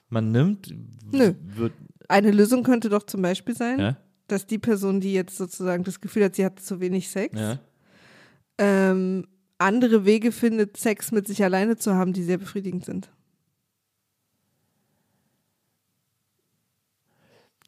man 0.08 0.32
nimmt, 0.32 0.74
Nö. 1.12 1.32
wird, 1.44 1.72
Eine 2.08 2.32
Lösung 2.32 2.64
könnte 2.64 2.88
doch 2.88 3.04
zum 3.04 3.22
Beispiel 3.22 3.54
sein, 3.54 3.78
ja, 3.78 3.96
dass 4.26 4.46
die 4.46 4.58
Person, 4.58 5.00
die 5.00 5.12
jetzt 5.12 5.36
sozusagen 5.36 5.84
das 5.84 6.00
Gefühl 6.00 6.24
hat, 6.24 6.34
sie 6.34 6.44
hat 6.44 6.58
zu 6.58 6.80
wenig 6.80 7.08
Sex, 7.08 7.38
ja, 7.38 7.60
ähm, 8.58 9.28
andere 9.58 10.04
Wege 10.04 10.32
findet, 10.32 10.76
Sex 10.76 11.12
mit 11.12 11.28
sich 11.28 11.44
alleine 11.44 11.76
zu 11.76 11.94
haben, 11.94 12.12
die 12.12 12.24
sehr 12.24 12.38
befriedigend 12.38 12.84
sind. 12.84 13.10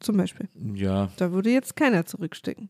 Zum 0.01 0.17
Beispiel. 0.17 0.49
ja, 0.75 1.09
Da 1.17 1.31
würde 1.31 1.51
jetzt 1.51 1.75
keiner 1.75 2.05
zurückstecken. 2.05 2.69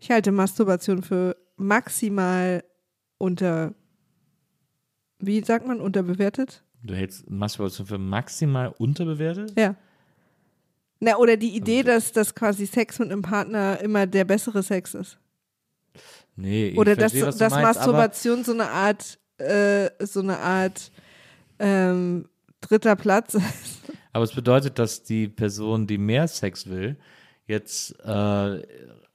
Ich 0.00 0.10
halte 0.10 0.32
Masturbation 0.32 1.02
für 1.02 1.36
maximal 1.56 2.62
unter, 3.16 3.74
wie 5.18 5.42
sagt 5.42 5.66
man, 5.66 5.80
unterbewertet? 5.80 6.62
du 6.82 6.94
hältst 6.94 7.28
Masturbation 7.28 7.86
für 7.86 7.98
maximal 7.98 8.74
unterbewertet? 8.78 9.52
Ja. 9.58 9.74
Na, 11.00 11.16
oder 11.16 11.36
die 11.36 11.54
Idee, 11.54 11.82
dass, 11.82 12.12
dass 12.12 12.34
quasi 12.34 12.66
Sex 12.66 12.98
mit 12.98 13.10
einem 13.10 13.22
Partner 13.22 13.80
immer 13.80 14.06
der 14.06 14.24
bessere 14.24 14.62
Sex 14.62 14.94
ist. 14.94 15.18
Nee, 16.36 16.68
ich 16.68 16.78
Oder 16.78 16.94
dass, 16.94 17.12
verstehe, 17.12 17.32
du 17.32 17.38
dass 17.38 17.52
meinst, 17.52 17.78
Masturbation 17.80 18.44
so 18.44 18.52
eine 18.52 18.70
Art, 18.70 19.18
äh, 19.38 19.90
so 20.04 20.20
eine 20.20 20.38
Art 20.38 20.90
ähm, 21.58 22.28
dritter 22.60 22.96
Platz 22.96 23.34
ist. 23.34 23.80
Aber 24.12 24.24
es 24.24 24.32
bedeutet, 24.32 24.78
dass 24.78 25.02
die 25.02 25.28
Person, 25.28 25.86
die 25.86 25.98
mehr 25.98 26.28
Sex 26.28 26.68
will, 26.68 26.96
jetzt 27.46 27.98
äh, 28.04 28.62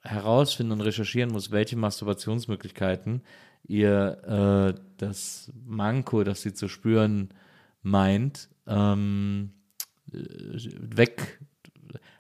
herausfinden 0.02 0.74
und 0.74 0.82
recherchieren 0.82 1.32
muss, 1.32 1.52
welche 1.52 1.78
Masturbationsmöglichkeiten 1.78 3.22
ihr 3.66 4.76
äh, 4.76 4.80
das 4.98 5.52
Manko, 5.66 6.24
das 6.24 6.42
sie 6.42 6.54
zu 6.54 6.68
spüren 6.68 7.30
meint, 7.82 8.50
ähm, 8.68 9.52
äh, 10.12 10.18
weg 10.96 11.40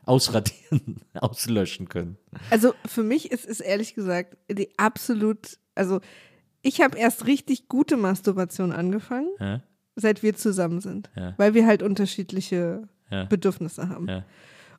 ausradieren, 0.06 1.02
auslöschen 1.14 1.90
können. 1.90 2.18
Also 2.50 2.74
für 2.86 3.04
mich 3.04 3.32
ist 3.32 3.46
es 3.46 3.60
ehrlich 3.60 3.96
gesagt 3.96 4.38
die 4.50 4.70
absolut, 4.78 5.58
also 5.76 6.00
ich 6.62 6.82
habe 6.82 6.98
erst 6.98 7.26
richtig 7.28 7.68
gute 7.68 7.98
Masturbation 7.98 8.72
angefangen, 8.72 9.30
Ja, 9.40 9.62
seit 9.96 10.24
wir 10.24 10.36
zusammen 10.36 10.82
sind, 10.82 11.10
Ja. 11.16 11.34
weil 11.38 11.54
wir 11.54 11.66
halt 11.66 11.84
unterschiedliche 11.84 12.88
ja, 13.12 13.26
Bedürfnisse 13.26 13.90
haben. 13.90 14.08
ja. 14.08 14.24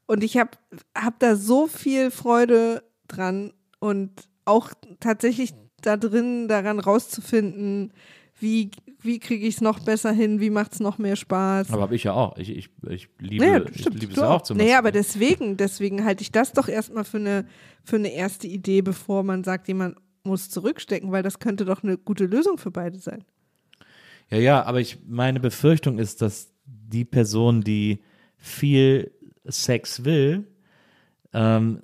Und 0.07 0.22
ich 0.22 0.37
habe 0.37 0.50
hab 0.96 1.18
da 1.18 1.35
so 1.35 1.66
viel 1.66 2.11
Freude 2.11 2.83
dran 3.09 3.53
und 3.81 4.11
auch 4.44 4.70
tatsächlich 5.00 5.55
da 5.81 5.96
drin 5.96 6.46
daran 6.48 6.79
rauszufinden, 6.79 7.92
wie, 8.38 8.70
wie 9.00 9.18
kriege 9.18 9.46
ich 9.46 9.55
es 9.55 9.61
noch 9.61 9.79
besser 9.81 10.12
hin, 10.12 10.40
wie 10.40 10.50
macht 10.50 10.74
es 10.74 10.81
noch 10.81 10.98
mehr 10.98 11.16
Spaß. 11.16 11.70
Aber 11.70 11.83
habe 11.83 11.94
ich 11.94 12.05
ja 12.05 12.12
auch. 12.12 12.37
Ich, 12.37 12.50
ich, 12.50 12.68
ich 12.88 13.09
liebe, 13.18 13.46
Naja, 13.46 13.64
ich 13.72 13.85
liebe 13.88 14.12
es 14.12 14.18
auch 14.18 14.42
zu 14.42 14.55
Naja, 14.55 14.79
aber 14.79 14.92
deswegen, 14.92 15.57
deswegen 15.57 16.05
halte 16.05 16.22
ich 16.22 16.33
das 16.33 16.53
doch 16.53 16.68
erstmal 16.68 17.05
für 17.05 17.18
eine, 17.18 17.46
für 17.85 17.96
eine 17.96 18.12
erste 18.12 18.46
Idee, 18.46 18.83
bevor 18.83 19.22
man 19.22 19.44
sagt, 19.44 19.68
jemand 19.68 19.96
muss 20.24 20.50
zurückstecken, 20.50 21.12
weil 21.12 21.22
das 21.22 21.38
könnte 21.38 21.64
doch 21.64 21.83
eine 21.83 21.96
gute 21.96 22.27
Lösung 22.27 22.59
für 22.59 22.70
beide 22.70 22.98
sein. 22.98 23.24
Ja, 24.30 24.38
ja, 24.38 24.62
aber 24.64 24.80
ich, 24.80 24.98
meine 25.06 25.40
Befürchtung 25.40 25.98
ist, 25.98 26.22
dass 26.22 26.52
die 26.64 27.04
Person, 27.04 27.62
die 27.62 28.02
viel 28.37 29.12
Sex 29.44 30.04
will, 30.04 30.46
ähm, 31.32 31.82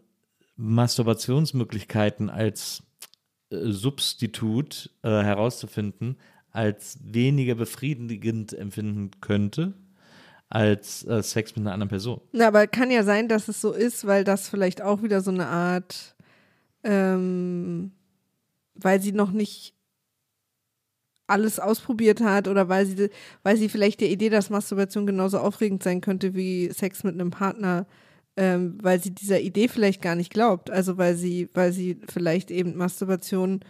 Masturbationsmöglichkeiten 0.56 2.30
als 2.30 2.82
äh, 3.50 3.70
Substitut 3.70 4.90
äh, 5.02 5.08
herauszufinden, 5.08 6.16
als 6.50 6.98
weniger 7.02 7.54
befriedigend 7.54 8.52
empfinden 8.52 9.10
könnte 9.20 9.74
als 10.50 11.04
äh, 11.04 11.22
Sex 11.22 11.54
mit 11.54 11.64
einer 11.64 11.72
anderen 11.72 11.88
Person. 11.88 12.20
Na, 12.32 12.48
aber 12.48 12.66
kann 12.66 12.90
ja 12.90 13.04
sein, 13.04 13.28
dass 13.28 13.48
es 13.48 13.60
so 13.60 13.72
ist, 13.72 14.06
weil 14.06 14.24
das 14.24 14.48
vielleicht 14.48 14.82
auch 14.82 15.02
wieder 15.02 15.20
so 15.20 15.30
eine 15.30 15.46
Art, 15.46 16.16
ähm, 16.82 17.92
weil 18.74 19.00
sie 19.00 19.12
noch 19.12 19.30
nicht 19.30 19.74
alles 21.30 21.58
ausprobiert 21.58 22.20
hat 22.20 22.48
oder 22.48 22.68
weil 22.68 22.86
sie, 22.86 23.10
weil 23.42 23.56
sie 23.56 23.68
vielleicht 23.68 24.00
der 24.00 24.10
Idee, 24.10 24.28
dass 24.28 24.50
Masturbation 24.50 25.06
genauso 25.06 25.38
aufregend 25.38 25.82
sein 25.82 26.00
könnte 26.00 26.34
wie 26.34 26.70
Sex 26.72 27.04
mit 27.04 27.14
einem 27.14 27.30
Partner, 27.30 27.86
ähm, 28.36 28.78
weil 28.82 29.02
sie 29.02 29.14
dieser 29.14 29.40
Idee 29.40 29.68
vielleicht 29.68 30.02
gar 30.02 30.14
nicht 30.14 30.32
glaubt. 30.32 30.70
Also 30.70 30.98
weil 30.98 31.16
sie, 31.16 31.48
weil 31.54 31.72
sie 31.72 32.00
vielleicht 32.08 32.50
eben 32.50 32.76
Masturbation 32.76 33.60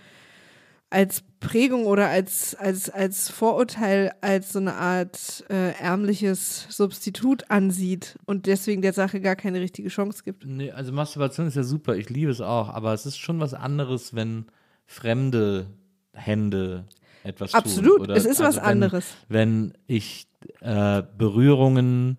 als 0.90 1.22
Prägung 1.38 1.86
oder 1.86 2.08
als, 2.08 2.54
als, 2.56 2.90
als 2.90 3.30
Vorurteil, 3.30 4.12
als 4.20 4.52
so 4.52 4.58
eine 4.58 4.74
Art 4.74 5.44
äh, 5.48 5.72
ärmliches 5.80 6.66
Substitut 6.68 7.50
ansieht 7.50 8.18
und 8.26 8.46
deswegen 8.46 8.82
der 8.82 8.92
Sache 8.92 9.20
gar 9.20 9.36
keine 9.36 9.60
richtige 9.60 9.88
Chance 9.88 10.22
gibt. 10.24 10.44
Nee, 10.44 10.72
also 10.72 10.92
Masturbation 10.92 11.46
ist 11.46 11.56
ja 11.56 11.62
super, 11.62 11.96
ich 11.96 12.10
liebe 12.10 12.30
es 12.30 12.40
auch, 12.40 12.68
aber 12.68 12.92
es 12.92 13.06
ist 13.06 13.18
schon 13.18 13.38
was 13.40 13.54
anderes, 13.54 14.14
wenn 14.14 14.46
fremde 14.84 15.66
Hände 16.12 16.84
etwas 17.24 17.54
Absolut, 17.54 17.96
tun. 17.96 18.00
Oder, 18.02 18.16
es 18.16 18.24
ist 18.24 18.40
was 18.40 18.56
wenn, 18.56 18.64
anderes. 18.64 19.04
Wenn 19.28 19.74
ich 19.86 20.26
äh, 20.60 21.02
Berührungen 21.16 22.18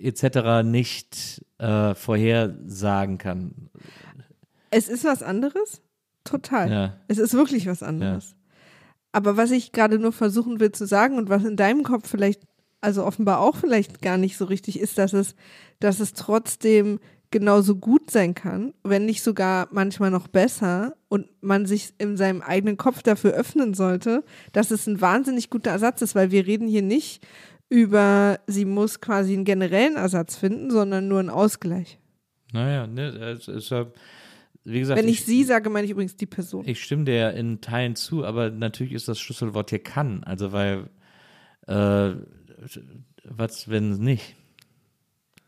etc. 0.00 0.64
nicht 0.64 1.44
äh, 1.58 1.94
vorhersagen 1.94 3.18
kann. 3.18 3.70
Es 4.70 4.88
ist 4.88 5.04
was 5.04 5.22
anderes? 5.22 5.82
Total. 6.24 6.70
Ja. 6.70 6.96
Es 7.08 7.18
ist 7.18 7.34
wirklich 7.34 7.66
was 7.66 7.82
anderes. 7.82 8.34
Aber 9.12 9.36
was 9.36 9.50
ich 9.50 9.72
gerade 9.72 9.98
nur 9.98 10.12
versuchen 10.12 10.58
will 10.58 10.72
zu 10.72 10.86
sagen 10.86 11.18
und 11.18 11.28
was 11.28 11.44
in 11.44 11.56
deinem 11.56 11.82
Kopf 11.84 12.08
vielleicht, 12.08 12.42
also 12.80 13.04
offenbar 13.04 13.40
auch 13.40 13.56
vielleicht 13.56 14.02
gar 14.02 14.18
nicht 14.18 14.36
so 14.36 14.44
richtig 14.44 14.80
ist, 14.80 14.98
dass 14.98 15.12
es, 15.12 15.34
dass 15.78 16.00
es 16.00 16.14
trotzdem 16.14 16.98
genauso 17.34 17.74
gut 17.74 18.12
sein 18.12 18.32
kann, 18.32 18.74
wenn 18.84 19.06
nicht 19.06 19.20
sogar 19.20 19.66
manchmal 19.72 20.12
noch 20.12 20.28
besser 20.28 20.96
und 21.08 21.26
man 21.42 21.66
sich 21.66 21.92
in 21.98 22.16
seinem 22.16 22.42
eigenen 22.42 22.76
Kopf 22.76 23.02
dafür 23.02 23.32
öffnen 23.32 23.74
sollte, 23.74 24.22
dass 24.52 24.70
es 24.70 24.86
ein 24.86 25.00
wahnsinnig 25.00 25.50
guter 25.50 25.72
Ersatz 25.72 26.00
ist, 26.00 26.14
weil 26.14 26.30
wir 26.30 26.46
reden 26.46 26.68
hier 26.68 26.82
nicht 26.82 27.26
über, 27.68 28.38
sie 28.46 28.64
muss 28.64 29.00
quasi 29.00 29.32
einen 29.32 29.44
generellen 29.44 29.96
Ersatz 29.96 30.36
finden, 30.36 30.70
sondern 30.70 31.08
nur 31.08 31.18
einen 31.18 31.28
Ausgleich. 31.28 31.98
Naja, 32.52 32.86
ne, 32.86 33.08
es 33.08 33.48
ist 33.48 33.70
ja, 33.70 33.88
wie 34.62 34.78
gesagt, 34.78 35.02
Wenn 35.02 35.08
ich 35.08 35.24
sie 35.24 35.42
sage, 35.42 35.70
meine 35.70 35.86
ich 35.86 35.90
übrigens 35.90 36.14
die 36.14 36.26
Person. 36.26 36.64
Ich 36.68 36.84
stimme 36.84 37.02
dir 37.02 37.32
in 37.32 37.60
Teilen 37.60 37.96
zu, 37.96 38.24
aber 38.24 38.50
natürlich 38.50 38.92
ist 38.92 39.08
das 39.08 39.18
Schlüsselwort 39.18 39.70
hier 39.70 39.82
kann. 39.82 40.22
Also 40.22 40.52
weil 40.52 40.88
äh, 41.66 42.12
was, 43.24 43.68
wenn 43.68 43.90
es 43.90 43.98
nicht? 43.98 44.36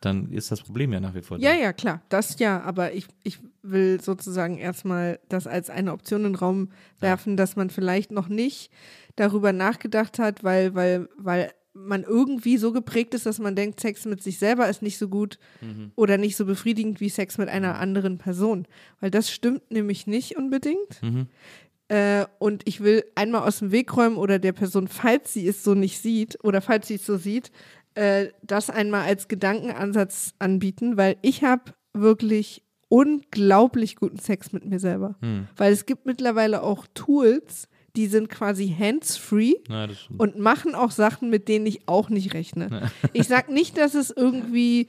Dann 0.07 0.31
ist 0.31 0.53
das 0.53 0.63
Problem 0.63 0.93
ja 0.93 1.01
nach 1.01 1.15
wie 1.15 1.23
vor. 1.23 1.37
da. 1.37 1.43
Ja, 1.43 1.53
ja, 1.53 1.73
klar, 1.73 2.01
das 2.09 2.39
ja, 2.39 2.63
aber 2.63 2.95
ich, 2.95 3.07
ich 3.25 3.41
will 3.63 4.01
sozusagen 4.01 4.57
erstmal 4.57 5.19
das 5.29 5.49
als 5.49 5.69
eine 5.69 5.93
Option 5.93 6.25
in 6.25 6.33
den 6.33 6.35
Raum 6.37 6.69
werfen, 7.01 7.37
dass 7.37 7.57
man 7.57 7.71
vielleicht 7.71 8.13
noch 8.13 8.29
nicht 8.29 8.71
darüber 9.17 9.53
nachgedacht 9.53 10.21
hat, 10.21 10.45
weil, 10.45 10.77
weil, 10.77 11.09
weil 11.17 11.51
man 11.75 12.05
irgendwie 12.05 12.57
so 12.57 12.73
geprägt 12.73 13.15
ist, 13.15 13.27
dass 13.27 13.41
man 13.41 13.57
denkt, 13.57 13.81
Sex 13.81 14.05
mit 14.05 14.23
sich 14.23 14.39
selber 14.39 14.69
ist 14.69 14.81
nicht 14.81 14.97
so 14.97 15.09
gut 15.09 15.39
oder 15.97 16.19
nicht 16.19 16.37
so 16.37 16.47
befriedigend 16.47 17.01
wie 17.01 17.09
Sex 17.09 17.37
mit 17.37 17.49
einer 17.49 17.79
anderen 17.79 18.19
Person. 18.19 18.67
Weil 19.01 19.11
das 19.11 19.31
stimmt 19.31 19.71
nämlich 19.71 20.07
nicht 20.07 20.37
unbedingt. 20.37 21.01
Äh, 21.89 22.27
und 22.39 22.63
ich 22.65 22.81
will 22.83 23.05
einmal 23.15 23.43
aus 23.43 23.59
dem 23.59 23.73
Weg 23.73 23.97
räumen 23.97 24.17
oder 24.17 24.39
der 24.39 24.53
Person, 24.53 24.89
falls 24.89 25.33
sie 25.33 25.47
es 25.47 25.63
so 25.63 25.75
nicht 25.75 26.01
sieht 26.01 26.39
oder 26.43 26.61
falls 26.61 26.89
sie 26.89 26.97
es 26.97 27.07
so 27.07 27.17
sieht, 27.17 27.53
äh, 27.97 28.29
das 28.43 28.71
einmal 28.71 29.03
als 29.07 29.27
Gedankenansatz 29.27 30.35
anbieten, 30.39 30.97
weil 30.97 31.17
ich 31.23 31.43
habe 31.43 31.73
wirklich 31.95 32.63
unglaublich 32.89 33.97
guten 33.97 34.19
Sex 34.19 34.53
mit 34.53 34.65
mir 34.65 34.79
selber. 34.79 35.17
Weil 35.57 35.73
es 35.73 35.87
gibt 35.87 36.07
mittlerweile 36.07 36.63
auch 36.63 36.87
Tools, 36.95 37.69
die 37.97 38.07
sind 38.07 38.29
quasi 38.29 38.69
hands-free 38.79 39.55
stimmt. 39.65 40.21
und 40.21 40.39
machen 40.39 40.75
auch 40.75 40.91
Sachen, 40.91 41.31
mit 41.31 41.49
denen 41.49 41.67
ich 41.67 41.89
auch 41.89 42.11
nicht 42.11 42.35
rechne. 42.35 42.91
Ich 43.15 43.27
sag 43.27 43.49
nicht, 43.49 43.79
dass 43.79 43.95
es 43.95 44.11
irgendwie 44.11 44.89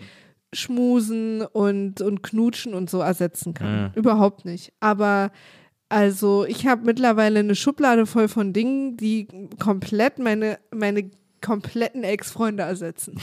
Schmusen 0.54 1.41
und, 1.41 2.02
und 2.02 2.24
Knutschen 2.24 2.74
und 2.74 2.89
so 2.89 3.00
ersetzen 3.00 3.54
kann. 3.54 3.74
Ja. 3.74 3.91
Überhaupt 3.96 4.43
nicht. 4.43 4.74
Aber 4.82 5.32
also 5.89 6.46
ich 6.46 6.67
habe 6.67 6.84
mittlerweile 6.86 7.39
eine 7.39 7.56
Schublade 7.56 8.06
voll 8.06 8.28
von 8.28 8.52
Dingen, 8.52 8.98
die 8.98 9.28
komplett 9.60 10.20
meine, 10.20 10.60
meine 10.74 11.10
kompletten 11.41 12.04
Ex-Freunde 12.04 12.63
ersetzen. 12.63 13.19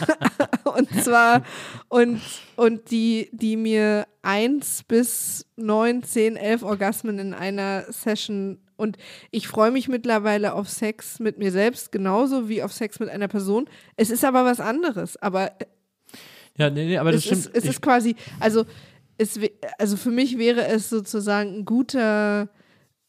und 0.64 0.88
zwar, 1.02 1.42
und, 1.88 2.20
und 2.56 2.90
die, 2.90 3.28
die 3.32 3.56
mir 3.56 4.06
eins 4.22 4.82
bis 4.82 5.46
neun, 5.56 6.02
zehn, 6.02 6.36
elf 6.36 6.62
Orgasmen 6.62 7.18
in 7.18 7.34
einer 7.34 7.84
Session 7.90 8.58
und 8.76 8.96
ich 9.30 9.48
freue 9.48 9.70
mich 9.70 9.88
mittlerweile 9.88 10.54
auf 10.54 10.68
Sex 10.68 11.20
mit 11.20 11.38
mir 11.38 11.52
selbst 11.52 11.92
genauso 11.92 12.48
wie 12.48 12.62
auf 12.62 12.72
Sex 12.72 12.98
mit 12.98 13.08
einer 13.08 13.28
Person. 13.28 13.66
Es 13.96 14.10
ist 14.10 14.24
aber 14.24 14.44
was 14.44 14.60
anderes. 14.60 15.16
Aber 15.18 15.52
Ja, 16.56 16.70
nee, 16.70 16.86
nee, 16.86 16.98
aber 16.98 17.12
das 17.12 17.20
es, 17.20 17.24
stimmt. 17.24 17.40
ist, 17.46 17.56
es 17.56 17.64
ich, 17.64 17.70
ist 17.70 17.82
quasi, 17.82 18.16
also, 18.40 18.64
es, 19.16 19.38
also 19.78 19.96
für 19.96 20.10
mich 20.10 20.38
wäre 20.38 20.66
es 20.66 20.90
sozusagen 20.90 21.58
ein 21.58 21.64
guter, 21.64 22.48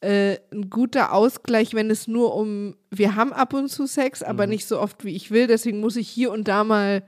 äh, 0.02 0.38
ein 0.52 0.70
guter 0.70 1.14
Ausgleich, 1.14 1.74
wenn 1.74 1.90
es 1.90 2.08
nur 2.08 2.36
um, 2.36 2.76
wir 2.92 3.16
haben 3.16 3.34
ab 3.34 3.54
und 3.54 3.70
zu 3.70 3.88
Sex, 3.88 4.22
Mhm. 4.22 4.28
aber 4.28 4.48
nicht 4.48 4.66
so 4.68 4.80
oft, 4.80 5.04
wie 5.04 5.16
ich 5.16 5.32
will. 5.32 5.48
Deswegen 5.48 5.80
muss 5.80 5.96
ich 5.96 6.10
hier 6.10 6.32
und 6.32 6.48
da 6.48 6.64
mal, 6.64 7.04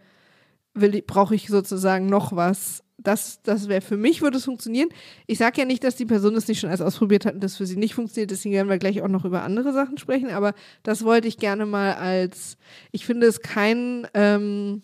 brauche 0.73 1.35
ich 1.35 1.47
sozusagen 1.47 2.05
noch 2.07 2.35
was. 2.35 2.83
Das, 2.99 3.41
das 3.43 3.67
wäre 3.67 3.81
für 3.81 3.97
mich, 3.97 4.21
würde 4.21 4.37
es 4.37 4.45
funktionieren. 4.45 4.89
Ich 5.27 5.37
sage 5.37 5.59
ja 5.61 5.65
nicht, 5.65 5.83
dass 5.83 5.95
die 5.95 6.05
Person 6.05 6.35
es 6.35 6.47
nicht 6.47 6.59
schon 6.59 6.69
alles 6.69 6.81
ausprobiert 6.81 7.25
hat 7.25 7.35
und 7.35 7.43
das 7.43 7.55
für 7.55 7.65
sie 7.67 7.75
nicht 7.75 7.93
funktioniert. 7.93 8.31
Deswegen 8.31 8.55
werden 8.55 8.69
wir 8.69 8.79
gleich 8.79 9.01
auch 9.01 9.07
noch 9.07 9.23
über 9.25 9.43
andere 9.43 9.71
Sachen 9.71 9.97
sprechen. 9.99 10.31
Aber 10.31 10.53
das 10.81 11.03
wollte 11.03 11.27
ich 11.27 11.37
gerne 11.37 11.65
mal 11.67 11.93
als, 11.93 12.57
ich 12.91 13.05
finde 13.05 13.27
es 13.27 13.41
kein, 13.41 14.07
ähm, 14.15 14.81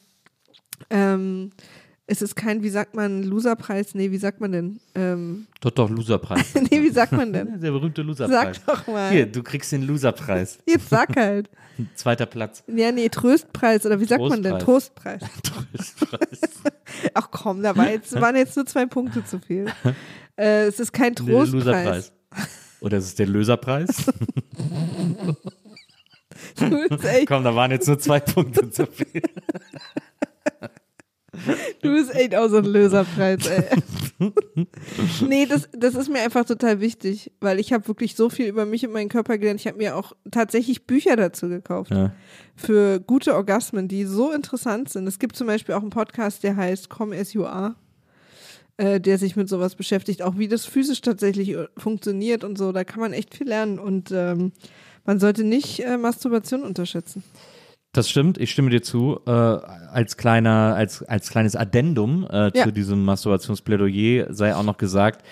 ähm, 0.92 1.52
es 2.06 2.22
ist 2.22 2.36
kein, 2.36 2.63
wie 2.63 2.70
sagt 2.70 2.96
man, 2.96 3.24
Loserpreis? 3.24 3.96
Nee, 3.96 4.12
wie 4.12 4.18
sagt 4.18 4.42
man 4.42 4.52
denn? 4.52 4.80
Ähm, 4.94 5.48
doch, 5.62 5.72
doch, 5.72 5.89
Loserpreis. 5.89 6.54
nee, 6.72 6.82
wie 6.82 6.89
sagt 6.89 7.13
man 7.13 7.32
denn? 7.32 7.60
Der 7.62 7.72
berühmte 7.72 8.02
Loserpreis. 8.02 8.58
Sag 8.58 8.66
doch 8.66 8.88
mal. 8.88 9.10
Hier, 9.10 9.26
du 9.26 9.42
kriegst 9.42 9.72
den 9.72 9.84
Loserpreis. 9.84 10.60
Jetzt 10.68 10.89
sag 10.89 11.16
halt. 11.16 11.50
Zweiter 11.96 12.26
Platz. 12.26 12.63
Ja, 12.68 12.92
nee, 12.92 13.10
Tröstpreis 13.10 13.86
oder 13.86 14.00
wie 14.00 14.06
sagt 14.06 14.22
man 14.22 14.44
denn? 14.44 14.60
Trostpreis. 14.60 15.22
Trostpreis. 15.44 16.42
Ach 17.13 17.30
komm, 17.32 17.63
da 17.63 17.76
war 17.76 17.89
jetzt, 17.89 18.13
waren 18.22 18.36
jetzt 18.36 18.56
nur 18.56 18.68
zwei 18.68 18.86
Punkte 18.86 19.26
zu 19.26 19.39
viel. 19.39 19.66
Äh, 20.38 20.66
es 20.68 20.80
ist 20.80 20.94
kein 20.94 21.16
Trostpreis. 21.16 21.52
Loserpreis. 21.52 22.13
Oder 22.80 22.98
ist 23.00 23.06
es 23.06 23.16
der 23.16 23.26
Löserpreis? 23.26 24.06
Du 26.58 26.88
bist, 26.89 27.06
echt, 27.06 27.28
Komm, 27.28 27.44
da 27.44 27.56
waren 27.56 27.72
jetzt 27.72 27.88
nur 27.88 27.98
zwei 27.98 28.20
Punkte 28.20 28.70
zu 28.70 28.86
viel. 28.86 29.24
Du 31.82 31.93
bist 31.93 32.13
echt 32.13 32.36
auch 32.36 32.47
so 32.49 32.58
ein 32.58 32.65
Löserpreis, 32.65 33.45
ey. 33.47 33.63
nee, 35.27 35.46
das, 35.46 35.69
das 35.71 35.96
ist 35.96 36.10
mir 36.10 36.21
einfach 36.21 36.46
total 36.46 36.79
wichtig, 36.79 37.31
weil 37.39 37.60
ich 37.60 37.73
habe 37.73 37.87
wirklich 37.87 38.15
so 38.15 38.29
viel 38.29 38.48
über 38.48 38.65
mich 38.65 38.85
und 38.85 38.94
meinen 38.94 39.10
Körper 39.10 39.37
gelernt. 39.37 39.60
Ich 39.60 39.67
habe 39.67 39.77
mir 39.77 39.96
auch 39.96 40.13
tatsächlich 40.31 40.85
Bücher 40.85 41.15
dazu 41.15 41.50
gekauft. 41.50 41.91
Ja. 41.91 42.12
für 42.56 43.00
gute 43.00 43.35
Orgasmen, 43.35 43.87
die 43.87 44.06
so 44.06 44.31
interessant 44.31 44.89
sind. 44.89 45.08
Es 45.08 45.19
gibt 45.19 45.35
zum 45.35 45.48
Beispiel 45.48 45.75
auch 45.75 45.81
einen 45.81 45.89
Podcast, 45.89 46.44
der 46.44 46.56
heißt 46.56 46.89
Come 46.89 47.15
As 47.17 47.33
You 47.33 47.46
Are, 47.46 47.75
äh, 48.77 49.00
der 49.00 49.17
sich 49.17 49.35
mit 49.35 49.50
sowas 49.50 49.75
beschäftigt, 49.75 50.21
auch 50.21 50.37
wie 50.37 50.48
das 50.48 50.65
physisch 50.65 51.02
tatsächlich 51.02 51.50
äh, 51.50 51.67
funktioniert 51.77 52.44
und 52.44 52.58
so. 52.58 52.71
Da 52.71 52.83
kann 52.83 53.00
man 53.00 53.13
echt 53.13 53.35
viel 53.35 53.48
lernen 53.48 53.79
und 53.79 54.12
ähm, 54.12 54.52
man 55.06 55.19
sollte 55.19 55.44
nicht 55.44 55.83
äh, 55.83 55.98
Masturbation 55.98 56.63
unterschätzen. 56.63 57.23
Das 57.96 58.10
stimmt, 58.10 58.39
ich 58.39 58.50
stimme 58.50 58.71
dir 58.71 58.81
zu. 58.81 59.19
Äh, 59.27 59.29
als 59.31 60.17
kleiner, 60.17 60.73
als, 60.75 61.04
als 61.04 61.29
kleines 61.29 61.56
Addendum 61.56 62.25
äh, 62.27 62.50
Ja. 62.58 62.63
zu 62.63 62.71
diesem 62.71 63.06
Masturbationsplädoyer 63.06 64.33
sei 64.33 64.56
auch 64.56 64.63
noch 64.63 64.77
gesagt, 64.77 65.23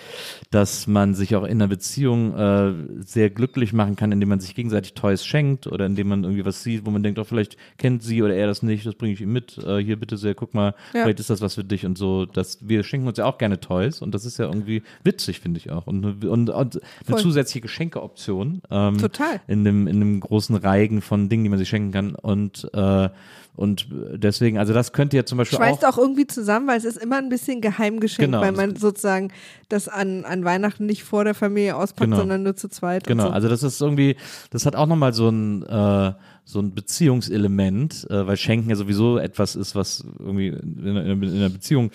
dass 0.52 0.86
man 0.86 1.14
sich 1.16 1.34
auch 1.34 1.42
in 1.42 1.50
einer 1.60 1.66
Beziehung 1.66 2.36
äh, 2.38 2.72
sehr 3.04 3.30
glücklich 3.30 3.72
machen 3.72 3.96
kann, 3.96 4.12
indem 4.12 4.28
man 4.28 4.38
sich 4.38 4.54
gegenseitig 4.54 4.94
Toys 4.94 5.24
schenkt 5.26 5.66
oder 5.66 5.86
indem 5.86 6.06
man 6.06 6.22
irgendwie 6.22 6.44
was 6.44 6.62
sieht, 6.62 6.86
wo 6.86 6.90
man 6.92 7.02
denkt, 7.02 7.18
oh, 7.18 7.24
vielleicht 7.24 7.56
kennt 7.78 8.04
sie 8.04 8.22
oder 8.22 8.34
er 8.36 8.46
das 8.46 8.62
nicht, 8.62 8.86
das 8.86 8.94
bringe 8.94 9.14
ich 9.14 9.20
ihm 9.20 9.32
mit. 9.32 9.58
Äh, 9.58 9.78
hier 9.82 9.98
bitte 9.98 10.16
sehr, 10.16 10.36
guck 10.36 10.54
mal, 10.54 10.76
Ja. 10.94 11.02
vielleicht 11.02 11.18
ist 11.18 11.30
das 11.30 11.40
was 11.40 11.56
für 11.56 11.64
dich 11.64 11.84
und 11.84 11.98
so. 11.98 12.26
Das, 12.26 12.58
wir 12.60 12.84
schenken 12.84 13.08
uns 13.08 13.18
ja 13.18 13.24
auch 13.24 13.38
gerne 13.38 13.58
Toys 13.58 14.00
und 14.02 14.14
das 14.14 14.24
ist 14.24 14.38
ja 14.38 14.44
irgendwie 14.46 14.84
witzig, 15.02 15.40
finde 15.40 15.58
ich 15.58 15.72
auch. 15.72 15.88
Und, 15.88 16.04
und, 16.24 16.48
und 16.50 16.80
eine 17.08 17.16
zusätzliche 17.16 17.62
Geschenkeoption. 17.62 18.62
Ähm, 18.70 18.98
Total. 18.98 19.40
in 19.48 19.66
einem, 19.66 19.88
in 19.88 19.96
einem 19.96 20.20
großen 20.20 20.54
Reigen 20.54 21.00
von 21.02 21.28
Dingen, 21.28 21.42
die 21.42 21.50
man 21.50 21.58
sich 21.58 21.68
schenken 21.68 21.90
kann. 21.90 22.14
Und, 22.14 22.51
äh, 22.72 23.08
und 23.54 23.86
deswegen, 23.90 24.56
also 24.56 24.72
das 24.72 24.92
könnte 24.94 25.14
ja 25.16 25.26
zum 25.26 25.36
Beispiel 25.36 25.58
Schweißt 25.58 25.84
auch. 25.84 25.94
auch 25.94 25.98
irgendwie 25.98 26.26
zusammen, 26.26 26.66
weil 26.68 26.78
es 26.78 26.86
ist 26.86 26.96
immer 26.96 27.18
ein 27.18 27.28
bisschen 27.28 27.60
Geheimgeschenk, 27.60 28.28
Genau, 28.28 28.40
weil 28.40 28.52
man 28.52 28.76
sozusagen 28.76 29.30
das 29.68 29.88
an, 29.88 30.24
an 30.24 30.42
Weihnachten 30.44 30.86
nicht 30.86 31.04
vor 31.04 31.24
der 31.24 31.34
Familie 31.34 31.76
auspackt, 31.76 32.06
Genau. 32.10 32.16
sondern 32.16 32.44
nur 32.44 32.56
zu 32.56 32.68
zweit. 32.68 33.06
Genau, 33.06 33.24
und 33.24 33.28
so. 33.28 33.34
also 33.34 33.48
das 33.48 33.62
ist 33.62 33.80
irgendwie, 33.80 34.16
das 34.50 34.64
hat 34.64 34.74
auch 34.74 34.86
nochmal 34.86 35.12
so 35.12 35.28
ein, 35.28 35.64
äh, 35.64 36.12
so 36.44 36.60
ein 36.60 36.74
Beziehungselement, 36.74 38.06
äh, 38.10 38.26
weil 38.26 38.38
Schenken 38.38 38.70
ja 38.70 38.76
sowieso 38.76 39.18
etwas 39.18 39.54
ist, 39.54 39.74
was 39.74 40.02
irgendwie 40.18 40.48
in, 40.48 40.96
in, 40.96 41.22
in 41.22 41.36
einer 41.36 41.50
Beziehung 41.50 41.90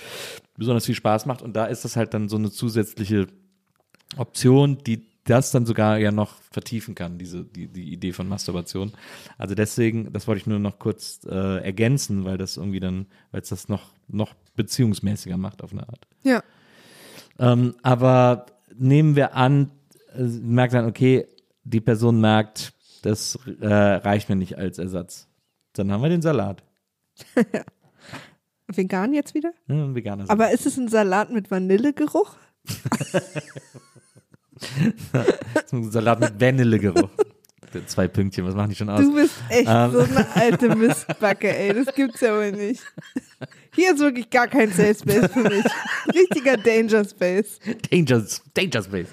besonders 0.57 0.85
viel 0.85 0.95
Spaß 0.95 1.25
macht. 1.25 1.41
Und 1.41 1.55
da 1.55 1.65
ist 1.65 1.83
das 1.83 1.95
halt 1.95 2.13
dann 2.13 2.29
so 2.29 2.37
eine 2.37 2.51
zusätzliche 2.51 3.27
Option, 4.15 4.77
die 4.85 5.06
das 5.29 5.51
dann 5.51 5.65
sogar 5.65 5.97
ja 5.97 6.11
noch 6.11 6.35
vertiefen 6.51 6.95
kann, 6.95 7.17
diese, 7.17 7.43
die, 7.43 7.67
die 7.67 7.93
Idee 7.93 8.13
von 8.13 8.27
Masturbation. 8.27 8.93
Also 9.37 9.55
deswegen, 9.55 10.11
das 10.13 10.27
wollte 10.27 10.39
ich 10.39 10.47
nur 10.47 10.59
noch 10.59 10.79
kurz 10.79 11.21
äh, 11.25 11.63
ergänzen, 11.63 12.25
weil 12.25 12.37
das 12.37 12.57
irgendwie 12.57 12.79
dann, 12.79 13.07
weil 13.31 13.41
es 13.41 13.49
das 13.49 13.69
noch, 13.69 13.93
noch 14.07 14.33
beziehungsmäßiger 14.55 15.37
macht 15.37 15.63
auf 15.63 15.71
eine 15.71 15.87
Art. 15.87 16.07
ja. 16.23 16.43
Ähm, 17.39 17.75
aber 17.83 18.47
nehmen 18.75 19.15
wir 19.15 19.35
an, 19.35 19.69
äh, 20.15 20.23
merkt 20.23 20.73
dann, 20.73 20.85
okay, 20.85 21.27
die 21.63 21.81
Person 21.81 22.19
merkt, 22.19 22.73
das 23.03 23.37
äh, 23.61 23.67
reicht 23.67 24.29
mir 24.29 24.35
nicht 24.35 24.57
als 24.57 24.79
Ersatz. 24.79 25.27
Dann 25.73 25.91
haben 25.91 26.01
wir 26.01 26.09
den 26.09 26.23
Salat. 26.23 26.63
Vegan 28.67 29.13
jetzt 29.13 29.33
wieder? 29.33 29.53
Ja, 29.67 29.93
veganer 29.93 30.25
Salat. 30.25 30.31
Aber 30.31 30.51
ist 30.51 30.65
es 30.65 30.77
ein 30.77 30.87
Salat 30.87 31.31
mit 31.31 31.51
Vanillegeruch? 31.51 32.35
Ein 35.71 35.91
Salat 35.91 36.19
mit 36.19 36.39
Vanillegeruch. 36.39 37.09
Zwei 37.85 38.07
Pünktchen, 38.07 38.45
was 38.45 38.55
machen 38.55 38.69
die 38.69 38.75
schon 38.75 38.89
aus? 38.89 39.01
Du 39.01 39.13
bist 39.13 39.35
echt 39.49 39.67
Ähm. 39.67 39.91
so 39.91 39.99
eine 39.99 40.25
alte 40.35 40.75
Mistbacke, 40.75 41.55
ey. 41.55 41.73
Das 41.73 41.93
gibt's 41.93 42.21
ja 42.21 42.33
wohl 42.33 42.51
nicht. 42.51 42.81
Hier 43.75 43.93
ist 43.93 43.99
wirklich 43.99 44.29
gar 44.29 44.47
kein 44.47 44.71
Safe 44.71 44.95
Space 44.95 45.31
für 45.31 45.43
mich. 45.43 45.65
Richtiger 46.13 46.57
Danger 46.57 47.03
Space. 47.05 47.59
Danger, 47.91 48.25
Danger 48.53 48.83
Space. 48.83 49.09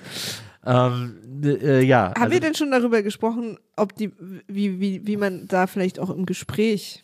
Ähm, 0.64 1.42
äh, 1.42 1.82
ja. 1.82 2.06
Haben 2.14 2.22
also, 2.22 2.32
wir 2.32 2.40
denn 2.40 2.54
schon 2.54 2.70
darüber 2.70 3.02
gesprochen, 3.02 3.58
ob 3.76 3.94
die, 3.96 4.12
wie, 4.46 4.80
wie, 4.80 5.06
wie 5.06 5.16
man 5.16 5.46
da 5.48 5.66
vielleicht 5.66 5.98
auch 5.98 6.10
im 6.10 6.24
Gespräch 6.24 7.02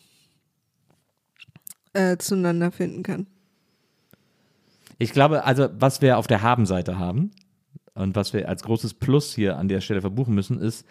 äh, 1.93 2.17
zueinander 2.17 2.71
finden 2.71 3.03
kann? 3.03 3.27
Ich 4.97 5.11
glaube, 5.11 5.43
also 5.43 5.69
was 5.77 6.01
wir 6.01 6.17
auf 6.17 6.27
der 6.27 6.41
Habenseite 6.41 6.97
haben 6.97 7.31
und 7.93 8.15
was 8.15 8.33
wir 8.33 8.47
als 8.47 8.63
großes 8.63 8.95
Plus 8.95 9.33
hier 9.33 9.57
an 9.57 9.67
der 9.67 9.81
Stelle 9.81 10.01
verbuchen 10.01 10.33
müssen, 10.33 10.59
ist, 10.59 10.85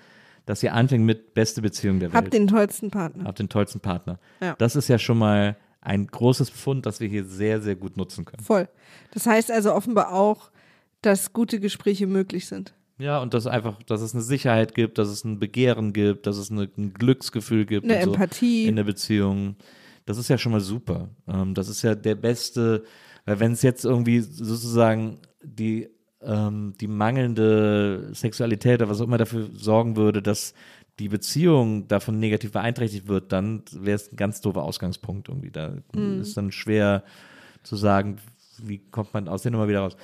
dass 0.46 0.62
ihr 0.62 0.74
anfängt 0.74 1.04
mit 1.04 1.34
beste 1.34 1.62
Beziehung 1.62 2.00
der 2.00 2.12
Welt. 2.12 2.24
Hab 2.24 2.30
den 2.30 2.46
tollsten 2.46 2.90
Partner. 2.90 3.24
Habt 3.24 3.38
den 3.38 3.48
tollsten 3.48 3.80
Partner. 3.80 4.18
Ja. 4.40 4.54
Das 4.58 4.76
ist 4.76 4.88
ja 4.88 4.98
schon 4.98 5.18
mal 5.18 5.56
ein 5.80 6.06
großes 6.06 6.50
Pfund, 6.50 6.86
das 6.86 7.00
wir 7.00 7.08
hier 7.08 7.24
sehr, 7.24 7.60
sehr 7.60 7.76
gut 7.76 7.96
nutzen 7.96 8.24
können. 8.24 8.42
Voll. 8.42 8.68
Das 9.12 9.26
heißt 9.26 9.50
also 9.50 9.74
offenbar 9.74 10.12
auch, 10.12 10.50
dass 11.02 11.32
gute 11.32 11.60
Gespräche 11.60 12.06
möglich 12.06 12.46
sind. 12.46 12.74
Ja, 12.98 13.20
und 13.22 13.32
dass 13.32 13.46
einfach, 13.46 13.82
dass 13.84 14.02
es 14.02 14.12
eine 14.12 14.22
Sicherheit 14.22 14.74
gibt, 14.74 14.98
dass 14.98 15.08
es 15.08 15.24
ein 15.24 15.38
Begehren 15.38 15.94
gibt, 15.94 16.26
dass 16.26 16.36
es 16.36 16.50
eine, 16.50 16.68
ein 16.76 16.92
Glücksgefühl 16.92 17.64
gibt. 17.64 17.84
Eine 17.84 17.96
und 17.96 18.04
so 18.04 18.12
Empathie. 18.12 18.66
In 18.66 18.76
der 18.76 18.84
Beziehung. 18.84 19.56
Das 20.04 20.18
ist 20.18 20.28
ja 20.28 20.36
schon 20.36 20.52
mal 20.52 20.60
super. 20.60 21.08
Ähm, 21.26 21.54
das 21.54 21.68
ist 21.68 21.80
ja 21.80 21.94
der 21.94 22.14
beste, 22.14 22.84
weil 23.24 23.40
wenn 23.40 23.52
es 23.52 23.62
jetzt 23.62 23.86
irgendwie 23.86 24.20
sozusagen 24.20 25.18
die, 25.42 25.88
ähm, 26.22 26.74
die 26.80 26.86
mangelnde 26.86 28.10
Sexualität 28.12 28.80
oder 28.80 28.90
was 28.90 29.00
auch 29.00 29.06
immer 29.06 29.18
dafür 29.18 29.48
sorgen 29.54 29.96
würde, 29.96 30.22
dass 30.22 30.54
die 30.98 31.08
Beziehung 31.08 31.88
davon 31.88 32.18
negativ 32.20 32.52
beeinträchtigt 32.52 33.08
wird, 33.08 33.32
dann 33.32 33.62
wäre 33.72 33.96
es 33.96 34.12
ein 34.12 34.16
ganz 34.16 34.40
doofer 34.42 34.62
Ausgangspunkt 34.62 35.28
irgendwie. 35.28 35.50
Da 35.50 35.74
Mhm. 35.94 36.20
ist 36.20 36.36
dann 36.36 36.52
schwer 36.52 37.02
zu 37.62 37.76
sagen, 37.76 38.18
wie 38.62 38.78
kommt 38.90 39.14
man 39.14 39.28
aus 39.28 39.42
der 39.42 39.52
Nummer 39.52 39.68
wieder 39.68 39.80
raus. 39.80 39.96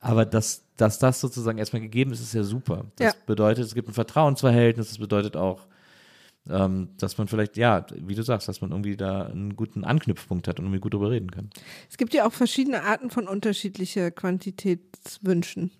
Aber 0.00 0.26
dass, 0.26 0.64
dass 0.76 0.98
das 0.98 1.20
sozusagen 1.20 1.58
erstmal 1.58 1.80
gegeben 1.80 2.12
ist, 2.12 2.20
ist 2.20 2.34
ja 2.34 2.42
super. 2.42 2.84
Das 2.96 3.14
Ja. 3.14 3.20
bedeutet, 3.26 3.64
es 3.64 3.74
gibt 3.74 3.88
ein 3.88 3.94
Vertrauensverhältnis, 3.94 4.88
das 4.88 4.98
bedeutet 4.98 5.36
auch, 5.36 5.60
ähm, 6.48 6.88
dass 6.98 7.18
man 7.18 7.28
vielleicht, 7.28 7.56
ja, 7.56 7.86
wie 7.94 8.14
du 8.14 8.22
sagst, 8.22 8.48
dass 8.48 8.60
man 8.60 8.70
irgendwie 8.72 8.96
da 8.96 9.26
einen 9.26 9.54
guten 9.56 9.84
Anknüpfpunkt 9.84 10.48
hat 10.48 10.58
und 10.58 10.66
irgendwie 10.66 10.80
gut 10.80 10.94
drüber 10.94 11.10
reden 11.10 11.30
kann. 11.30 11.50
Es 11.90 11.96
gibt 11.96 12.14
ja 12.14 12.26
auch 12.26 12.32
verschiedene 12.32 12.82
Arten 12.82 13.10
von 13.10 13.28
unterschiedlicher 13.28 14.10
Quantitätswünschen. 14.10 15.70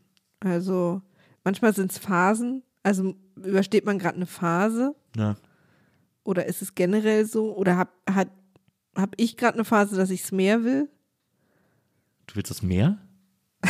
Also 0.40 1.02
manchmal 1.44 1.74
sind 1.74 1.90
es 1.92 1.98
Phasen. 1.98 2.62
Also 2.84 3.14
übersteht 3.36 3.84
man 3.86 3.98
gerade 3.98 4.16
eine 4.16 4.26
Phase 4.26 4.94
Ja. 5.16 5.36
oder 6.24 6.46
ist 6.46 6.62
es 6.62 6.74
generell 6.74 7.24
so? 7.26 7.56
Oder 7.56 7.76
hab, 7.76 7.90
hat, 8.10 8.28
hab 8.96 9.14
ich 9.18 9.36
gerade 9.36 9.54
eine 9.54 9.64
Phase, 9.64 9.96
dass 9.96 10.10
ich 10.10 10.22
es 10.24 10.32
mehr 10.32 10.64
will? 10.64 10.88
Du 12.28 12.36
willst 12.36 12.50
das 12.50 12.62
mehr? 12.62 12.98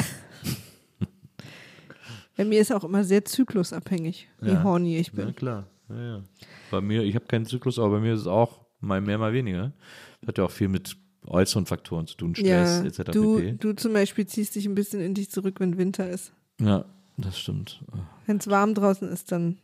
Bei 2.37 2.45
mir 2.45 2.61
ist 2.61 2.73
auch 2.73 2.85
immer 2.85 3.05
sehr 3.05 3.25
zyklusabhängig, 3.25 4.29
wie 4.41 4.51
Ja. 4.53 4.63
horny 4.63 4.97
ich 4.99 5.13
bin. 5.13 5.29
Ja, 5.29 5.33
klar. 5.35 5.67
Ja. 5.95 6.23
Bei 6.71 6.81
mir, 6.81 7.03
ich 7.03 7.15
habe 7.15 7.27
keinen 7.27 7.47
Zyklus, 7.47 7.79
aber 7.79 7.91
bei 7.97 8.01
mir 8.01 8.15
ist 8.15 8.21
es 8.21 8.27
auch 8.27 8.61
mal 8.81 9.01
mehr, 9.01 9.19
mal 9.19 9.33
weniger. 9.33 9.73
Das 10.21 10.29
hat 10.29 10.39
ja 10.39 10.45
auch 10.45 10.51
viel 10.51 10.69
mit 10.69 10.97
äußeren 11.27 11.67
Faktoren 11.67 12.07
zu 12.07 12.17
tun, 12.17 12.35
Stress 12.35 12.49
Ja, 12.49 12.85
etc. 12.85 13.11
du, 13.13 13.39
pp. 13.39 13.57
du 13.59 13.73
zum 13.75 13.93
Beispiel 13.93 14.27
ziehst 14.27 14.55
dich 14.55 14.67
ein 14.67 14.75
bisschen 14.75 15.01
in 15.01 15.15
dich 15.15 15.31
zurück, 15.31 15.61
wenn 15.61 15.79
Winter 15.79 16.09
ist. 16.09 16.33
Ja, 16.61 16.85
das 17.17 17.39
stimmt. 17.39 17.83
Wenn 18.27 18.39
es 18.39 18.49
warm 18.49 18.75
draußen 18.75 19.09
ist, 19.09 19.31
dann. 19.33 19.59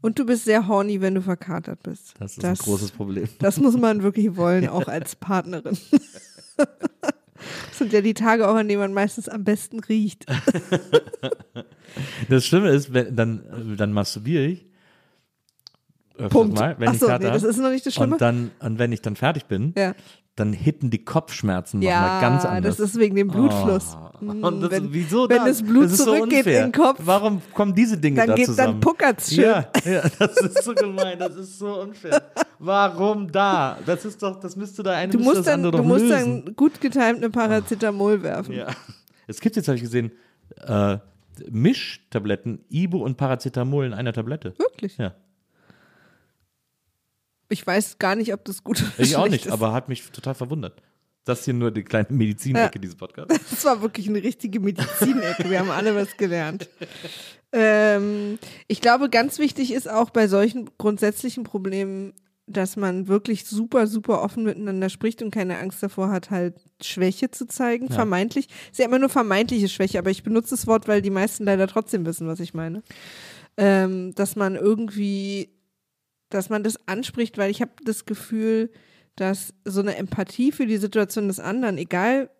Und 0.00 0.18
du 0.18 0.26
bist 0.26 0.44
sehr 0.44 0.66
horny, 0.66 1.00
wenn 1.00 1.14
du 1.14 1.22
verkatert 1.22 1.82
bist. 1.82 2.14
Das 2.18 2.36
ist 2.36 2.44
ein 2.44 2.54
großes 2.56 2.90
Problem. 2.90 3.28
Das 3.38 3.58
muss 3.60 3.76
man 3.78 4.02
wirklich 4.02 4.36
wollen, 4.36 4.68
auch 4.68 4.88
als 4.88 5.14
Partnerin. 5.16 5.78
Das 6.56 7.78
sind 7.78 7.92
ja 7.92 8.00
die 8.00 8.14
Tage 8.14 8.48
auch, 8.48 8.54
an 8.56 8.68
denen 8.68 8.80
man 8.80 8.92
meistens 8.92 9.28
am 9.28 9.44
besten 9.44 9.80
riecht. 9.80 10.26
Das 12.28 12.46
Schlimme 12.46 12.70
ist, 12.70 12.94
wenn, 12.94 13.14
dann, 13.14 13.76
dann 13.76 13.92
masturbiere 13.92 14.44
ich. 14.46 14.66
Punkt. 16.28 16.58
Mal, 16.58 16.76
wenn 16.78 16.88
Achso, 16.88 17.06
ich 17.10 17.18
nee, 17.18 17.24
das 17.26 17.42
ist 17.42 17.58
noch 17.58 17.70
nicht 17.70 17.84
das 17.86 17.94
Schlimme. 17.94 18.14
Und 18.14 18.20
dann, 18.20 18.50
und 18.60 18.78
wenn 18.78 18.92
ich 18.92 19.02
dann 19.02 19.16
fertig 19.16 19.46
bin, 19.46 19.72
ja, 19.76 19.94
dann 20.36 20.52
hitten 20.54 20.88
die 20.90 21.04
Kopfschmerzen 21.04 21.80
nochmal 21.80 21.92
ja 21.92 22.20
ganz 22.20 22.44
anders. 22.46 22.78
das 22.78 22.90
ist 22.90 22.98
wegen 22.98 23.16
dem 23.16 23.28
Blutfluss. 23.28 23.96
Oh. 24.16 24.20
Hm, 24.20 24.42
Und 24.44 24.60
das, 24.62 24.70
wenn 24.70 24.92
wieso 24.92 25.28
wenn 25.28 25.38
da? 25.38 25.44
das 25.46 25.62
Blut 25.62 25.84
das 25.84 25.98
so 25.98 26.04
zurückgeht 26.04 26.38
unfair. 26.46 26.64
in 26.64 26.72
den 26.72 26.80
Kopf, 26.80 27.00
Warum 27.04 27.42
kommen 27.52 27.74
diese 27.74 27.98
Dinge 27.98 28.16
dann 28.16 28.28
da 28.28 28.34
geht 28.34 28.46
zusammen? 28.46 28.72
dann 28.74 28.80
puckert's 28.80 29.34
schön. 29.34 29.44
Ja, 29.44 29.66
ja, 29.84 30.02
das 30.18 30.36
ist 30.38 30.64
so 30.64 30.74
gemein, 30.74 31.18
das 31.18 31.36
ist 31.36 31.58
so 31.58 31.80
unfair. 31.82 32.22
Warum 32.58 33.30
da? 33.30 33.76
Das 33.84 34.04
ist 34.06 34.22
doch, 34.22 34.40
das 34.40 34.56
müsste 34.56 34.82
da 34.82 34.92
eine 34.92 35.12
Du 35.12 35.18
musst 35.18 35.38
das 35.38 35.44
dann, 35.46 35.54
andere 35.64 35.82
du 35.82 35.82
musst 35.82 36.06
lösen. 36.06 36.44
dann 36.46 36.56
gut 36.56 36.80
getimt 36.80 37.04
eine 37.18 37.28
Paracetamol 37.30 38.22
werfen. 38.22 38.54
Ja. 38.54 38.68
Es 39.26 39.40
gibt 39.40 39.56
jetzt, 39.56 39.68
habe 39.68 39.76
ich 39.76 39.82
gesehen, 39.82 40.12
äh, 40.66 40.96
Mischtabletten, 41.50 42.60
Ibu 42.70 43.02
und 43.04 43.16
Paracetamol 43.16 43.84
in 43.86 43.92
einer 43.94 44.12
Tablette. 44.12 44.54
Wirklich? 44.58 44.96
Ja. 44.98 45.14
Ich 47.52 47.66
weiß 47.66 47.98
gar 47.98 48.16
nicht, 48.16 48.32
ob 48.32 48.44
das 48.44 48.64
gut 48.64 48.80
oder 48.82 48.90
Ich 48.98 49.14
auch 49.16 49.20
schlecht 49.26 49.32
nicht, 49.32 49.46
ist. 49.46 49.52
aber 49.52 49.72
hat 49.72 49.88
mich 49.88 50.02
total 50.10 50.34
verwundert. 50.34 50.82
Das 51.24 51.44
hier 51.44 51.54
nur 51.54 51.70
die 51.70 51.84
kleine 51.84 52.08
Medizinecke 52.10 52.74
Ja. 52.74 52.80
dieses 52.80 52.96
Podcasts. 52.96 53.38
Das 53.50 53.64
war 53.64 53.80
wirklich 53.82 54.08
eine 54.08 54.22
richtige 54.22 54.58
Medizinecke. 54.58 55.48
Wir 55.48 55.60
haben 55.60 55.70
alle 55.70 55.94
was 55.94 56.16
gelernt. 56.16 56.68
Ähm, 57.54 58.38
ich 58.66 58.80
glaube, 58.80 59.10
ganz 59.10 59.38
wichtig 59.38 59.74
ist 59.74 59.86
auch 59.86 60.08
bei 60.08 60.26
solchen 60.26 60.70
grundsätzlichen 60.78 61.44
Problemen, 61.44 62.14
dass 62.46 62.76
man 62.76 63.08
wirklich 63.08 63.44
super, 63.44 63.86
super 63.86 64.22
offen 64.22 64.44
miteinander 64.44 64.88
spricht 64.88 65.20
und 65.22 65.30
keine 65.32 65.58
Angst 65.58 65.82
davor 65.82 66.08
hat, 66.10 66.30
halt 66.30 66.54
Schwäche 66.82 67.30
zu 67.30 67.46
zeigen, 67.46 67.90
vermeintlich. 67.90 68.48
Ist 68.70 68.78
ja 68.78 68.86
immer 68.86 68.98
nur 68.98 69.10
vermeintliche 69.10 69.68
Schwäche, 69.68 69.98
aber 69.98 70.10
ich 70.10 70.22
benutze 70.22 70.50
das 70.56 70.66
Wort, 70.66 70.88
weil 70.88 71.02
die 71.02 71.10
meisten 71.10 71.44
leider 71.44 71.66
trotzdem 71.68 72.06
wissen, 72.06 72.26
was 72.26 72.40
ich 72.40 72.54
meine. 72.54 72.82
Ähm, 73.58 74.14
dass 74.14 74.34
man 74.34 74.56
irgendwie, 74.56 75.50
dass 76.34 76.50
man 76.50 76.62
das 76.62 76.76
anspricht, 76.86 77.38
weil 77.38 77.50
ich 77.50 77.60
habe 77.60 77.72
das 77.84 78.04
Gefühl, 78.04 78.70
dass 79.16 79.54
so 79.64 79.80
eine 79.80 79.96
Empathie 79.96 80.52
für 80.52 80.66
die 80.66 80.78
Situation 80.78 81.28
des 81.28 81.40
anderen, 81.40 81.78
egal 81.78 82.30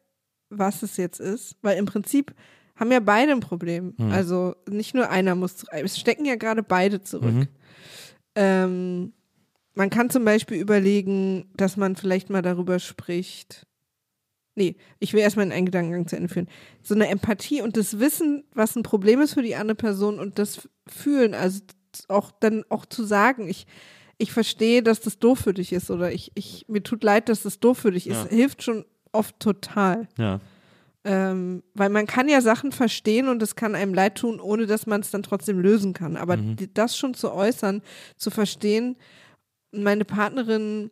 was 0.49 0.83
es 0.83 0.97
jetzt 0.97 1.21
ist, 1.21 1.57
weil 1.63 1.79
im 1.79 1.87
Prinzip 1.87 2.35
haben 2.77 2.91
ja 2.91 3.01
beide 3.01 3.33
ein 3.33 3.41
Problem. 3.41 3.95
Also 4.11 4.57
nicht 4.69 4.95
nur 4.95 5.11
einer 5.11 5.35
muss, 5.35 5.65
es 5.71 5.99
stecken 5.99 6.25
ja 6.25 6.37
gerade 6.37 6.63
beide 6.63 7.03
zurück. 7.03 7.33
Mhm. 7.33 7.49
Ähm, 8.35 9.13
man 9.75 9.91
kann 9.91 10.11
zum 10.11 10.25
Beispiel 10.25 10.59
überlegen, 10.59 11.51
dass 11.55 11.77
man 11.77 11.97
vielleicht 11.97 12.31
mal 12.31 12.43
darüber 12.43 12.79
spricht. 12.79 13.67
Nee, 14.55 14.77
ich 14.99 15.15
will 15.15 15.21
erstmal 15.21 15.51
einen 15.51 15.67
Gedankengang 15.67 16.07
zu 16.07 16.17
Ende 16.17 16.29
führen. 16.29 16.49
So 16.83 16.95
eine 16.95 17.09
Empathie 17.09 17.63
und 17.63 17.77
das 17.77 17.99
Wissen, 17.99 18.45
was 18.55 18.77
ein 18.77 18.83
Problem 18.83 19.21
ist 19.21 19.35
für 19.35 19.43
die 19.43 19.57
andere 19.57 19.77
Person 19.77 20.19
und 20.19 20.39
das 20.39 20.69
Fühlen, 20.87 21.35
also 21.35 21.61
auch 22.09 22.31
dann 22.41 22.65
auch 22.69 22.87
zu 22.87 23.05
sagen, 23.05 23.49
ich, 23.49 23.67
ich 24.19 24.33
verstehe, 24.33 24.83
dass 24.83 25.01
das 25.01 25.19
doof 25.19 25.41
für 25.41 25.55
dich 25.55 25.73
ist 25.73 25.91
oder 25.91 26.13
ich, 26.13 26.33
ich, 26.35 26.65
mir 26.69 26.83
tut 26.83 27.03
leid, 27.03 27.29
dass 27.29 27.43
das 27.43 27.61
doof 27.61 27.79
für 27.79 27.91
dich 27.91 28.07
ist, 28.07 28.25
Ja. 28.25 28.29
hilft 28.29 28.63
schon 28.63 28.85
oft 29.13 29.39
total. 29.41 30.09
Ja. 30.19 30.41
Ähm, 31.05 31.65
weil 31.75 31.89
man 31.91 32.07
kann 32.07 32.29
ja 32.29 32.41
Sachen 32.41 32.71
verstehen 32.71 33.29
und 33.29 33.43
es 33.43 33.57
kann 33.57 33.75
einem 33.75 33.93
leid 33.93 34.17
tun, 34.19 34.39
ohne 34.39 34.67
dass 34.67 34.87
man 34.87 35.01
es 35.01 35.11
dann 35.11 35.25
trotzdem 35.25 35.59
lösen 35.59 35.95
kann. 35.95 36.17
Aber 36.17 36.37
die, 36.37 36.73
das 36.73 36.97
schon 36.97 37.15
zu 37.15 37.33
äußern, 37.33 37.83
zu 38.17 38.31
verstehen, 38.31 38.97
meine 39.73 40.05
Partnerin 40.05 40.91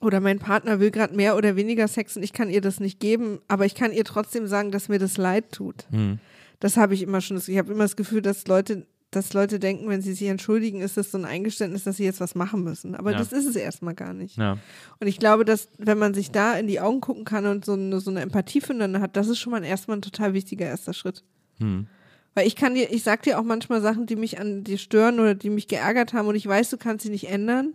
oder 0.00 0.18
mein 0.20 0.40
Partner 0.40 0.80
will 0.80 0.90
gerade 0.90 1.14
mehr 1.14 1.36
oder 1.36 1.54
weniger 1.54 1.86
Sex 1.86 2.16
und 2.16 2.24
ich 2.24 2.32
kann 2.32 2.50
ihr 2.50 2.60
das 2.60 2.80
nicht 2.80 2.98
geben, 2.98 3.38
aber 3.46 3.64
ich 3.66 3.74
kann 3.76 3.92
ihr 3.92 4.04
trotzdem 4.04 4.46
sagen, 4.48 4.72
dass 4.72 4.88
mir 4.88 4.98
das 4.98 5.16
leid 5.16 5.52
tut. 5.52 5.86
Hm. 5.90 6.18
Das 6.58 6.76
habe 6.76 6.94
ich 6.94 7.02
immer 7.02 7.20
schon. 7.20 7.36
Ich 7.36 7.56
habe 7.56 7.72
immer 7.72 7.84
das 7.84 7.96
Gefühl, 7.96 8.22
dass 8.22 8.46
Leute, 8.48 8.86
dass 9.10 9.32
Leute 9.32 9.58
denken, 9.58 9.88
wenn 9.88 10.02
sie 10.02 10.12
sich 10.12 10.28
entschuldigen, 10.28 10.80
ist 10.80 10.96
das 10.96 11.10
so 11.10 11.18
ein 11.18 11.24
Eingeständnis, 11.24 11.84
dass 11.84 11.96
sie 11.96 12.04
jetzt 12.04 12.20
was 12.20 12.34
machen 12.34 12.62
müssen. 12.64 12.94
Aber 12.94 13.12
Ja. 13.12 13.18
das 13.18 13.32
ist 13.32 13.46
es 13.46 13.56
erstmal 13.56 13.94
gar 13.94 14.12
nicht. 14.12 14.36
Ja. 14.36 14.58
Und 15.00 15.06
ich 15.06 15.18
glaube, 15.18 15.44
dass, 15.44 15.68
wenn 15.78 15.98
man 15.98 16.12
sich 16.12 16.30
da 16.32 16.54
in 16.58 16.66
die 16.66 16.80
Augen 16.80 17.00
gucken 17.00 17.24
kann 17.24 17.46
und 17.46 17.64
so 17.64 17.74
eine, 17.74 18.00
so 18.00 18.10
eine 18.10 18.20
Empathie 18.20 18.60
füreinander 18.60 19.00
hat, 19.00 19.16
das 19.16 19.28
ist 19.28 19.38
schon 19.38 19.52
mal 19.52 19.64
erstmal 19.64 19.96
ein 19.98 20.02
total 20.02 20.34
wichtiger 20.34 20.66
erster 20.66 20.92
Schritt. 20.92 21.22
Hm. 21.60 21.86
Weil 22.34 22.46
ich 22.46 22.56
kann 22.56 22.74
dir, 22.74 22.92
ich 22.92 23.02
sag 23.02 23.22
dir 23.22 23.38
auch 23.38 23.44
manchmal 23.44 23.80
Sachen, 23.80 24.04
die 24.06 24.16
mich 24.16 24.38
an 24.38 24.62
dir 24.64 24.76
stören 24.76 25.18
oder 25.20 25.34
die 25.34 25.48
mich 25.50 25.68
geärgert 25.68 26.12
haben 26.12 26.28
und 26.28 26.34
ich 26.34 26.46
weiß, 26.46 26.68
du 26.70 26.76
kannst 26.76 27.04
sie 27.04 27.10
nicht 27.10 27.28
ändern. 27.30 27.72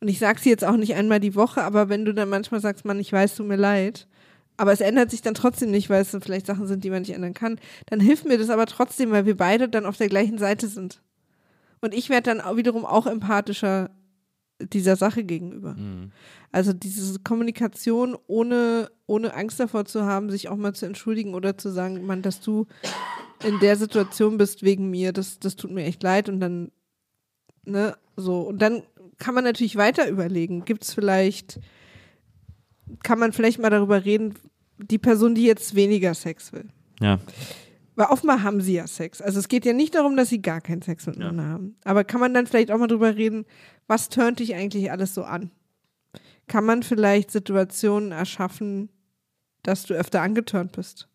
Und 0.00 0.08
ich 0.08 0.18
sag 0.18 0.38
sie 0.40 0.50
jetzt 0.50 0.64
auch 0.64 0.76
nicht 0.76 0.94
einmal 0.96 1.20
die 1.20 1.34
Woche, 1.34 1.62
aber 1.62 1.88
wenn 1.88 2.04
du 2.04 2.12
dann 2.12 2.28
manchmal 2.28 2.60
sagst, 2.60 2.84
Mann, 2.84 3.00
ich 3.00 3.10
weiß, 3.10 3.36
tut 3.36 3.46
mir 3.46 3.56
leid, 3.56 4.06
aber 4.56 4.72
es 4.72 4.80
ändert 4.80 5.10
sich 5.10 5.22
dann 5.22 5.34
trotzdem 5.34 5.70
nicht, 5.70 5.90
weil 5.90 6.02
es 6.02 6.10
dann 6.10 6.20
vielleicht 6.20 6.46
Sachen 6.46 6.66
sind, 6.66 6.84
die 6.84 6.90
man 6.90 7.02
nicht 7.02 7.14
ändern 7.14 7.34
kann, 7.34 7.58
dann 7.86 8.00
hilft 8.00 8.24
mir 8.24 8.38
das 8.38 8.50
aber 8.50 8.66
trotzdem, 8.66 9.10
weil 9.10 9.26
wir 9.26 9.36
beide 9.36 9.68
dann 9.68 9.86
auf 9.86 9.96
der 9.96 10.08
gleichen 10.08 10.38
Seite 10.38 10.68
sind. 10.68 11.02
Und 11.80 11.92
ich 11.92 12.08
werde 12.08 12.30
dann 12.30 12.40
auch 12.40 12.56
wiederum 12.56 12.84
auch 12.84 13.06
empathischer 13.06 13.90
dieser 14.60 14.96
Sache 14.96 15.24
gegenüber. 15.24 15.74
Also 16.52 16.72
diese 16.72 17.18
Kommunikation 17.20 18.16
ohne, 18.26 18.90
ohne 19.06 19.34
Angst 19.34 19.58
davor 19.58 19.84
zu 19.84 20.04
haben, 20.04 20.30
sich 20.30 20.48
auch 20.48 20.56
mal 20.56 20.74
zu 20.74 20.86
entschuldigen 20.86 21.34
oder 21.34 21.58
zu 21.58 21.70
sagen, 21.70 22.06
Mann, 22.06 22.22
dass 22.22 22.40
du 22.40 22.66
in 23.44 23.58
der 23.60 23.76
Situation 23.76 24.38
bist 24.38 24.62
wegen 24.62 24.90
mir, 24.90 25.12
das, 25.12 25.40
das 25.40 25.56
tut 25.56 25.72
mir 25.72 25.84
echt 25.84 26.02
leid 26.02 26.28
und 26.28 26.40
dann, 26.40 26.70
ne, 27.64 27.96
so. 28.16 28.40
Und 28.42 28.62
dann 28.62 28.82
kann 29.18 29.34
man 29.34 29.44
natürlich 29.44 29.76
weiter 29.76 30.08
überlegen, 30.08 30.64
gibt 30.64 30.84
es 30.84 30.94
vielleicht, 30.94 31.60
kann 33.02 33.18
man 33.18 33.32
vielleicht 33.32 33.58
mal 33.58 33.70
darüber 33.70 34.04
reden, 34.04 34.34
die 34.78 34.98
Person, 34.98 35.34
die 35.34 35.44
jetzt 35.44 35.74
weniger 35.74 36.14
Sex 36.14 36.52
will. 36.52 36.68
Ja. 37.00 37.18
Weil 37.96 38.06
offenbar 38.06 38.42
haben 38.42 38.60
sie 38.60 38.74
ja 38.74 38.86
Sex. 38.86 39.22
Also 39.22 39.38
es 39.38 39.48
geht 39.48 39.64
ja 39.64 39.72
nicht 39.72 39.94
darum, 39.94 40.16
dass 40.16 40.28
sie 40.28 40.42
gar 40.42 40.60
keinen 40.60 40.82
Sex 40.82 41.06
miteinander 41.06 41.44
haben. 41.44 41.76
Aber 41.84 42.02
kann 42.04 42.20
man 42.20 42.34
dann 42.34 42.46
vielleicht 42.46 42.70
auch 42.70 42.78
mal 42.78 42.88
drüber 42.88 43.14
reden, 43.16 43.44
was 43.86 44.08
turnt 44.08 44.40
dich 44.40 44.54
eigentlich 44.54 44.90
alles 44.90 45.14
so 45.14 45.22
an? 45.22 45.50
Kann 46.48 46.64
man 46.64 46.82
vielleicht 46.82 47.30
Situationen 47.30 48.12
erschaffen, 48.12 48.90
dass 49.62 49.84
du 49.84 49.94
öfter 49.94 50.22
angeturnt 50.22 50.72
bist? 50.72 51.08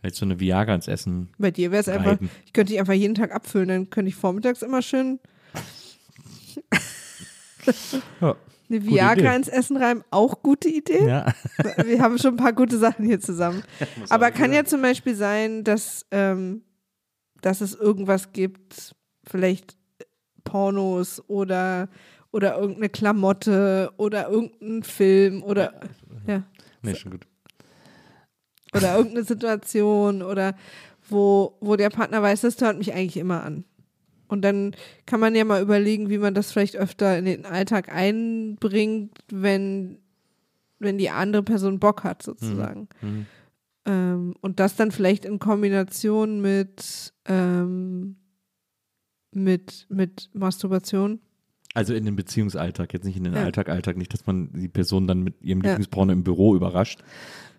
Vielleicht 0.00 0.16
so 0.16 0.24
eine 0.24 0.40
Viagra 0.40 0.74
ins 0.74 0.88
Essen. 0.88 1.30
Bei 1.38 1.50
dir 1.50 1.70
wäre 1.70 1.80
es 1.80 1.88
einfach, 1.88 2.18
ich 2.44 2.52
könnte 2.52 2.72
dich 2.72 2.80
einfach 2.80 2.94
jeden 2.94 3.14
Tag 3.14 3.32
abfüllen, 3.32 3.68
dann 3.68 3.90
könnte 3.90 4.08
ich 4.08 4.16
vormittags 4.16 4.62
immer 4.62 4.82
schön 4.82 5.20
Ja. 8.20 8.36
Eine 8.68 8.84
Viagra 8.84 9.34
ins 9.36 9.48
Essen 9.48 9.76
reiben. 9.76 10.02
Auch 10.10 10.42
gute 10.42 10.68
Idee. 10.68 11.06
Ja. 11.06 11.26
Wir 11.84 12.00
haben 12.00 12.18
schon 12.18 12.34
ein 12.34 12.36
paar 12.38 12.52
gute 12.52 12.78
Sachen 12.78 13.04
hier 13.04 13.20
zusammen. 13.20 13.62
Aber 14.08 14.30
kann 14.30 14.50
wieder- 14.50 14.60
ja 14.62 14.64
zum 14.64 14.82
Beispiel 14.82 15.14
sein, 15.14 15.64
dass, 15.64 16.06
ähm, 16.10 16.62
dass 17.42 17.60
es 17.60 17.74
irgendwas 17.74 18.32
gibt, 18.32 18.94
vielleicht 19.26 19.76
Pornos 20.44 21.22
oder, 21.28 21.88
oder 22.32 22.56
irgendeine 22.58 22.88
Klamotte 22.88 23.92
oder 23.96 24.28
irgendein 24.28 24.82
Film 24.82 25.42
oder, 25.42 25.72
ja, 26.26 26.42
Nee, 26.82 26.94
schon 26.94 27.12
gut. 27.12 27.26
oder 28.74 28.96
irgendeine 28.96 29.24
Situation 29.24 30.22
oder 30.22 30.54
wo, 31.08 31.56
wo 31.60 31.76
der 31.76 31.90
Partner 31.90 32.20
weiß, 32.22 32.42
das 32.42 32.60
hört 32.60 32.78
mich 32.78 32.92
eigentlich 32.92 33.16
immer 33.16 33.42
an. 33.42 33.64
Und 34.28 34.42
dann 34.42 34.74
kann 35.06 35.20
man 35.20 35.34
ja 35.34 35.44
mal 35.44 35.62
überlegen, 35.62 36.10
wie 36.10 36.18
man 36.18 36.34
das 36.34 36.50
vielleicht 36.52 36.76
öfter 36.76 37.18
in 37.18 37.24
den 37.26 37.46
Alltag 37.46 37.92
einbringt, 37.92 39.18
wenn, 39.30 39.98
wenn 40.78 40.98
die 40.98 41.10
andere 41.10 41.42
Person 41.42 41.78
Bock 41.78 42.04
hat, 42.04 42.22
sozusagen. 42.22 42.88
Mhm. 43.02 43.26
Ähm, 43.86 44.34
und 44.40 44.60
das 44.60 44.76
dann 44.76 44.90
vielleicht 44.92 45.24
in 45.24 45.38
Kombination 45.38 46.40
mit, 46.40 47.12
ähm, 47.26 48.16
mit, 49.32 49.86
mit 49.90 50.30
Masturbation. 50.32 51.20
Also 51.74 51.92
in 51.92 52.04
den 52.04 52.14
Beziehungsalltag, 52.16 52.94
jetzt 52.94 53.04
nicht 53.04 53.16
in 53.16 53.24
den 53.24 53.34
Ja. 53.34 53.42
Alltag, 53.42 53.68
Alltag, 53.68 53.96
nicht, 53.96 54.12
dass 54.14 54.26
man 54.26 54.50
die 54.52 54.68
Person 54.68 55.06
dann 55.06 55.22
mit 55.22 55.42
ihrem 55.42 55.60
Ja. 55.60 55.70
Lieblingsporno 55.70 56.12
im 56.12 56.22
Büro 56.22 56.54
überrascht. 56.54 57.02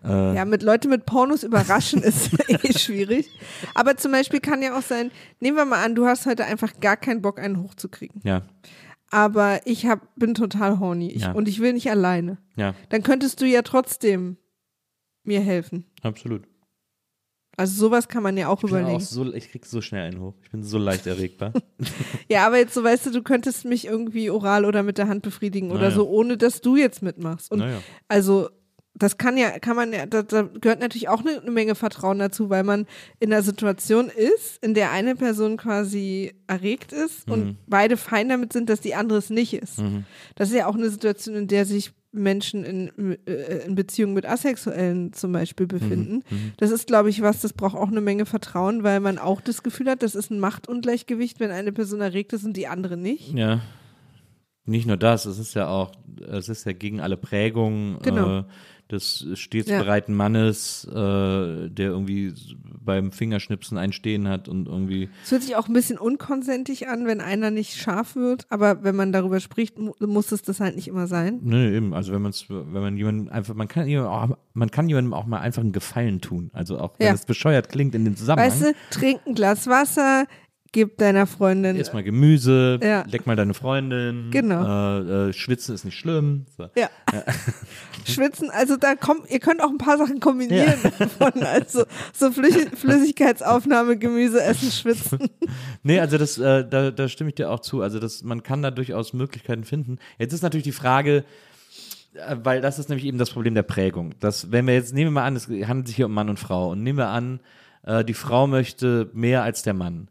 Äh, 0.06 0.34
Ja, 0.36 0.44
mit 0.44 0.62
Leute 0.62 0.88
mit 0.88 1.04
Pornos 1.06 1.42
überraschen 1.42 2.02
ist 2.02 2.30
eh 2.48 2.78
schwierig. 2.78 3.28
Aber 3.74 3.96
zum 3.96 4.12
Beispiel 4.12 4.40
kann 4.40 4.62
ja 4.62 4.78
auch 4.78 4.82
sein, 4.82 5.10
nehmen 5.40 5.56
wir 5.56 5.64
mal 5.64 5.84
an, 5.84 5.94
du 5.94 6.06
hast 6.06 6.26
heute 6.26 6.44
einfach 6.44 6.80
gar 6.80 6.96
keinen 6.96 7.22
Bock, 7.22 7.38
einen 7.38 7.62
hochzukriegen. 7.62 8.20
ja, 8.24 8.42
Aber 9.10 9.60
ich 9.66 9.86
hab, 9.86 10.14
bin 10.16 10.34
total 10.34 10.78
horny 10.78 11.10
ich, 11.10 11.22
Ja. 11.22 11.32
und 11.32 11.48
ich 11.48 11.60
will 11.60 11.72
nicht 11.72 11.90
alleine. 11.90 12.38
ja, 12.56 12.74
Dann 12.90 13.02
könntest 13.02 13.40
du 13.40 13.46
ja 13.46 13.62
trotzdem 13.62 14.36
mir 15.24 15.40
helfen. 15.40 15.84
absolut. 16.02 16.42
Also 17.58 17.74
sowas 17.80 18.06
kann 18.08 18.22
man 18.22 18.36
ja 18.36 18.48
auch 18.48 18.62
Ich, 18.62 18.68
überlegen. 18.68 18.96
auch 18.96 19.00
so, 19.00 19.32
ich 19.32 19.50
krieg 19.50 19.64
so 19.64 19.80
schnell 19.80 20.02
einen 20.08 20.20
hoch. 20.20 20.34
Ich 20.42 20.50
bin 20.50 20.62
so 20.62 20.76
leicht 20.76 21.06
erregbar. 21.06 21.54
Ja, 22.28 22.46
aber 22.46 22.58
jetzt 22.58 22.74
so 22.74 22.84
weißt 22.84 23.06
du, 23.06 23.10
du 23.10 23.22
könntest 23.22 23.64
mich 23.64 23.86
irgendwie 23.86 24.28
oral 24.28 24.64
oder 24.66 24.82
mit 24.82 24.98
der 24.98 25.08
Hand 25.08 25.22
befriedigen 25.22 25.70
oder 25.70 25.82
Naja. 25.84 25.94
so, 25.94 26.06
ohne 26.08 26.36
dass 26.36 26.60
du 26.60 26.76
jetzt 26.76 27.00
mitmachst. 27.02 27.50
Und 27.50 27.60
naja. 27.60 27.78
also 28.08 28.50
das 28.98 29.18
kann 29.18 29.36
ja, 29.36 29.58
kann 29.58 29.76
man 29.76 29.92
ja, 29.92 30.06
da, 30.06 30.22
da 30.22 30.42
gehört 30.42 30.80
natürlich 30.80 31.08
auch 31.08 31.20
eine, 31.20 31.40
eine 31.40 31.50
Menge 31.50 31.74
Vertrauen 31.74 32.18
dazu, 32.18 32.50
weil 32.50 32.64
man 32.64 32.86
in 33.20 33.32
einer 33.32 33.42
Situation 33.42 34.08
ist, 34.08 34.62
in 34.62 34.74
der 34.74 34.90
eine 34.90 35.14
Person 35.14 35.56
quasi 35.56 36.32
erregt 36.46 36.92
ist 36.92 37.30
und 37.30 37.58
beide 37.66 37.96
fein 37.96 38.28
damit 38.28 38.52
sind, 38.52 38.70
dass 38.70 38.80
die 38.80 38.94
andere 38.94 39.18
es 39.18 39.30
nicht 39.30 39.54
ist. 39.54 39.82
Das 40.34 40.48
ist 40.48 40.54
ja 40.54 40.66
auch 40.66 40.74
eine 40.74 40.88
Situation, 40.90 41.36
in 41.36 41.46
der 41.48 41.66
sich 41.66 41.92
Menschen 42.12 42.64
in, 42.64 43.18
äh, 43.26 43.66
in 43.66 43.74
Beziehung 43.74 44.14
mit 44.14 44.24
Asexuellen 44.26 45.12
zum 45.12 45.32
Beispiel 45.32 45.66
befinden. 45.66 46.22
Das 46.56 46.70
ist, 46.70 46.86
glaube 46.86 47.10
ich, 47.10 47.20
was, 47.20 47.42
das 47.42 47.52
braucht 47.52 47.76
auch 47.76 47.88
eine 47.88 48.00
Menge 48.00 48.24
Vertrauen, 48.24 48.82
weil 48.82 49.00
man 49.00 49.18
auch 49.18 49.42
das 49.42 49.62
Gefühl 49.62 49.90
hat, 49.90 50.02
das 50.02 50.14
ist 50.14 50.30
ein 50.30 50.40
Machtungleichgewicht, 50.40 51.38
wenn 51.40 51.50
eine 51.50 51.72
Person 51.72 52.00
erregt 52.00 52.32
ist 52.32 52.44
und 52.44 52.56
die 52.56 52.66
andere 52.66 52.96
nicht. 52.96 53.34
Ja. 53.34 53.60
Nicht 54.68 54.86
nur 54.86 54.96
das, 54.96 55.26
es 55.26 55.38
ist 55.38 55.54
ja 55.54 55.68
auch, 55.68 55.92
es 56.28 56.48
ist 56.48 56.66
ja 56.66 56.72
gegen 56.72 57.00
alle 57.00 57.16
Prägungen 57.16 57.98
Genau. 58.02 58.40
äh, 58.40 58.44
des 58.90 59.26
stets 59.34 59.68
Ja. 59.68 59.78
bereiten 59.80 60.14
Mannes, 60.14 60.84
äh, 60.90 60.94
der 60.94 61.70
irgendwie 61.90 62.32
beim 62.84 63.10
Fingerschnipsen 63.10 63.78
ein 63.78 63.92
Stehen 63.92 64.28
hat 64.28 64.48
und 64.48 64.68
irgendwie 64.68 65.08
Es 65.24 65.32
hört 65.32 65.42
sich 65.42 65.56
auch 65.56 65.66
ein 65.68 65.72
bisschen 65.72 65.98
unkonsentig 65.98 66.88
an, 66.88 67.04
wenn 67.06 67.20
einer 67.20 67.50
nicht 67.50 67.74
scharf 67.76 68.14
wird, 68.14 68.46
aber 68.48 68.84
wenn 68.84 68.94
man 68.94 69.10
darüber 69.12 69.40
spricht, 69.40 69.78
mu 69.78 69.92
muss 70.00 70.30
es 70.30 70.42
das 70.42 70.60
halt 70.60 70.76
nicht 70.76 70.86
immer 70.88 71.06
sein. 71.08 71.40
Nee, 71.42 71.76
eben. 71.76 71.94
Also 71.94 72.12
wenn 72.12 72.22
man 72.22 72.30
es, 72.30 72.48
wenn 72.48 72.82
man 72.82 72.96
jemanden 72.96 73.28
einfach, 73.28 73.54
man 73.54 73.66
kann 73.68 73.88
jemandem 73.88 74.12
auch, 74.12 74.36
man 74.54 74.70
kann 74.70 74.88
jemandem 74.88 75.14
auch 75.14 75.26
mal 75.26 75.40
einfach 75.40 75.62
einen 75.62 75.72
Gefallen 75.72 76.20
tun. 76.20 76.50
Also 76.52 76.78
auch 76.78 76.94
wenn 76.98 77.08
Ja. 77.08 77.12
es 77.14 77.24
bescheuert 77.24 77.68
klingt 77.68 77.94
in 77.94 78.04
dem 78.04 78.16
Zusammenhang. 78.16 78.50
Weißt 78.50 78.62
du, 78.62 78.72
trink 78.90 79.20
ein 79.26 79.34
Glas 79.34 79.66
Wasser, 79.66 80.26
gib 80.76 80.98
deiner 80.98 81.26
Freundin. 81.26 81.74
Iss 81.76 81.94
mal 81.94 82.02
Gemüse, 82.02 82.78
Ja. 82.82 83.02
leck 83.08 83.26
mal 83.26 83.34
deine 83.34 83.54
Freundin. 83.54 84.28
Genau. 84.30 85.00
Äh, 85.00 85.28
äh, 85.28 85.32
schwitzen 85.32 85.74
ist 85.74 85.86
nicht 85.86 85.98
schlimm. 85.98 86.44
So. 86.58 86.68
Ja. 86.76 86.90
Schwitzen, 88.04 88.50
also 88.50 88.76
da 88.76 88.94
kommt, 88.94 89.30
ihr 89.30 89.40
könnt 89.40 89.62
auch 89.62 89.70
ein 89.70 89.78
paar 89.78 89.96
Sachen 89.96 90.20
kombinieren 90.20 90.74
davon. 90.98 91.42
Also 91.44 91.86
so 92.12 92.30
Flüssi 92.30 92.68
Flüssigkeitsaufnahme, 92.76 93.96
Gemüse 93.96 94.42
essen, 94.42 94.70
schwitzen. 94.70 95.18
Nee, 95.82 95.98
also 95.98 96.18
das, 96.18 96.36
äh, 96.36 96.68
da, 96.68 96.90
da 96.90 97.08
stimme 97.08 97.30
ich 97.30 97.36
dir 97.36 97.50
auch 97.50 97.60
zu. 97.60 97.80
Also 97.80 97.98
das, 97.98 98.22
man 98.22 98.42
kann 98.42 98.60
da 98.60 98.70
durchaus 98.70 99.14
Möglichkeiten 99.14 99.64
finden. 99.64 99.98
Jetzt 100.18 100.34
ist 100.34 100.42
natürlich 100.42 100.64
die 100.64 100.72
Frage, 100.72 101.24
äh, 102.14 102.36
weil 102.42 102.60
das 102.60 102.78
ist 102.78 102.90
nämlich 102.90 103.06
eben 103.06 103.16
das 103.16 103.30
Problem 103.30 103.54
der 103.54 103.62
Prägung. 103.62 104.14
Dass, 104.20 104.52
wenn 104.52 104.66
wir 104.66 104.74
jetzt, 104.74 104.92
nehmen 104.92 105.06
wir 105.06 105.20
mal 105.22 105.24
an, 105.26 105.36
es 105.36 105.48
handelt 105.48 105.86
sich 105.86 105.96
hier 105.96 106.06
um 106.06 106.12
Mann 106.12 106.28
und 106.28 106.38
Frau 106.38 106.72
und 106.72 106.82
nehmen 106.82 106.98
wir 106.98 107.08
an, 107.08 107.40
äh, 107.84 108.04
die 108.04 108.14
Frau 108.14 108.46
möchte 108.46 109.08
mehr 109.14 109.42
als 109.42 109.62
der 109.62 109.72
Mann. 109.74 110.08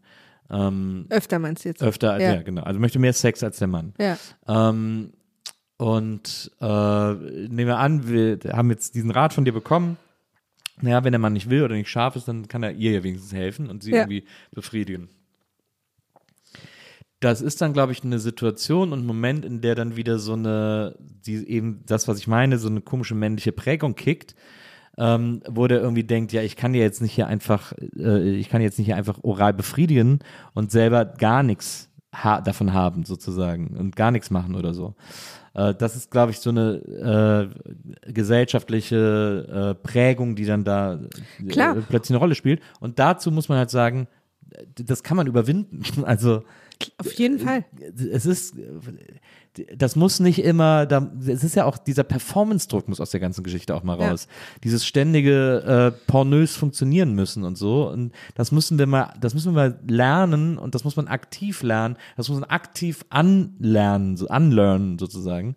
Ähm, 0.50 1.06
Öfter 1.10 1.40
meinst 1.40 1.66
du 1.66 1.70
jetzt? 1.70 1.82
öfter, 1.82 2.14
als, 2.14 2.24
ja. 2.24 2.36
Ja. 2.36 2.42
genau. 2.44 2.64
Also 2.64 2.80
möchte 2.80 3.00
mehr 3.00 3.14
Sex 3.14 3.44
als 3.44 3.58
der 3.58 3.68
Mann. 3.68 3.94
Ja. 4.00 4.18
Ähm, 4.48 5.14
und 5.78 6.52
äh, 6.62 7.14
nehmen 7.14 7.68
wir 7.68 7.80
an, 7.80 8.08
wir 8.08 8.40
haben 8.54 8.70
jetzt 8.70 8.96
diesen 8.96 9.12
Rat 9.12 9.34
von 9.34 9.44
dir 9.46 9.52
bekommen. 9.54 9.98
Naja, 10.82 11.04
wenn 11.04 11.12
der 11.14 11.20
Mann 11.20 11.34
nicht 11.34 11.50
will 11.50 11.64
oder 11.64 11.76
nicht 11.76 11.90
scharf 11.90 12.16
ist, 12.16 12.28
dann 12.28 12.48
kann 12.48 12.64
er 12.64 12.72
ihr 12.74 12.92
ja 12.92 13.04
wenigstens 13.04 13.34
helfen 13.34 13.70
und 13.70 13.82
sie 13.84 13.92
Ja. 13.92 13.98
irgendwie 14.00 14.26
befriedigen. 14.52 15.10
Das 17.22 17.42
ist 17.42 17.62
dann, 17.62 17.74
glaube 17.74 17.92
ich, 17.94 18.04
eine 18.04 18.20
Situation 18.20 18.92
und 18.92 19.06
Moment, 19.06 19.46
in 19.46 19.62
der 19.62 19.74
dann 19.74 19.96
wieder 19.96 20.20
so 20.20 20.34
eine, 20.34 20.96
die 21.00 21.48
eben 21.50 21.82
das, 21.86 22.08
was 22.08 22.20
ich 22.20 22.28
meine, 22.28 22.58
so 22.60 22.68
eine 22.68 22.82
komische 22.82 23.16
männliche 23.16 23.52
Prägung 23.52 23.96
kickt, 23.96 24.36
ähm, 24.98 25.42
wo 25.48 25.68
der 25.68 25.82
irgendwie 25.82 26.04
denkt, 26.04 26.32
ja, 26.32 26.42
ich 26.42 26.56
kann 26.56 26.74
ja 26.74 26.82
jetzt 26.82 27.02
nicht 27.02 27.14
hier 27.14 27.28
einfach, 27.28 27.74
äh, 27.98 28.36
ich 28.36 28.50
kann 28.50 28.62
jetzt 28.62 28.78
nicht 28.78 28.88
hier 28.88 28.96
einfach 28.96 29.20
oral 29.24 29.54
befriedigen 29.54 30.20
und 30.54 30.72
selber 30.72 31.06
gar 31.06 31.44
nichts 31.44 31.90
ha 32.14 32.40
davon 32.42 32.74
haben, 32.74 33.04
sozusagen, 33.04 33.76
und 33.78 33.96
gar 33.96 34.12
nichts 34.12 34.32
machen 34.32 34.56
oder 34.56 34.74
so. 34.74 34.96
Äh, 35.54 35.74
das 35.76 35.96
ist, 35.96 36.12
glaube 36.12 36.32
ich, 36.32 36.40
so 36.40 36.50
eine 36.50 37.52
äh, 38.06 38.12
gesellschaftliche 38.12 39.76
äh, 39.76 39.88
Prägung, 39.88 40.36
die 40.36 40.46
dann 40.46 40.64
da 40.64 40.94
äh, 40.94 41.82
plötzlich 41.90 42.12
eine 42.12 42.20
Rolle 42.20 42.36
spielt. 42.36 42.62
Und 42.80 43.00
dazu 43.00 43.32
muss 43.32 43.50
man 43.50 43.58
halt 43.58 43.70
sagen, 43.70 44.08
das 44.76 45.04
kann 45.04 45.18
man 45.18 45.28
überwinden. 45.28 45.84
Also 46.04 46.44
Auf 46.98 47.14
jeden 47.14 47.40
Fall. 47.40 47.66
es 48.12 48.26
ist, 48.26 48.56
das 49.76 49.96
muss 49.96 50.20
nicht 50.20 50.44
immer, 50.44 50.86
da, 50.86 51.12
es 51.26 51.44
ist 51.44 51.56
ja 51.56 51.66
auch, 51.66 51.78
dieser 51.78 52.04
Performance-Druck 52.04 52.88
muss 52.88 53.00
aus 53.00 53.12
der 53.12 53.20
ganzen 53.20 53.44
Geschichte 53.44 53.76
auch 53.76 53.84
mal 53.84 54.00
Ja. 54.00 54.10
raus. 54.10 54.28
Dieses 54.64 54.86
ständige 54.86 55.94
äh, 55.96 56.10
pornös 56.10 56.56
funktionieren 56.56 57.14
müssen 57.14 57.44
und 57.44 57.58
so. 57.58 57.90
Und 57.90 58.12
das 58.36 58.52
müssen 58.52 58.78
wir 58.78 58.88
mal, 58.88 59.14
das 59.20 59.34
müssen 59.34 59.54
wir 59.54 59.70
mal 59.70 59.80
lernen 59.88 60.58
und 60.58 60.76
das 60.76 60.84
muss 60.84 60.96
man 60.96 61.08
aktiv 61.08 61.64
lernen. 61.64 61.98
Das 62.18 62.30
muss 62.30 62.40
man 62.40 62.50
aktiv 62.50 63.06
anlernen, 63.10 64.18
so 64.18 64.28
unlearnen 64.28 65.00
sozusagen. 65.00 65.56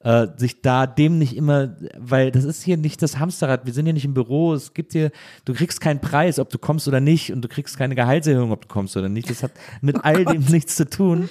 Äh, 0.00 0.28
sich 0.36 0.62
da 0.62 0.86
dem 0.86 1.18
nicht 1.18 1.36
immer, 1.36 1.76
weil 1.98 2.30
das 2.30 2.44
ist 2.44 2.62
hier 2.62 2.76
nicht 2.76 3.02
das 3.02 3.18
Hamsterrad, 3.18 3.66
wir 3.66 3.72
sind 3.72 3.86
hier 3.86 3.94
nicht 3.94 4.04
im 4.04 4.14
Büro, 4.14 4.54
es 4.54 4.72
gibt 4.74 4.92
hier, 4.92 5.10
du 5.44 5.52
kriegst 5.54 5.80
keinen 5.80 6.00
Preis, 6.00 6.38
ob 6.38 6.50
du 6.50 6.58
kommst 6.58 6.86
oder 6.86 7.00
nicht 7.00 7.32
und 7.32 7.42
du 7.42 7.48
kriegst 7.48 7.76
keine 7.76 7.94
Gehaltserhöhung, 7.94 8.52
ob 8.52 8.62
du 8.62 8.68
kommst 8.68 8.96
oder 8.96 9.08
nicht. 9.08 9.30
Das 9.30 9.42
hat 9.42 9.52
mit 9.80 10.04
all 10.04 10.24
dem 10.24 10.42
nichts 10.50 10.76
zu 10.76 10.88
tun 10.88 11.28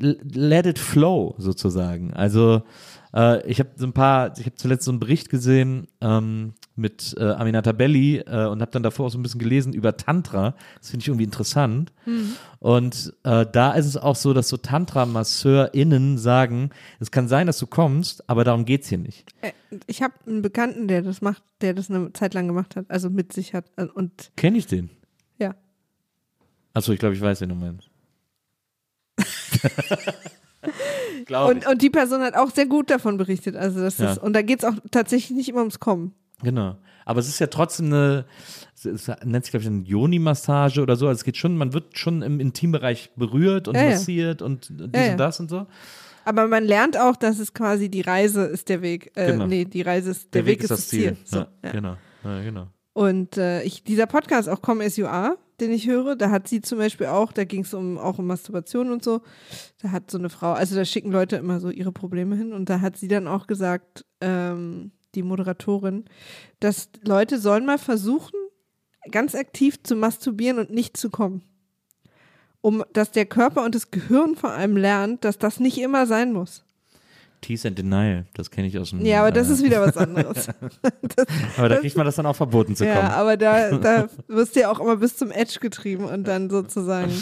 let 0.00 0.66
it 0.66 0.78
flow 0.78 1.34
sozusagen. 1.38 2.14
Also 2.14 2.62
äh, 3.14 3.46
ich 3.46 3.58
habe 3.60 3.70
so 3.76 3.86
ein 3.86 3.92
paar, 3.92 4.32
ich 4.38 4.46
habe 4.46 4.54
zuletzt 4.56 4.84
so 4.84 4.90
einen 4.90 5.00
Bericht 5.00 5.28
gesehen 5.28 5.88
ähm, 6.00 6.54
mit 6.74 7.14
äh, 7.18 7.24
Aminata 7.24 7.72
Belli 7.72 8.18
äh, 8.18 8.46
und 8.46 8.62
habe 8.62 8.70
dann 8.70 8.82
davor 8.82 9.06
auch 9.06 9.10
so 9.10 9.18
ein 9.18 9.22
bisschen 9.22 9.40
gelesen 9.40 9.72
über 9.74 9.96
Tantra. 9.96 10.54
Das 10.78 10.90
finde 10.90 11.02
ich 11.02 11.08
irgendwie 11.08 11.24
interessant. 11.24 11.92
Und 12.60 13.12
äh, 13.24 13.44
da 13.52 13.72
ist 13.72 13.86
es 13.86 13.96
auch 13.98 14.16
so, 14.16 14.32
dass 14.32 14.48
so 14.48 14.56
Tantra-MasseurInnen 14.56 16.16
sagen, 16.18 16.70
es 17.00 17.10
kann 17.10 17.28
sein, 17.28 17.46
dass 17.46 17.58
du 17.58 17.66
kommst, 17.66 18.28
aber 18.28 18.44
darum 18.44 18.64
geht's 18.64 18.88
hier 18.88 18.98
nicht. 18.98 19.26
Äh, 19.42 19.52
Ich 19.86 20.02
habe 20.02 20.14
einen 20.26 20.40
Bekannten, 20.42 20.88
der 20.88 21.02
das 21.02 21.20
macht, 21.20 21.42
der 21.60 21.74
das 21.74 21.90
eine 21.90 22.12
Zeit 22.14 22.32
lang 22.34 22.46
gemacht 22.46 22.74
hat, 22.76 22.86
also 22.88 23.10
mit 23.10 23.32
sich 23.32 23.52
hat. 23.54 23.66
äh, 23.76 23.84
Und 23.84 24.30
Kenne 24.36 24.56
ich 24.58 24.66
den? 24.66 24.88
ja. 25.38 25.54
Achso, 26.74 26.92
ich 26.92 26.98
glaube, 27.00 27.14
ich 27.16 27.20
weiß, 27.20 27.40
wen 27.40 27.48
du 27.48 27.54
meinst. 27.56 27.87
Und, 31.28 31.66
und 31.66 31.82
die 31.82 31.90
Person 31.90 32.20
hat 32.22 32.34
auch 32.34 32.50
sehr 32.50 32.66
gut 32.66 32.90
davon 32.90 33.16
berichtet. 33.16 33.54
Also 33.56 33.80
das 33.80 33.98
Ja. 33.98 34.12
ist, 34.12 34.18
und 34.18 34.32
da 34.32 34.42
geht 34.42 34.60
es 34.60 34.64
auch 34.64 34.74
tatsächlich 34.90 35.36
nicht 35.36 35.48
immer 35.48 35.60
ums 35.60 35.78
Kommen. 35.78 36.14
Genau. 36.42 36.76
Aber 37.04 37.20
es 37.20 37.28
ist 37.28 37.38
ja 37.38 37.46
trotzdem 37.46 37.86
eine, 37.86 38.24
es 38.82 39.08
nennt 39.24 39.44
sich, 39.44 39.50
glaube 39.52 39.62
ich, 39.62 39.66
eine 39.68 39.82
Yoni-Massage 39.82 40.80
oder 40.82 40.96
so. 40.96 41.06
Also 41.06 41.18
es 41.20 41.24
geht 41.24 41.36
schon, 41.36 41.56
man 41.56 41.72
wird 41.72 41.96
schon 41.98 42.22
im 42.22 42.40
Intimbereich 42.40 43.10
berührt 43.16 43.68
und 43.68 43.76
Ja, 43.76 43.84
ja. 43.84 43.90
massiert 43.90 44.42
und 44.42 44.68
dies 44.70 44.88
Ja, 44.94 45.02
ja. 45.06 45.10
und 45.12 45.18
das 45.18 45.40
und 45.40 45.48
so. 45.50 45.66
Aber 46.24 46.46
man 46.48 46.64
lernt 46.64 46.98
auch, 46.98 47.16
dass 47.16 47.38
es 47.38 47.54
quasi 47.54 47.88
die 47.88 48.02
Reise 48.02 48.44
ist 48.44 48.68
der 48.68 48.82
Weg. 48.82 49.12
Äh, 49.14 49.32
Genau. 49.32 49.46
Nee, 49.46 49.64
die 49.64 49.82
Reise 49.82 50.10
ist 50.10 50.34
der, 50.34 50.44
Weg, 50.44 50.62
ist 50.62 50.70
das 50.70 50.88
Ziel. 50.88 51.16
So, 51.24 51.38
ja, 51.38 51.46
ja. 51.64 51.72
Genau. 51.72 51.96
Ja, 52.24 52.42
genau. 52.42 52.66
Und 52.92 53.36
äh, 53.36 53.62
ich, 53.62 53.84
dieser 53.84 54.06
Podcast, 54.06 54.48
auch 54.48 54.60
Come 54.60 54.84
Are, 55.06 55.38
den 55.60 55.72
ich 55.72 55.86
höre, 55.86 56.16
da 56.16 56.30
hat 56.30 56.48
sie 56.48 56.60
zum 56.60 56.78
Beispiel 56.78 57.06
auch, 57.06 57.32
da 57.32 57.44
ging 57.44 57.62
es 57.62 57.74
um, 57.74 57.98
auch 57.98 58.18
um 58.18 58.26
Masturbation 58.26 58.92
und 58.92 59.02
so. 59.02 59.22
Da 59.82 59.90
hat 59.90 60.10
so 60.10 60.18
eine 60.18 60.30
Frau, 60.30 60.52
also 60.52 60.74
da 60.74 60.84
schicken 60.84 61.10
Leute 61.10 61.36
immer 61.36 61.60
so 61.60 61.70
ihre 61.70 61.92
Probleme 61.92 62.36
hin 62.36 62.52
und 62.52 62.70
da 62.70 62.80
hat 62.80 62.96
sie 62.96 63.08
dann 63.08 63.26
auch 63.26 63.46
gesagt, 63.46 64.04
ähm, 64.20 64.92
die 65.14 65.22
Moderatorin, 65.22 66.04
dass 66.60 66.90
Leute 67.02 67.38
sollen 67.38 67.66
mal 67.66 67.78
versuchen, 67.78 68.38
ganz 69.10 69.34
aktiv 69.34 69.82
zu 69.82 69.96
masturbieren 69.96 70.58
und 70.58 70.70
nicht 70.70 70.96
zu 70.96 71.10
kommen. 71.10 71.42
Um, 72.60 72.84
dass 72.92 73.12
der 73.12 73.24
Körper 73.24 73.64
und 73.64 73.74
das 73.74 73.92
Gehirn 73.92 74.34
vor 74.34 74.50
allem 74.50 74.76
lernt, 74.76 75.24
dass 75.24 75.38
das 75.38 75.60
nicht 75.60 75.78
immer 75.78 76.06
sein 76.06 76.32
muss. 76.32 76.64
Tease 77.40 77.68
and 77.68 77.78
Denial, 77.78 78.26
das 78.34 78.50
kenne 78.50 78.66
ich 78.66 78.78
aus 78.78 78.90
dem. 78.90 79.04
Ja, 79.04 79.20
aber 79.20 79.30
das 79.30 79.48
äh, 79.48 79.52
ist 79.52 79.62
wieder 79.64 79.80
was 79.80 79.96
anderes. 79.96 80.48
Aber 81.56 81.68
da 81.68 81.76
kriegt 81.76 81.96
man 81.96 82.06
das 82.06 82.16
dann 82.16 82.26
auch 82.26 82.36
verboten 82.36 82.74
zu 82.76 82.84
kommen. 82.84 82.96
Ja, 82.96 83.10
aber 83.10 83.36
da, 83.36 83.76
da 83.78 84.08
wirst 84.28 84.56
du 84.56 84.60
ja 84.60 84.70
auch 84.70 84.80
immer 84.80 84.96
bis 84.96 85.16
zum 85.16 85.30
Edge 85.30 85.58
getrieben 85.60 86.04
und 86.04 86.24
dann 86.26 86.50
sozusagen. 86.50 87.12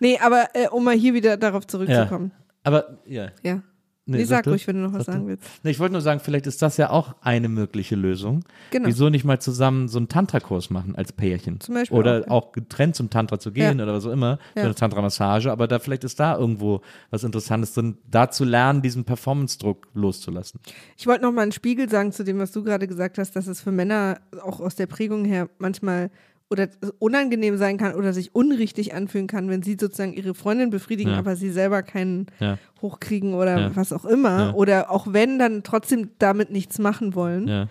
Nee, 0.00 0.18
aber 0.22 0.48
äh, 0.54 0.68
um 0.68 0.84
mal 0.84 0.94
hier 0.94 1.14
wieder 1.14 1.36
darauf 1.36 1.66
zurückzukommen. 1.66 2.32
aber, 2.62 2.98
ja. 3.06 3.28
Ja. 3.42 3.62
Nee, 4.08 4.22
sag 4.24 4.44
sag 4.44 4.52
ruhig, 4.52 4.66
wenn 4.68 4.76
du 4.76 4.82
noch 4.82 4.92
was 4.92 5.04
Sag 5.06 5.14
sagen 5.14 5.26
willst. 5.26 5.42
Nee, 5.64 5.70
ich 5.72 5.80
wollte 5.80 5.92
nur 5.92 6.00
sagen, 6.00 6.20
vielleicht 6.20 6.46
ist 6.46 6.62
das 6.62 6.76
ja 6.76 6.90
auch 6.90 7.16
eine 7.22 7.48
mögliche 7.48 7.96
Lösung. 7.96 8.44
Genau. 8.70 8.86
Wieso 8.86 9.08
nicht 9.08 9.24
mal 9.24 9.40
zusammen 9.40 9.88
so 9.88 9.98
einen 9.98 10.06
Tantra-Kurs 10.08 10.70
machen 10.70 10.94
als 10.94 11.12
Pärchen? 11.12 11.58
Zum 11.58 11.74
Beispiel 11.74 11.98
Oder 11.98 12.20
auch, 12.20 12.24
ja. 12.26 12.30
auch 12.30 12.52
getrennt 12.52 12.94
zum 12.94 13.10
Tantra 13.10 13.40
zu 13.40 13.50
gehen 13.50 13.78
Ja. 13.78 13.84
oder 13.84 13.94
was 13.94 14.06
auch 14.06 14.12
immer, 14.12 14.38
so 14.54 14.60
Ja. 14.60 14.66
eine 14.66 14.74
Tantra-Massage, 14.76 15.50
aber 15.50 15.66
da 15.66 15.80
vielleicht 15.80 16.04
ist 16.04 16.20
da 16.20 16.38
irgendwo 16.38 16.82
was 17.10 17.24
Interessantes 17.24 17.74
drin, 17.74 17.98
da 18.08 18.30
zu 18.30 18.44
lernen, 18.44 18.80
diesen 18.80 19.04
Performance-Druck 19.04 19.88
loszulassen. 19.94 20.60
Ich 20.96 21.06
wollte 21.08 21.22
noch 21.24 21.32
mal 21.32 21.42
einen 21.42 21.52
Spiegel 21.52 21.88
sagen 21.88 22.12
zu 22.12 22.22
dem, 22.22 22.38
was 22.38 22.52
du 22.52 22.62
gerade 22.62 22.86
gesagt 22.86 23.18
hast, 23.18 23.34
dass 23.34 23.48
es 23.48 23.60
für 23.60 23.72
Männer 23.72 24.20
auch 24.42 24.60
aus 24.60 24.76
der 24.76 24.86
Prägung 24.86 25.24
her 25.24 25.48
manchmal 25.58 26.10
oder 26.48 26.68
unangenehm 27.00 27.56
sein 27.56 27.76
kann 27.76 27.94
oder 27.94 28.12
sich 28.12 28.34
unrichtig 28.34 28.94
anfühlen 28.94 29.26
kann, 29.26 29.48
wenn 29.50 29.62
sie 29.62 29.76
sozusagen 29.80 30.12
ihre 30.12 30.34
Freundin 30.34 30.70
befriedigen, 30.70 31.12
Ja. 31.12 31.18
aber 31.18 31.34
sie 31.36 31.50
selber 31.50 31.82
keinen 31.82 32.26
Ja. 32.38 32.56
hochkriegen 32.80 33.34
oder 33.34 33.58
Ja. 33.58 33.76
was 33.76 33.92
auch 33.92 34.04
immer. 34.04 34.54
Oder 34.56 34.90
auch 34.90 35.08
wenn, 35.12 35.38
dann 35.40 35.62
trotzdem 35.64 36.10
damit 36.18 36.50
nichts 36.50 36.78
machen 36.78 37.14
wollen. 37.16 37.68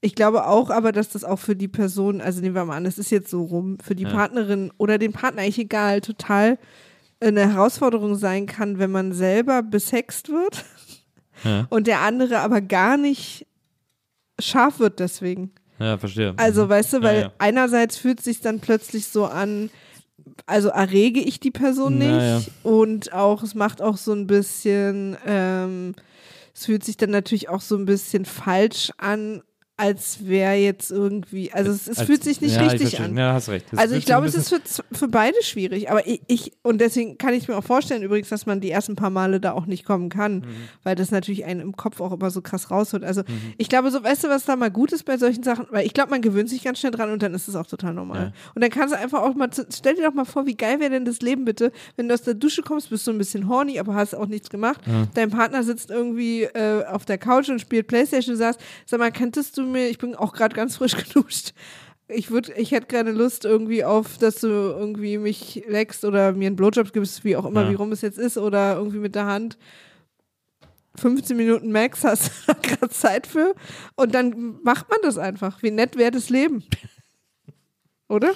Ich 0.00 0.14
glaube 0.14 0.46
auch 0.46 0.70
aber, 0.70 0.92
dass 0.92 1.08
das 1.10 1.24
auch 1.24 1.38
für 1.38 1.56
die 1.56 1.68
Person, 1.68 2.20
also 2.20 2.40
nehmen 2.40 2.54
wir 2.54 2.64
mal 2.64 2.76
an, 2.76 2.86
es 2.86 2.98
ist 2.98 3.10
jetzt 3.10 3.30
so 3.30 3.42
rum, 3.42 3.78
für 3.82 3.94
die. 3.94 4.04
Partnerin 4.04 4.70
oder 4.78 4.98
den 4.98 5.12
Partner 5.12 5.42
eigentlich 5.42 5.58
egal, 5.58 6.00
total 6.00 6.58
eine 7.20 7.52
Herausforderung 7.52 8.14
sein 8.16 8.44
kann, 8.46 8.78
wenn 8.78 8.90
man 8.90 9.12
selber 9.12 9.62
besext 9.62 10.28
wird 10.30 10.64
und 11.70 11.86
der 11.86 12.00
andere 12.00 12.38
aber 12.40 12.60
gar 12.60 12.96
nicht 12.96 13.46
scharf 14.38 14.78
wird 14.78 14.98
deswegen. 15.00 15.52
Ja, 15.78 15.98
verstehe. 15.98 16.34
Also, 16.36 16.64
Mhm. 16.64 16.68
weißt 16.68 16.92
du, 16.92 16.96
Ja, 16.98 17.02
weil 17.02 17.20
ja. 17.22 17.32
einerseits 17.38 17.96
fühlt 17.96 18.20
sich 18.20 18.40
dann 18.40 18.60
plötzlich 18.60 19.06
so 19.08 19.26
an, 19.26 19.70
also 20.46 20.68
errege 20.68 21.20
ich 21.20 21.40
die 21.40 21.50
Person 21.50 21.98
nicht 21.98 22.08
Ja, 22.08 22.38
ja. 22.38 22.42
und 22.62 23.12
auch, 23.12 23.42
es 23.42 23.54
macht 23.54 23.82
auch 23.82 23.96
so 23.96 24.12
ein 24.12 24.26
bisschen, 24.26 25.16
ähm, 25.26 25.94
es 26.54 26.66
fühlt 26.66 26.84
sich 26.84 26.96
dann 26.96 27.10
natürlich 27.10 27.48
auch 27.48 27.60
so 27.60 27.76
ein 27.76 27.84
bisschen 27.86 28.24
falsch 28.24 28.90
an, 28.98 29.42
als 29.76 30.24
wäre 30.24 30.54
jetzt 30.54 30.92
irgendwie, 30.92 31.52
also 31.52 31.72
es, 31.72 31.88
es 31.88 31.98
Als- 31.98 32.06
fühlt 32.06 32.22
sich 32.22 32.40
nicht 32.40 32.54
ja, 32.54 32.64
ich 32.66 32.72
richtig 32.74 33.00
an. 33.00 33.16
Ja, 33.16 33.32
hast 33.32 33.48
recht. 33.48 33.66
Das 33.72 33.80
Also 33.80 33.96
ich 33.96 34.06
glaube, 34.06 34.26
es 34.28 34.36
ist 34.36 34.48
für, 34.48 34.60
für 34.92 35.08
beide 35.08 35.42
schwierig. 35.42 35.90
Aber 35.90 36.06
ich, 36.06 36.20
ich, 36.28 36.52
und 36.62 36.80
deswegen 36.80 37.18
kann 37.18 37.34
ich 37.34 37.48
mir 37.48 37.56
auch 37.56 37.64
vorstellen 37.64 38.02
übrigens, 38.04 38.28
dass 38.28 38.46
man 38.46 38.60
die 38.60 38.70
ersten 38.70 38.94
paar 38.94 39.10
Male 39.10 39.40
da 39.40 39.50
auch 39.52 39.66
nicht 39.66 39.84
kommen 39.84 40.10
kann, 40.10 40.34
Mhm. 40.36 40.44
weil 40.84 40.94
das 40.94 41.10
natürlich 41.10 41.44
einen 41.44 41.58
im 41.60 41.76
Kopf 41.76 42.00
auch 42.00 42.12
immer 42.12 42.30
so 42.30 42.40
krass 42.40 42.70
rausholt. 42.70 43.02
Also 43.02 43.22
ich 43.58 43.68
glaube, 43.68 43.90
so, 43.90 44.04
weißt 44.04 44.22
du, 44.22 44.28
was 44.28 44.44
da 44.44 44.54
mal 44.54 44.70
gut 44.70 44.92
ist 44.92 45.04
bei 45.06 45.18
solchen 45.18 45.42
Sachen? 45.42 45.66
Weil 45.70 45.84
ich 45.84 45.92
glaube, 45.92 46.10
man 46.10 46.22
gewöhnt 46.22 46.48
sich 46.48 46.62
ganz 46.62 46.78
schnell 46.78 46.92
dran 46.92 47.10
und 47.10 47.20
dann 47.20 47.34
ist 47.34 47.48
es 47.48 47.56
auch 47.56 47.66
total 47.66 47.94
normal. 47.94 48.26
Ja. 48.26 48.32
Und 48.54 48.62
dann 48.62 48.70
kannst 48.70 48.94
du 48.94 48.98
einfach 48.98 49.22
auch 49.22 49.34
mal, 49.34 49.48
stell 49.74 49.96
dir 49.96 50.04
doch 50.04 50.14
mal 50.14 50.24
vor, 50.24 50.46
wie 50.46 50.54
geil 50.56 50.78
wäre 50.78 50.90
denn 50.90 51.04
das 51.04 51.20
Leben 51.20 51.44
bitte, 51.44 51.72
wenn 51.96 52.06
du 52.06 52.14
aus 52.14 52.22
der 52.22 52.34
Dusche 52.34 52.62
kommst, 52.62 52.90
bist 52.90 53.08
du 53.08 53.10
ein 53.10 53.18
bisschen 53.18 53.48
horny, 53.48 53.80
aber 53.80 53.94
hast 53.96 54.14
auch 54.14 54.26
nichts 54.26 54.50
gemacht. 54.50 54.80
Dein 55.14 55.30
Partner 55.30 55.64
sitzt 55.64 55.90
irgendwie 55.90 56.42
äh, 56.44 56.84
auf 56.86 57.04
der 57.06 57.18
Couch 57.18 57.48
und 57.48 57.60
spielt 57.60 57.88
Playstation 57.88 58.34
und 58.34 58.38
sagst, 58.38 58.60
sag 58.86 59.00
mal, 59.00 59.10
könntest 59.10 59.58
du 59.58 59.63
mir, 59.72 59.88
ich 59.88 59.98
bin 59.98 60.14
auch 60.14 60.32
gerade 60.32 60.54
ganz 60.54 60.76
frisch 60.76 60.96
geduscht, 61.08 61.52
ich 62.06 62.30
würde, 62.30 62.52
ich 62.54 62.70
hätte 62.72 62.86
gerne 62.88 63.12
Lust 63.12 63.44
irgendwie 63.46 63.82
auf, 63.84 64.18
dass 64.18 64.40
du 64.40 64.46
irgendwie 64.48 65.16
mich 65.16 65.64
leckst 65.68 66.04
oder 66.04 66.32
mir 66.32 66.48
einen 66.48 66.56
Blowjob 66.56 66.92
gibst, 66.92 67.24
wie 67.24 67.34
auch 67.36 67.46
immer, 67.46 67.62
Ja. 67.64 67.70
wie 67.70 67.74
rum 67.74 67.92
es 67.92 68.02
jetzt 68.02 68.18
ist, 68.18 68.36
oder 68.36 68.76
irgendwie 68.76 68.98
mit 68.98 69.14
der 69.14 69.24
Hand. 69.26 69.56
15 70.96 71.36
Minuten 71.36 71.72
Max 71.72 72.04
hast 72.04 72.30
du 72.46 72.54
gerade 72.62 72.90
Zeit 72.90 73.26
für 73.26 73.54
und 73.96 74.14
dann 74.14 74.60
macht 74.62 74.88
man 74.90 74.98
das 75.02 75.18
einfach. 75.18 75.62
Wie 75.62 75.70
nett 75.70 75.96
wäre 75.96 76.10
das 76.12 76.28
Leben. 76.30 76.62
Oder? 78.08 78.32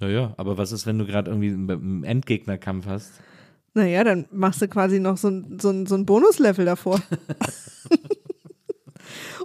Ja, 0.00 0.08
ja, 0.08 0.34
aber 0.36 0.56
was 0.56 0.70
ist, 0.72 0.86
wenn 0.86 0.98
du 0.98 1.04
gerade 1.04 1.30
irgendwie 1.30 1.48
einen 1.50 2.04
Endgegnerkampf 2.04 2.86
hast? 2.86 3.12
Naja, 3.74 4.04
dann 4.04 4.26
machst 4.30 4.62
du 4.62 4.68
quasi 4.68 4.98
noch 5.00 5.16
so 5.18 5.30
so 5.58 5.84
so 5.84 5.94
ein 5.96 6.06
Bonuslevel 6.06 6.64
davor. 6.64 7.02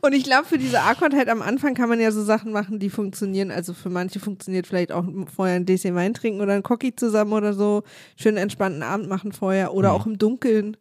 Und 0.01 0.13
ich 0.13 0.23
glaube, 0.23 0.45
für 0.45 0.57
diese 0.57 0.81
A-Content 0.81 1.29
am 1.29 1.41
Anfang 1.41 1.73
kann 1.73 1.89
man 1.89 1.99
ja 1.99 2.11
so 2.11 2.23
Sachen 2.23 2.51
machen, 2.51 2.79
die 2.79 2.89
funktionieren. 2.89 3.51
Also 3.51 3.73
für 3.73 3.89
manche 3.89 4.19
funktioniert 4.19 4.67
vielleicht 4.67 4.91
auch 4.91 5.05
vorher 5.33 5.55
ein 5.55 5.65
Desi 5.65 5.93
Wein 5.93 6.13
trinken 6.13 6.41
oder 6.41 6.53
ein 6.53 6.63
Cocky 6.63 6.95
zusammen 6.95 7.33
oder 7.33 7.53
so. 7.53 7.83
Schönen 8.15 8.37
entspannten 8.37 8.83
Abend 8.83 9.07
machen 9.09 9.31
vorher 9.31 9.73
oder 9.73 9.93
auch 9.93 10.05
im 10.05 10.17
Dunkeln. 10.17 10.77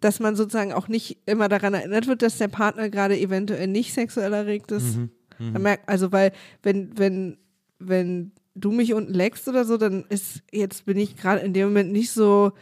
Dass 0.00 0.18
man 0.18 0.34
sozusagen 0.34 0.72
auch 0.72 0.88
nicht 0.88 1.18
immer 1.26 1.50
daran 1.50 1.74
erinnert 1.74 2.06
wird, 2.06 2.22
dass 2.22 2.38
der 2.38 2.48
Partner 2.48 2.88
gerade 2.88 3.18
eventuell 3.18 3.66
nicht 3.66 3.92
sexuell 3.92 4.32
erregt 4.32 4.72
ist. 4.72 4.96
Man 5.52 5.62
merkt, 5.62 5.86
also 5.88 6.10
weil, 6.10 6.32
wenn, 6.62 6.96
wenn, 6.98 7.36
wenn 7.78 8.32
du 8.54 8.72
mich 8.72 8.94
unten 8.94 9.12
leckst 9.12 9.46
oder 9.46 9.66
so, 9.66 9.76
dann 9.76 10.04
ist, 10.08 10.42
jetzt 10.50 10.86
bin 10.86 10.96
ich 10.96 11.16
gerade 11.16 11.40
in 11.42 11.52
dem 11.52 11.68
Moment 11.68 11.92
nicht 11.92 12.10
so, 12.10 12.52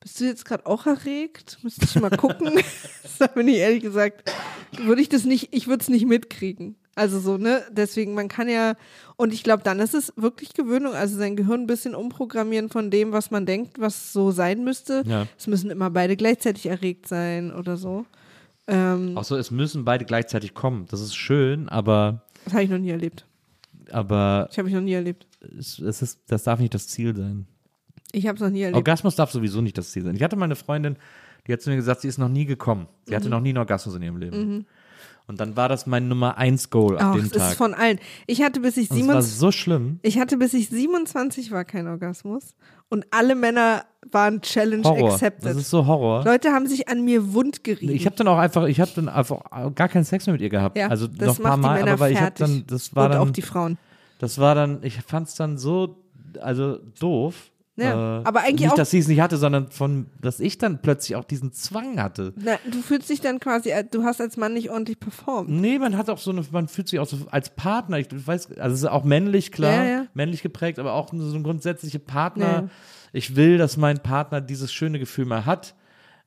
bist 0.00 0.20
du 0.20 0.24
jetzt 0.24 0.44
gerade 0.44 0.66
auch 0.66 0.86
erregt? 0.86 1.58
Müsste 1.62 1.84
ich 1.84 2.00
mal 2.00 2.10
gucken. 2.10 2.58
da 3.18 3.26
bin 3.26 3.48
ich 3.48 3.56
ehrlich 3.56 3.82
gesagt, 3.82 4.32
würde 4.78 5.02
ich 5.02 5.08
das 5.08 5.24
nicht, 5.24 5.48
ich 5.52 5.68
würde 5.68 5.82
es 5.82 5.88
nicht 5.88 6.06
mitkriegen. 6.06 6.76
Also 6.96 7.20
so, 7.20 7.36
ne? 7.38 7.62
Deswegen, 7.70 8.14
man 8.14 8.28
kann 8.28 8.48
ja, 8.48 8.74
und 9.16 9.32
ich 9.32 9.44
glaube, 9.44 9.62
dann 9.62 9.78
ist 9.78 9.94
es 9.94 10.12
wirklich 10.16 10.54
Gewöhnung, 10.54 10.94
also 10.94 11.16
sein 11.16 11.36
Gehirn 11.36 11.62
ein 11.62 11.66
bisschen 11.66 11.94
umprogrammieren 11.94 12.68
von 12.68 12.90
dem, 12.90 13.12
was 13.12 13.30
man 13.30 13.46
denkt, 13.46 13.78
was 13.78 14.12
so 14.12 14.32
sein 14.32 14.64
müsste. 14.64 15.04
Ja. 15.06 15.26
Es 15.38 15.46
müssen 15.46 15.70
immer 15.70 15.90
beide 15.90 16.16
gleichzeitig 16.16 16.66
erregt 16.66 17.06
sein 17.06 17.52
oder 17.52 17.76
so. 17.76 18.06
Ähm, 18.66 19.18
so, 19.22 19.36
es 19.36 19.50
müssen 19.50 19.84
beide 19.84 20.04
gleichzeitig 20.04 20.54
kommen. 20.54 20.86
Das 20.90 21.00
ist 21.00 21.14
schön, 21.14 21.68
aber, 21.68 22.24
das 22.44 22.54
habe 22.54 22.64
ich 22.64 22.70
noch 22.70 22.78
nie 22.78 22.90
erlebt. 22.90 23.24
aber 23.90 24.48
Ich 24.50 24.58
habe 24.58 24.68
ich 24.68 24.74
noch 24.74 24.80
nie 24.80 24.92
erlebt. 24.92 25.26
es, 25.58 25.78
es 25.78 26.02
ist, 26.02 26.20
das 26.28 26.44
darf 26.44 26.60
nicht 26.60 26.74
das 26.74 26.88
Ziel 26.88 27.14
sein. 27.16 27.46
Ich 28.12 28.26
habe 28.26 28.36
es 28.36 28.40
noch 28.42 28.50
nie 28.50 28.62
erlebt. 28.62 28.76
Orgasmus 28.76 29.16
darf 29.16 29.30
sowieso 29.30 29.60
nicht 29.60 29.76
das 29.78 29.90
Ziel 29.92 30.02
sein. 30.04 30.14
Ich 30.16 30.22
hatte 30.22 30.36
mal 30.36 30.44
eine 30.46 30.56
Freundin, 30.56 30.96
die 31.46 31.52
hat 31.52 31.62
zu 31.62 31.70
mir 31.70 31.76
gesagt, 31.76 32.00
sie 32.02 32.08
ist 32.08 32.18
noch 32.18 32.28
nie 32.28 32.44
gekommen. 32.44 32.86
Sie 33.04 33.12
Mhm. 33.12 33.16
hatte 33.16 33.28
noch 33.28 33.40
nie 33.40 33.50
einen 33.50 33.58
Orgasmus 33.58 33.94
in 33.94 34.02
ihrem 34.02 34.16
Leben. 34.18 34.66
Und 35.26 35.38
dann 35.38 35.56
war 35.56 35.68
das 35.68 35.86
mein 35.86 36.08
Nummer 36.08 36.38
eins 36.38 36.70
Goal 36.70 36.98
ab 36.98 37.14
dem 37.14 37.30
Tag. 37.30 37.52
ist 37.52 37.56
von 37.56 37.72
allen. 37.72 38.00
Ich 38.26 38.42
hatte 38.42 38.58
bis 38.58 38.76
ich 38.76 38.90
Und 38.90 38.96
es 38.98 39.06
war 39.06 39.22
27, 39.22 39.38
so 39.38 39.52
schlimm. 39.52 40.00
ich 40.02 40.18
hatte 40.18 40.36
bis 40.38 40.54
ich 40.54 40.68
27 40.70 41.52
war 41.52 41.64
kein 41.64 41.86
Orgasmus 41.86 42.56
und 42.88 43.06
alle 43.12 43.36
Männer 43.36 43.84
waren 44.10 44.40
Challenge 44.40 44.82
Horror. 44.82 45.12
accepted. 45.12 45.44
Das 45.50 45.56
ist 45.56 45.70
so 45.70 45.86
Horror. 45.86 46.24
Leute 46.24 46.50
haben 46.50 46.66
sich 46.66 46.88
an 46.88 47.04
mir 47.04 47.32
wund 47.32 47.62
gerieben. 47.62 47.94
Ich 47.94 48.06
habe 48.06 48.16
dann 48.16 48.26
auch 48.26 48.38
einfach, 48.38 48.66
ich 48.66 48.80
habe 48.80 48.90
dann 48.96 49.08
einfach 49.08 49.40
gar 49.76 49.88
keinen 49.88 50.02
Sex 50.04 50.26
mehr 50.26 50.32
mit 50.32 50.42
ihr 50.42 50.48
gehabt. 50.48 50.76
ja, 50.76 50.88
also 50.88 51.06
das 51.06 51.28
noch 51.28 51.36
ein 51.38 51.42
paar 51.44 51.56
Mal, 51.58 51.82
aber 51.82 52.00
weil 52.00 52.12
ich 52.12 52.20
habe 52.20 52.34
dann, 52.36 52.64
das 52.66 52.96
war 52.96 53.04
und 53.06 53.12
dann, 53.12 53.20
auch 53.20 53.30
die 53.30 53.42
Frauen. 53.42 53.78
das 54.18 54.38
war 54.38 54.56
dann, 54.56 54.82
ich 54.82 54.96
fand 55.00 55.28
es 55.28 55.36
dann 55.36 55.58
so, 55.58 55.96
also 56.40 56.78
doof. 56.98 57.49
Ja, 57.80 58.20
äh, 58.20 58.24
aber 58.24 58.40
eigentlich 58.40 58.60
nicht, 58.60 58.70
auch- 58.72 58.76
dass 58.76 58.90
sie 58.90 58.98
es 58.98 59.08
nicht 59.08 59.20
hatte, 59.20 59.36
sondern 59.36 59.70
von, 59.70 60.06
dass 60.20 60.40
ich 60.40 60.58
dann 60.58 60.82
plötzlich 60.82 61.16
auch 61.16 61.24
diesen 61.24 61.52
Zwang 61.52 62.00
hatte. 62.00 62.32
Na, 62.36 62.58
du 62.70 62.80
fühlst 62.82 63.08
dich 63.10 63.20
dann 63.20 63.40
quasi, 63.40 63.70
äh, 63.70 63.84
du 63.90 64.04
hast 64.04 64.20
als 64.20 64.36
Mann 64.36 64.52
nicht 64.54 64.70
ordentlich 64.70 65.00
performt. 65.00 65.48
Nee, 65.50 65.78
man 65.78 65.96
hat 65.96 66.10
auch 66.10 66.18
so 66.18 66.30
eine, 66.30 66.44
man 66.52 66.68
fühlt 66.68 66.88
sich 66.88 66.98
auch 66.98 67.06
so 67.06 67.18
als 67.30 67.50
Partner, 67.50 67.98
ich 67.98 68.08
weiß, 68.10 68.52
also 68.58 68.74
es 68.74 68.80
ist 68.82 68.88
auch 68.88 69.04
männlich, 69.04 69.52
klar, 69.52 69.72
Ja, 69.84 69.84
ja. 69.90 70.06
männlich 70.14 70.42
geprägt, 70.42 70.78
aber 70.78 70.92
auch 70.94 71.10
so 71.12 71.34
ein 71.36 71.42
grundsätzliche 71.42 71.98
Partner. 71.98 72.68
Ich 73.12 73.34
will, 73.36 73.58
dass 73.58 73.76
mein 73.76 73.98
Partner 73.98 74.40
dieses 74.40 74.72
schöne 74.72 74.98
Gefühl 74.98 75.24
mal 75.24 75.46
hat. 75.46 75.74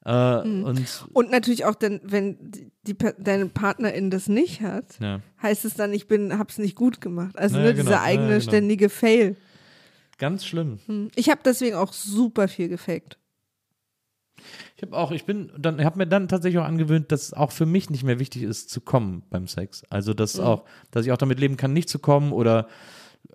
Äh, 0.06 0.46
Mhm. 0.46 0.64
Und 0.66 1.06
Und 1.14 1.32
natürlich 1.32 1.64
auch, 1.64 1.76
denn, 1.76 2.02
wenn 2.04 2.36
die, 2.52 2.70
die, 2.86 2.98
deine 3.20 3.46
Partnerin 3.46 4.10
das 4.10 4.28
nicht 4.28 4.60
hat, 4.62 4.98
heißt 5.42 5.64
es 5.64 5.76
dann, 5.76 5.94
ich 5.94 6.10
bin, 6.10 6.38
hab's 6.38 6.58
nicht 6.58 6.76
gut 6.76 7.00
gemacht. 7.00 7.38
Also 7.38 7.56
ne, 7.58 7.72
genau. 7.72 7.84
dieser 7.84 7.92
Ja, 7.92 8.02
eigene 8.02 8.28
genau. 8.28 8.40
ständige 8.42 8.90
Fail. 8.90 9.38
Ganz 10.18 10.46
schlimm. 10.46 10.80
Ich 11.16 11.30
habe 11.30 11.42
deswegen 11.44 11.76
auch 11.76 11.94
super 11.94 12.48
viel 12.48 12.70
gefaked. 12.70 13.18
Ich 14.76 14.82
habe 14.84 14.98
auch, 14.98 15.12
ich 15.12 15.26
bin, 15.26 15.52
dann 15.58 15.84
habe 15.84 15.98
mir 15.98 16.08
dann 16.08 16.28
tatsächlich 16.28 16.60
auch 16.60 16.66
angewöhnt, 16.68 17.12
dass 17.12 17.34
auch 17.34 17.52
für 17.52 17.66
mich 17.66 17.90
nicht 17.90 18.04
mehr 18.04 18.20
wichtig 18.20 18.44
ist 18.44 18.70
zu 18.70 18.82
kommen 18.82 19.24
beim 19.30 19.48
Sex. 19.48 19.84
Also 19.90 20.14
dass 20.14 20.40
auch, 20.40 20.66
dass 20.92 21.06
ich 21.06 21.12
auch 21.12 21.18
damit 21.18 21.40
leben 21.40 21.56
kann, 21.58 21.74
nicht 21.74 21.90
zu 21.90 22.00
kommen 22.00 22.32
oder 22.34 22.68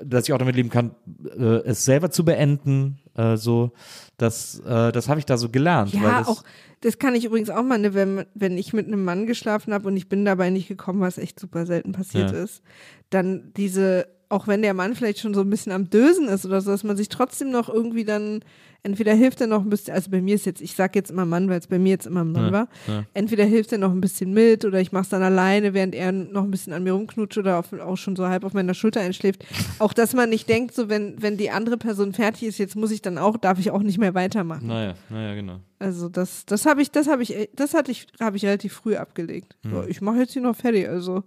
dass 0.00 0.28
ich 0.28 0.34
auch 0.34 0.38
damit 0.38 0.54
leben 0.54 0.68
kann, 0.68 0.94
äh, 1.24 1.62
es 1.64 1.84
selber 1.84 2.10
zu 2.10 2.24
beenden. 2.24 2.98
Äh, 3.14 3.36
so, 3.36 3.72
das, 4.18 4.60
äh, 4.60 4.92
das 4.92 5.08
habe 5.08 5.18
ich 5.18 5.26
da 5.26 5.38
so 5.38 5.48
gelernt. 5.48 5.92
Ja, 5.94 6.18
das, 6.18 6.28
auch, 6.28 6.44
das 6.82 6.98
kann 6.98 7.14
ich 7.14 7.24
übrigens 7.24 7.48
auch 7.50 7.62
mal, 7.62 7.78
ne, 7.78 7.94
wenn, 7.94 8.26
wenn 8.34 8.58
ich 8.58 8.72
mit 8.72 8.86
einem 8.86 9.02
Mann 9.04 9.26
geschlafen 9.26 9.72
habe 9.72 9.88
und 9.88 9.96
ich 9.96 10.08
bin 10.08 10.24
dabei 10.24 10.50
nicht 10.50 10.68
gekommen, 10.68 11.00
was 11.00 11.16
echt 11.16 11.40
super 11.40 11.64
selten 11.64 11.92
passiert 11.92 12.32
Ja. 12.32 12.42
ist, 12.42 12.62
dann 13.10 13.52
diese, 13.56 14.06
auch 14.28 14.46
wenn 14.46 14.62
der 14.62 14.74
Mann 14.74 14.94
vielleicht 14.94 15.20
schon 15.20 15.34
so 15.34 15.40
ein 15.40 15.50
bisschen 15.50 15.72
am 15.72 15.88
Dösen 15.90 16.28
ist 16.28 16.44
oder 16.44 16.60
so, 16.60 16.70
dass 16.70 16.84
man 16.84 16.96
sich 16.96 17.08
trotzdem 17.08 17.50
noch 17.50 17.68
irgendwie 17.68 18.04
dann, 18.04 18.40
entweder 18.82 19.14
hilft 19.14 19.40
er 19.40 19.46
noch 19.46 19.62
ein 19.62 19.70
bisschen, 19.70 19.94
also 19.94 20.10
bei 20.10 20.20
mir 20.20 20.34
ist 20.34 20.44
jetzt, 20.46 20.60
ich 20.60 20.74
sag 20.74 20.94
jetzt 20.94 21.10
immer 21.10 21.24
Mann, 21.24 21.48
weil 21.48 21.58
es 21.58 21.66
bei 21.66 21.78
mir 21.78 21.90
jetzt 21.90 22.06
immer 22.06 22.24
ein 22.24 22.32
Mann 22.32 22.46
Ja, 22.46 22.52
war, 22.52 22.68
ja. 22.86 23.04
entweder 23.14 23.44
hilft 23.44 23.72
er 23.72 23.78
noch 23.78 23.90
ein 23.90 24.00
bisschen 24.02 24.32
mit 24.34 24.64
oder 24.66 24.80
ich 24.80 24.92
mach's 24.92 25.08
dann 25.08 25.22
alleine, 25.22 25.72
während 25.74 25.94
er 25.94 26.12
noch 26.12 26.44
ein 26.44 26.50
bisschen 26.50 26.72
an 26.74 26.84
mir 26.84 26.92
rumknutscht 26.92 27.38
oder 27.38 27.58
auf, 27.58 27.72
auch 27.72 27.96
schon 27.96 28.16
so 28.16 28.28
halb 28.28 28.44
auf 28.44 28.52
meiner 28.52 28.74
Schulter 28.74 29.00
einschläft. 29.00 29.44
Auch, 29.78 29.92
dass 29.92 30.12
man 30.12 30.28
nicht 30.28 30.48
denkt, 30.48 30.74
so 30.74 30.88
wenn, 30.88 31.20
wenn 31.22 31.36
die 31.36 31.50
andere 31.50 31.76
Person 31.76 32.12
fertig 32.12 32.42
ist, 32.48 32.58
jetzt 32.58 32.74
muss 32.76 32.90
ich 32.90 33.00
dann 33.00 33.16
auch, 33.16 33.36
darf 33.36 33.58
ich 33.60 33.70
auch 33.70 33.82
nicht 33.82 33.98
mehr 33.98 34.14
weitermachen. 34.14 34.66
Naja, 34.66 34.94
naja, 35.08 35.34
genau. 35.34 35.60
Also 35.78 36.08
das, 36.08 36.44
das 36.46 36.66
habe 36.66 36.82
ich, 36.82 36.90
das 36.90 37.06
habe 37.06 37.22
ich, 37.22 37.48
das 37.54 37.74
hatte 37.74 37.92
ich, 37.92 38.08
habe 38.20 38.36
ich 38.36 38.44
relativ 38.44 38.72
früh 38.72 38.96
abgelegt. 38.96 39.56
So, 39.62 39.84
ich 39.86 40.00
mache 40.00 40.18
jetzt 40.18 40.32
hier 40.32 40.42
noch 40.42 40.56
fertig, 40.56 40.88
also 40.88 41.22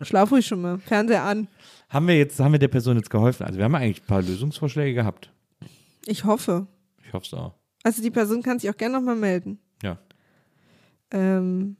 schlaf 0.00 0.32
ruhig 0.32 0.46
schon 0.46 0.62
mal, 0.62 0.78
Fernseher 0.78 1.22
an. 1.24 1.48
Haben 1.90 2.06
wir 2.08 2.16
jetzt, 2.16 2.40
haben 2.40 2.52
wir 2.52 2.58
der 2.58 2.68
Person 2.68 2.96
jetzt 2.96 3.10
geholfen? 3.10 3.44
Also 3.44 3.58
wir 3.58 3.64
haben 3.64 3.74
eigentlich 3.74 4.02
ein 4.02 4.06
paar 4.06 4.22
Lösungsvorschläge 4.22 4.94
gehabt. 4.94 5.30
Ich 6.06 6.24
hoffe. 6.24 6.66
Ich 7.04 7.12
hoffe 7.12 7.26
es 7.26 7.34
auch. 7.34 7.54
Also 7.82 8.00
die 8.02 8.10
Person 8.10 8.42
kann 8.42 8.58
sich 8.58 8.70
auch 8.70 8.76
gerne 8.76 8.94
nochmal 8.96 9.16
melden. 9.16 9.58
Ja. 9.82 9.98
Ähm, 11.10 11.76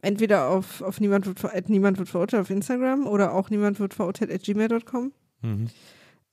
entweder 0.00 0.48
auf, 0.48 0.80
auf 0.82 1.00
niemand, 1.00 1.26
wird, 1.26 1.40
ver- 1.40 1.52
niemand 1.68 1.98
wird 1.98 2.08
verurteilt 2.08 2.40
auf 2.42 2.50
Instagram 2.50 3.06
oder 3.06 3.34
auch 3.34 3.50
niemand 3.50 3.78
wird 3.80 3.94
verurteilt 3.94 4.30
at 4.32 4.42
gmail.com. 4.42 5.12
Mhm. 5.42 5.66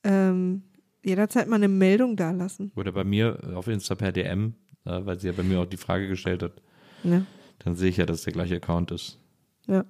Ähm, 0.04 0.62
jederzeit 1.04 1.48
mal 1.48 1.56
eine 1.56 1.68
Meldung 1.68 2.16
dalassen. 2.16 2.72
Oder 2.76 2.92
bei 2.92 3.04
mir 3.04 3.38
auf 3.54 3.68
Insta 3.68 3.94
per 3.94 4.12
DM, 4.12 4.54
äh, 4.84 5.00
weil 5.04 5.18
sie 5.20 5.26
ja 5.26 5.32
bei 5.36 5.42
mir 5.42 5.60
auch 5.60 5.66
die 5.66 5.76
Frage 5.76 6.08
gestellt 6.08 6.42
hat. 6.42 6.52
Ja. 7.04 7.22
Dann 7.58 7.74
sehe 7.76 7.90
ich 7.90 7.96
ja, 7.98 8.06
dass 8.06 8.18
es 8.18 8.24
der 8.24 8.32
gleiche 8.32 8.56
Account 8.56 8.90
ist. 8.90 9.18
ja. 9.66 9.84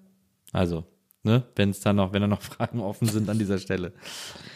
Also, 0.52 0.84
ne, 1.28 1.44
wenn 1.56 1.70
es 1.70 1.80
dann 1.80 1.96
noch, 1.96 2.12
wenn 2.12 2.22
da 2.22 2.26
noch 2.26 2.42
Fragen 2.54 2.80
offen 2.80 3.06
sind 3.06 3.28
an 3.28 3.38
dieser 3.38 3.58
Stelle, 3.58 3.92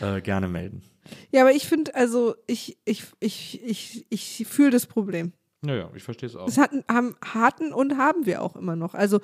äh, 0.01 0.21
gerne 0.21 0.49
melden. 0.49 0.83
Ja, 1.31 1.43
aber 1.43 1.53
ich 1.53 1.67
finde, 1.67 1.95
also 1.95 2.35
ich, 2.47 2.79
ich, 2.85 3.05
ich, 3.21 3.63
ich, 3.65 4.07
ich 4.09 4.47
fühle 4.49 4.71
das 4.71 4.87
Problem. 4.87 5.33
Naja, 5.61 5.91
ich 5.95 6.03
verstehe 6.03 6.29
es 6.29 6.35
auch. 6.37 6.47
Das 6.47 6.59
hatten, 6.59 6.83
haben, 6.91 7.15
hatten 7.25 7.73
und 7.73 7.97
haben 7.99 8.27
wir 8.27 8.43
auch 8.43 8.57
immer 8.57 8.75
noch. 8.77 8.95
Also 8.95 9.21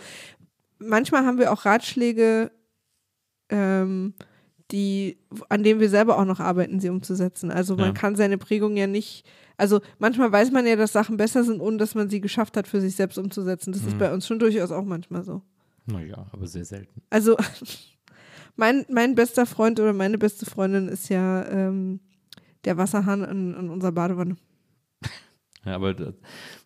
manchmal 0.78 1.24
haben 1.26 1.38
wir 1.38 1.52
auch 1.52 1.64
Ratschläge, 1.64 2.50
ähm, 3.48 4.14
die, 4.70 5.18
an 5.48 5.62
denen 5.62 5.80
wir 5.80 5.88
selber 5.88 6.18
auch 6.18 6.24
noch 6.26 6.40
arbeiten, 6.40 6.78
sie 6.78 6.90
umzusetzen. 6.90 7.50
Also 7.50 7.74
man 7.76 7.86
Ja. 7.86 7.92
kann 7.92 8.16
seine 8.16 8.36
Prägung 8.38 8.76
ja 8.76 8.86
nicht, 8.86 9.24
also 9.56 9.80
manchmal 9.98 10.30
weiß 10.30 10.50
man 10.52 10.66
ja, 10.66 10.76
dass 10.76 10.92
Sachen 10.92 11.16
besser 11.16 11.42
sind, 11.42 11.60
ohne 11.60 11.78
dass 11.78 11.94
man 11.94 12.10
sie 12.10 12.20
geschafft 12.20 12.56
hat, 12.56 12.68
für 12.68 12.80
sich 12.80 12.94
selbst 12.94 13.16
umzusetzen. 13.18 13.72
Das 13.72 13.82
ist 13.82 13.98
bei 13.98 14.12
uns 14.12 14.26
schon 14.26 14.38
durchaus 14.38 14.70
auch 14.70 14.84
manchmal 14.84 15.24
so. 15.24 15.42
Naja, 15.90 16.26
aber 16.32 16.46
sehr 16.46 16.64
selten. 16.64 17.02
Also 17.10 17.36
mein, 18.56 18.84
mein 18.90 19.14
bester 19.14 19.46
Freund 19.46 19.80
oder 19.80 19.92
meine 19.92 20.18
beste 20.18 20.46
Freundin 20.46 20.88
ist 20.88 21.08
ja 21.08 21.46
ähm, 21.46 22.00
der 22.64 22.76
Wasserhahn 22.76 23.24
in, 23.24 23.54
in 23.54 23.70
unserer 23.70 23.92
Badewanne. 23.92 24.36
Ja, 25.64 25.74
aber 25.74 25.92
das, 25.92 26.14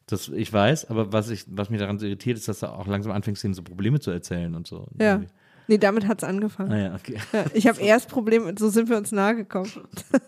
das, 0.07 0.29
ich 0.29 0.53
weiß, 0.53 0.91
aber 0.91 1.13
was, 1.13 1.31
ich, 1.31 1.45
was 1.49 1.71
mich 1.71 1.81
daran 1.81 1.99
so 1.99 2.05
irritiert, 2.07 2.37
ist, 2.37 2.47
dass 2.47 2.61
du 2.61 2.67
auch 2.67 2.87
langsam 2.87 3.11
anfängst, 3.11 3.43
ihnen 3.43 3.55
so 3.55 3.63
Probleme 3.63 3.99
zu 3.99 4.11
erzählen 4.11 4.55
und 4.55 4.67
so. 4.67 4.87
Ja. 5.01 5.15
Irgendwie. 5.15 5.33
Nee, 5.67 5.79
damit 5.79 6.07
hat 6.07 6.23
es 6.23 6.29
angefangen. 6.29 6.69
Naja, 6.69 6.95
okay. 6.95 7.17
Ja, 7.33 7.47
ich 7.55 7.67
habe 7.67 7.81
erst 7.81 8.11
Probleme, 8.11 8.55
so 8.57 8.69
sind 8.69 8.91
wir 8.91 8.99
uns 8.99 9.11
nahe 9.11 9.35
gekommen. 9.35 9.71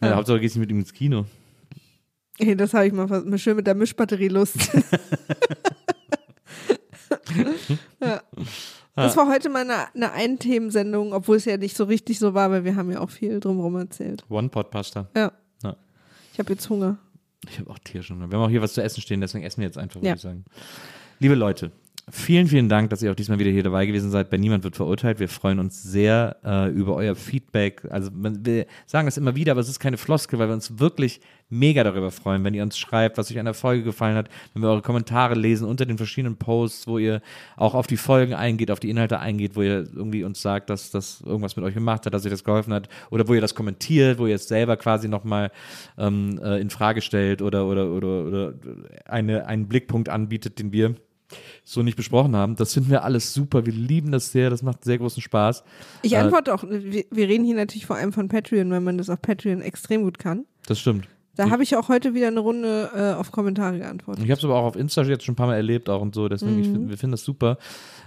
Ja, 0.00 0.16
Hauptsache 0.16 0.40
gehst 0.40 0.56
du 0.56 0.60
mit 0.60 0.70
ihm 0.70 0.80
ins 0.80 0.92
Kino. 0.92 1.26
Hey, 2.46 2.56
das 2.56 2.74
habe 2.74 2.86
ich 2.86 2.92
mal 2.92 3.06
vers- 3.08 3.40
schön 3.40 3.56
mit 3.56 3.66
der 3.66 3.74
Mischbatterie 3.74 4.28
Lust. 4.28 4.56
ja. 8.00 8.20
Das 8.94 9.16
war 9.16 9.28
heute 9.28 9.48
mal 9.48 9.62
eine, 9.62 9.86
eine 9.94 10.12
Einthemensendung, 10.12 11.12
obwohl 11.14 11.36
es 11.36 11.44
ja 11.46 11.56
nicht 11.56 11.76
so 11.76 11.84
richtig 11.84 12.18
so 12.18 12.34
war, 12.34 12.50
weil 12.50 12.64
wir 12.64 12.76
haben 12.76 12.90
ja 12.90 13.00
auch 13.00 13.10
viel 13.10 13.40
drumherum 13.40 13.76
erzählt. 13.76 14.24
One-Pot-Pasta. 14.28 15.08
Ja. 15.16 15.32
Ja. 15.62 15.76
Ich 16.32 16.38
habe 16.38 16.52
jetzt 16.52 16.68
Hunger. 16.68 16.98
Ich 17.48 17.58
habe 17.58 17.70
auch 17.70 17.78
Tier 17.78 18.02
schon. 18.02 18.18
Wir 18.18 18.24
haben 18.24 18.44
auch 18.44 18.50
hier 18.50 18.60
was 18.62 18.74
zu 18.74 18.82
essen 18.82 19.00
stehen, 19.00 19.20
deswegen 19.20 19.44
essen 19.44 19.60
wir 19.60 19.66
jetzt 19.66 19.78
einfach, 19.78 19.96
würde 19.96 20.08
Ja. 20.08 20.14
ich 20.14 20.20
sagen. 20.20 20.44
Liebe 21.20 21.34
Leute, 21.34 21.72
vielen, 22.10 22.48
vielen 22.48 22.68
Dank, 22.68 22.90
dass 22.90 23.02
ihr 23.02 23.10
auch 23.10 23.14
diesmal 23.16 23.38
wieder 23.38 23.50
hier 23.50 23.62
dabei 23.62 23.86
gewesen 23.86 24.10
seid. 24.10 24.30
Bei 24.30 24.36
Niemand 24.36 24.64
wird 24.64 24.76
verurteilt. 24.76 25.20
Wir 25.20 25.28
freuen 25.28 25.58
uns 25.58 25.82
sehr 25.82 26.36
äh, 26.44 26.68
über 26.70 26.96
euer 26.96 27.14
Feedback. 27.14 27.86
Also 27.90 28.10
wir 28.12 28.66
sagen 28.86 29.08
es 29.08 29.16
immer 29.16 29.36
wieder, 29.36 29.52
aber 29.52 29.60
es 29.60 29.68
ist 29.68 29.80
keine 29.80 29.96
Floskel, 29.96 30.38
weil 30.38 30.48
wir 30.48 30.54
uns 30.54 30.78
wirklich 30.78 31.20
mega 31.48 31.84
darüber 31.84 32.10
freuen, 32.10 32.42
wenn 32.44 32.54
ihr 32.54 32.62
uns 32.62 32.78
schreibt, 32.78 33.18
was 33.18 33.30
euch 33.30 33.38
an 33.38 33.44
der 33.44 33.54
Folge 33.54 33.84
gefallen 33.84 34.16
hat, 34.16 34.30
wenn 34.54 34.62
wir 34.62 34.70
eure 34.70 34.82
Kommentare 34.82 35.34
lesen 35.34 35.68
unter 35.68 35.84
den 35.84 35.98
verschiedenen 35.98 36.36
Posts, 36.36 36.86
wo 36.86 36.98
ihr 36.98 37.20
auch 37.56 37.74
auf 37.74 37.86
die 37.86 37.98
Folgen 37.98 38.32
eingeht, 38.32 38.70
auf 38.70 38.80
die 38.80 38.88
Inhalte 38.88 39.20
eingeht, 39.20 39.54
wo 39.54 39.62
ihr 39.62 39.86
irgendwie 39.94 40.24
uns 40.24 40.40
sagt, 40.40 40.70
dass 40.70 40.90
das 40.90 41.20
irgendwas 41.20 41.56
mit 41.56 41.64
euch 41.64 41.74
gemacht 41.74 42.06
hat, 42.06 42.14
dass 42.14 42.24
euch 42.24 42.30
das 42.30 42.42
geholfen 42.42 42.72
hat, 42.72 42.88
oder 43.10 43.28
wo 43.28 43.34
ihr 43.34 43.42
das 43.42 43.54
kommentiert, 43.54 44.18
wo 44.18 44.26
ihr 44.26 44.36
es 44.36 44.48
selber 44.48 44.78
quasi 44.78 45.08
nochmal 45.08 45.52
ähm, 45.98 46.40
äh, 46.42 46.58
in 46.58 46.70
Frage 46.70 47.02
stellt 47.02 47.42
oder, 47.42 47.66
oder, 47.66 47.90
oder, 47.90 48.24
oder 48.24 48.54
eine, 49.04 49.46
einen 49.46 49.68
Blickpunkt 49.68 50.08
anbietet, 50.08 50.58
den 50.58 50.72
wir 50.72 50.94
so 51.64 51.82
nicht 51.82 51.96
besprochen 51.96 52.34
haben. 52.36 52.56
Das 52.56 52.74
finden 52.74 52.90
wir 52.90 53.04
alles 53.04 53.32
super. 53.34 53.64
Wir 53.66 53.72
lieben 53.72 54.12
das 54.12 54.32
sehr. 54.32 54.50
Das 54.50 54.62
macht 54.62 54.84
sehr 54.84 54.98
großen 54.98 55.22
Spaß. 55.22 55.64
Ich 56.02 56.12
Äh, 56.12 56.16
antworte 56.16 56.54
auch, 56.54 56.64
wir, 56.68 57.04
wir 57.10 57.28
reden 57.28 57.44
hier 57.44 57.56
natürlich 57.56 57.86
vor 57.86 57.96
allem 57.96 58.12
von 58.12 58.28
Patreon, 58.28 58.70
weil 58.70 58.80
man 58.80 58.98
das 58.98 59.10
auf 59.10 59.20
Patreon 59.22 59.60
extrem 59.62 60.02
gut 60.04 60.18
kann. 60.18 60.44
Das 60.66 60.78
stimmt. 60.80 61.06
Da 61.34 61.48
habe 61.48 61.62
ich 61.62 61.74
auch 61.76 61.88
heute 61.88 62.12
wieder 62.12 62.26
eine 62.26 62.40
Runde 62.40 62.90
äh, 62.94 63.18
auf 63.18 63.32
Kommentare 63.32 63.78
geantwortet. 63.78 64.22
Ich 64.22 64.30
habe 64.30 64.38
es 64.38 64.44
aber 64.44 64.54
auch 64.56 64.64
auf 64.64 64.76
Insta 64.76 65.02
jetzt 65.04 65.24
schon 65.24 65.32
ein 65.32 65.36
paar 65.36 65.46
Mal 65.46 65.56
erlebt 65.56 65.88
auch 65.88 66.02
und 66.02 66.14
so, 66.14 66.28
deswegen 66.28 66.60
ich 66.60 66.68
Mhm. 66.68 66.72
find, 66.74 66.90
wir 66.90 66.98
finden 66.98 67.12
das 67.12 67.24
super. 67.24 67.56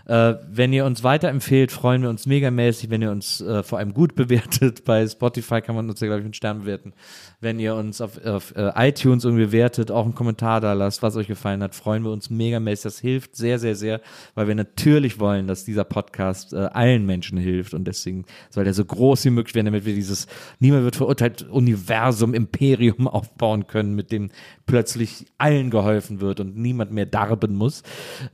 Äh, 0.06 0.36
wenn 0.48 0.72
ihr 0.72 0.86
uns 0.86 1.04
weiterempfehlt, 1.04 1.72
freuen 1.72 2.04
wir 2.04 2.10
uns 2.10 2.28
megamäßig, 2.28 2.90
wenn 2.90 3.02
ihr 3.02 3.12
uns 3.12 3.42
äh, 3.42 3.64
vor 3.64 3.80
allem 3.80 3.94
gut 3.94 4.16
bewertet. 4.16 4.86
Bei 4.86 5.08
Spotify 5.08 5.62
kann 5.62 5.76
man 5.76 5.90
uns 5.90 6.00
ja, 6.00 6.08
glaube 6.08 6.20
ich, 6.20 6.26
mit 6.26 6.36
Sternen 6.36 6.62
bewerten. 6.62 6.94
Wenn 7.42 7.60
ihr 7.60 7.76
uns 7.76 8.02
auf, 8.02 8.24
auf 8.24 8.56
äh, 8.56 8.72
iTunes 8.76 9.26
irgendwie 9.26 9.46
bewertet, 9.46 9.92
auch 9.92 10.06
einen 10.06 10.16
Kommentar 10.16 10.62
da 10.62 10.74
lasst, 10.74 11.02
was 11.02 11.16
euch 11.16 11.28
gefallen 11.28 11.64
hat, 11.64 11.74
freuen 11.74 12.04
wir 12.04 12.12
uns 12.12 12.30
megamäßig. 12.30 12.84
Das 12.84 13.00
hilft 13.00 13.36
sehr, 13.36 13.58
sehr, 13.58 13.76
sehr, 13.76 14.02
weil 14.36 14.48
wir 14.48 14.56
natürlich 14.56 15.20
wollen, 15.20 15.48
dass 15.48 15.66
dieser 15.66 15.84
Podcast 15.84 16.54
äh, 16.54 16.58
allen 16.58 17.06
Menschen 17.06 17.38
hilft 17.38 17.74
und 17.74 17.86
deswegen 17.86 18.26
soll 18.50 18.64
der 18.64 18.74
so 18.74 18.86
groß 18.86 19.26
wie 19.26 19.32
möglich 19.32 19.56
werden, 19.56 19.66
damit 19.66 19.86
wir 19.86 19.96
dieses 19.96 20.28
Niemand 20.60 20.84
wird 20.84 20.96
verurteilt 20.96 21.44
Universum, 21.50 22.34
Imperium 22.34 23.08
aufbauen 23.16 23.66
können, 23.68 23.96
mit 23.96 24.12
dem 24.12 24.30
plötzlich 24.68 25.26
allen 25.38 25.70
geholfen 25.70 26.22
wird 26.22 26.40
und 26.40 26.58
niemand 26.58 26.92
mehr 26.92 27.06
darben 27.06 27.56
muss. 27.56 27.84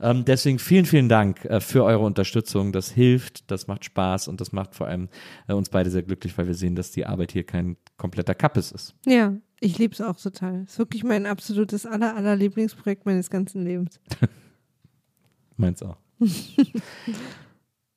Ähm, 0.00 0.24
deswegen 0.24 0.58
vielen, 0.58 0.84
vielen 0.84 1.08
Dank 1.08 1.44
äh, 1.46 1.60
für 1.62 1.84
eure 1.84 2.04
Unterstützung. 2.04 2.72
Das 2.72 2.90
hilft, 2.90 3.50
das 3.50 3.66
macht 3.66 3.84
Spaß 3.84 4.28
und 4.28 4.40
das 4.40 4.52
macht 4.52 4.74
vor 4.74 4.86
allem 4.86 5.08
äh, 5.48 5.52
uns 5.52 5.68
beide 5.68 5.90
sehr 5.90 6.02
glücklich, 6.02 6.36
weil 6.38 6.46
wir 6.46 6.54
sehen, 6.54 6.74
dass 6.74 6.90
die 6.90 7.06
Arbeit 7.06 7.32
hier 7.32 7.44
kein 7.44 7.76
kompletter 7.96 8.34
Kappes 8.34 8.72
ist. 8.72 8.94
Ja, 9.06 9.34
ich 9.60 9.78
liebe 9.78 9.94
es 9.94 10.00
auch 10.00 10.16
total. 10.16 10.64
Ist 10.64 10.78
wirklich 10.78 11.04
mein 11.04 11.26
absolutes 11.26 11.86
aller, 11.86 12.16
aller 12.16 12.36
Lieblingsprojekt 12.36 13.06
meines 13.06 13.30
ganzen 13.30 13.64
Lebens. 13.64 14.00
Meins 15.56 15.82
auch. 15.82 15.96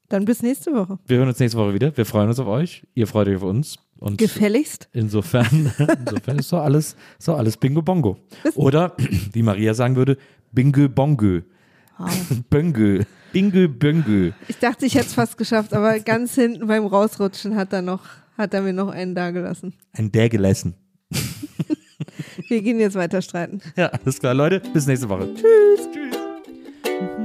Dann 0.09 0.26
bis 0.26 0.43
nächste 0.43 0.72
Woche. 0.74 0.99
Wir 1.07 1.18
hören 1.18 1.28
uns 1.28 1.39
nächste 1.39 1.57
Woche 1.57 1.74
wieder. 1.74 1.95
Wir 1.97 2.05
freuen 2.05 2.30
uns 2.30 2.39
auf 2.39 2.47
euch. 2.47 2.86
Ihr 2.93 3.07
freut 3.07 3.28
euch 3.28 3.38
auf 3.38 3.43
uns. 3.43 3.80
Und 3.97 4.18
Gefälligst. 4.18 4.89
insofern, 4.93 5.72
insofern 5.99 6.38
ist 6.38 6.51
doch 6.51 6.59
alles, 6.59 6.95
doch 7.26 7.38
alles 7.38 7.57
Bingo 7.57 7.82
Bongo. 7.82 8.18
Oder, 8.55 8.95
wie 9.34 9.41
Maria 9.41 9.74
sagen 9.74 9.95
würde, 9.95 10.18
Bingo 10.51 10.88
Bongo. 10.89 11.41
Böngö. 12.49 13.03
Bingo 13.31 13.67
Böngö. 13.67 14.31
Ich 14.47 14.59
dachte, 14.59 14.85
ich 14.85 14.95
hätte 14.95 15.07
es 15.07 15.13
fast 15.13 15.37
geschafft, 15.37 15.73
aber 15.73 15.99
ganz 15.99 16.35
hinten 16.35 16.67
beim 16.67 16.85
Rausrutschen 16.85 17.55
hat 17.55 17.73
er 17.73 17.81
noch, 17.81 18.03
hat 18.37 18.53
er 18.53 18.61
mir 18.61 18.73
noch 18.73 18.89
einen 18.89 19.13
dagelassen. 19.15 19.73
Ein 19.91 20.11
der 20.11 20.29
gelassen. 20.29 20.75
Wir 22.47 22.61
gehen 22.61 22.79
jetzt 22.79 22.95
weiter 22.95 23.21
streiten. 23.21 23.61
Ja, 23.75 23.87
alles 23.87 24.19
klar, 24.19 24.33
Leute. 24.33 24.61
Bis 24.73 24.85
nächste 24.85 25.09
Woche. 25.09 25.33
Tschüss. 25.33 25.89
Tschüss. 25.91 27.24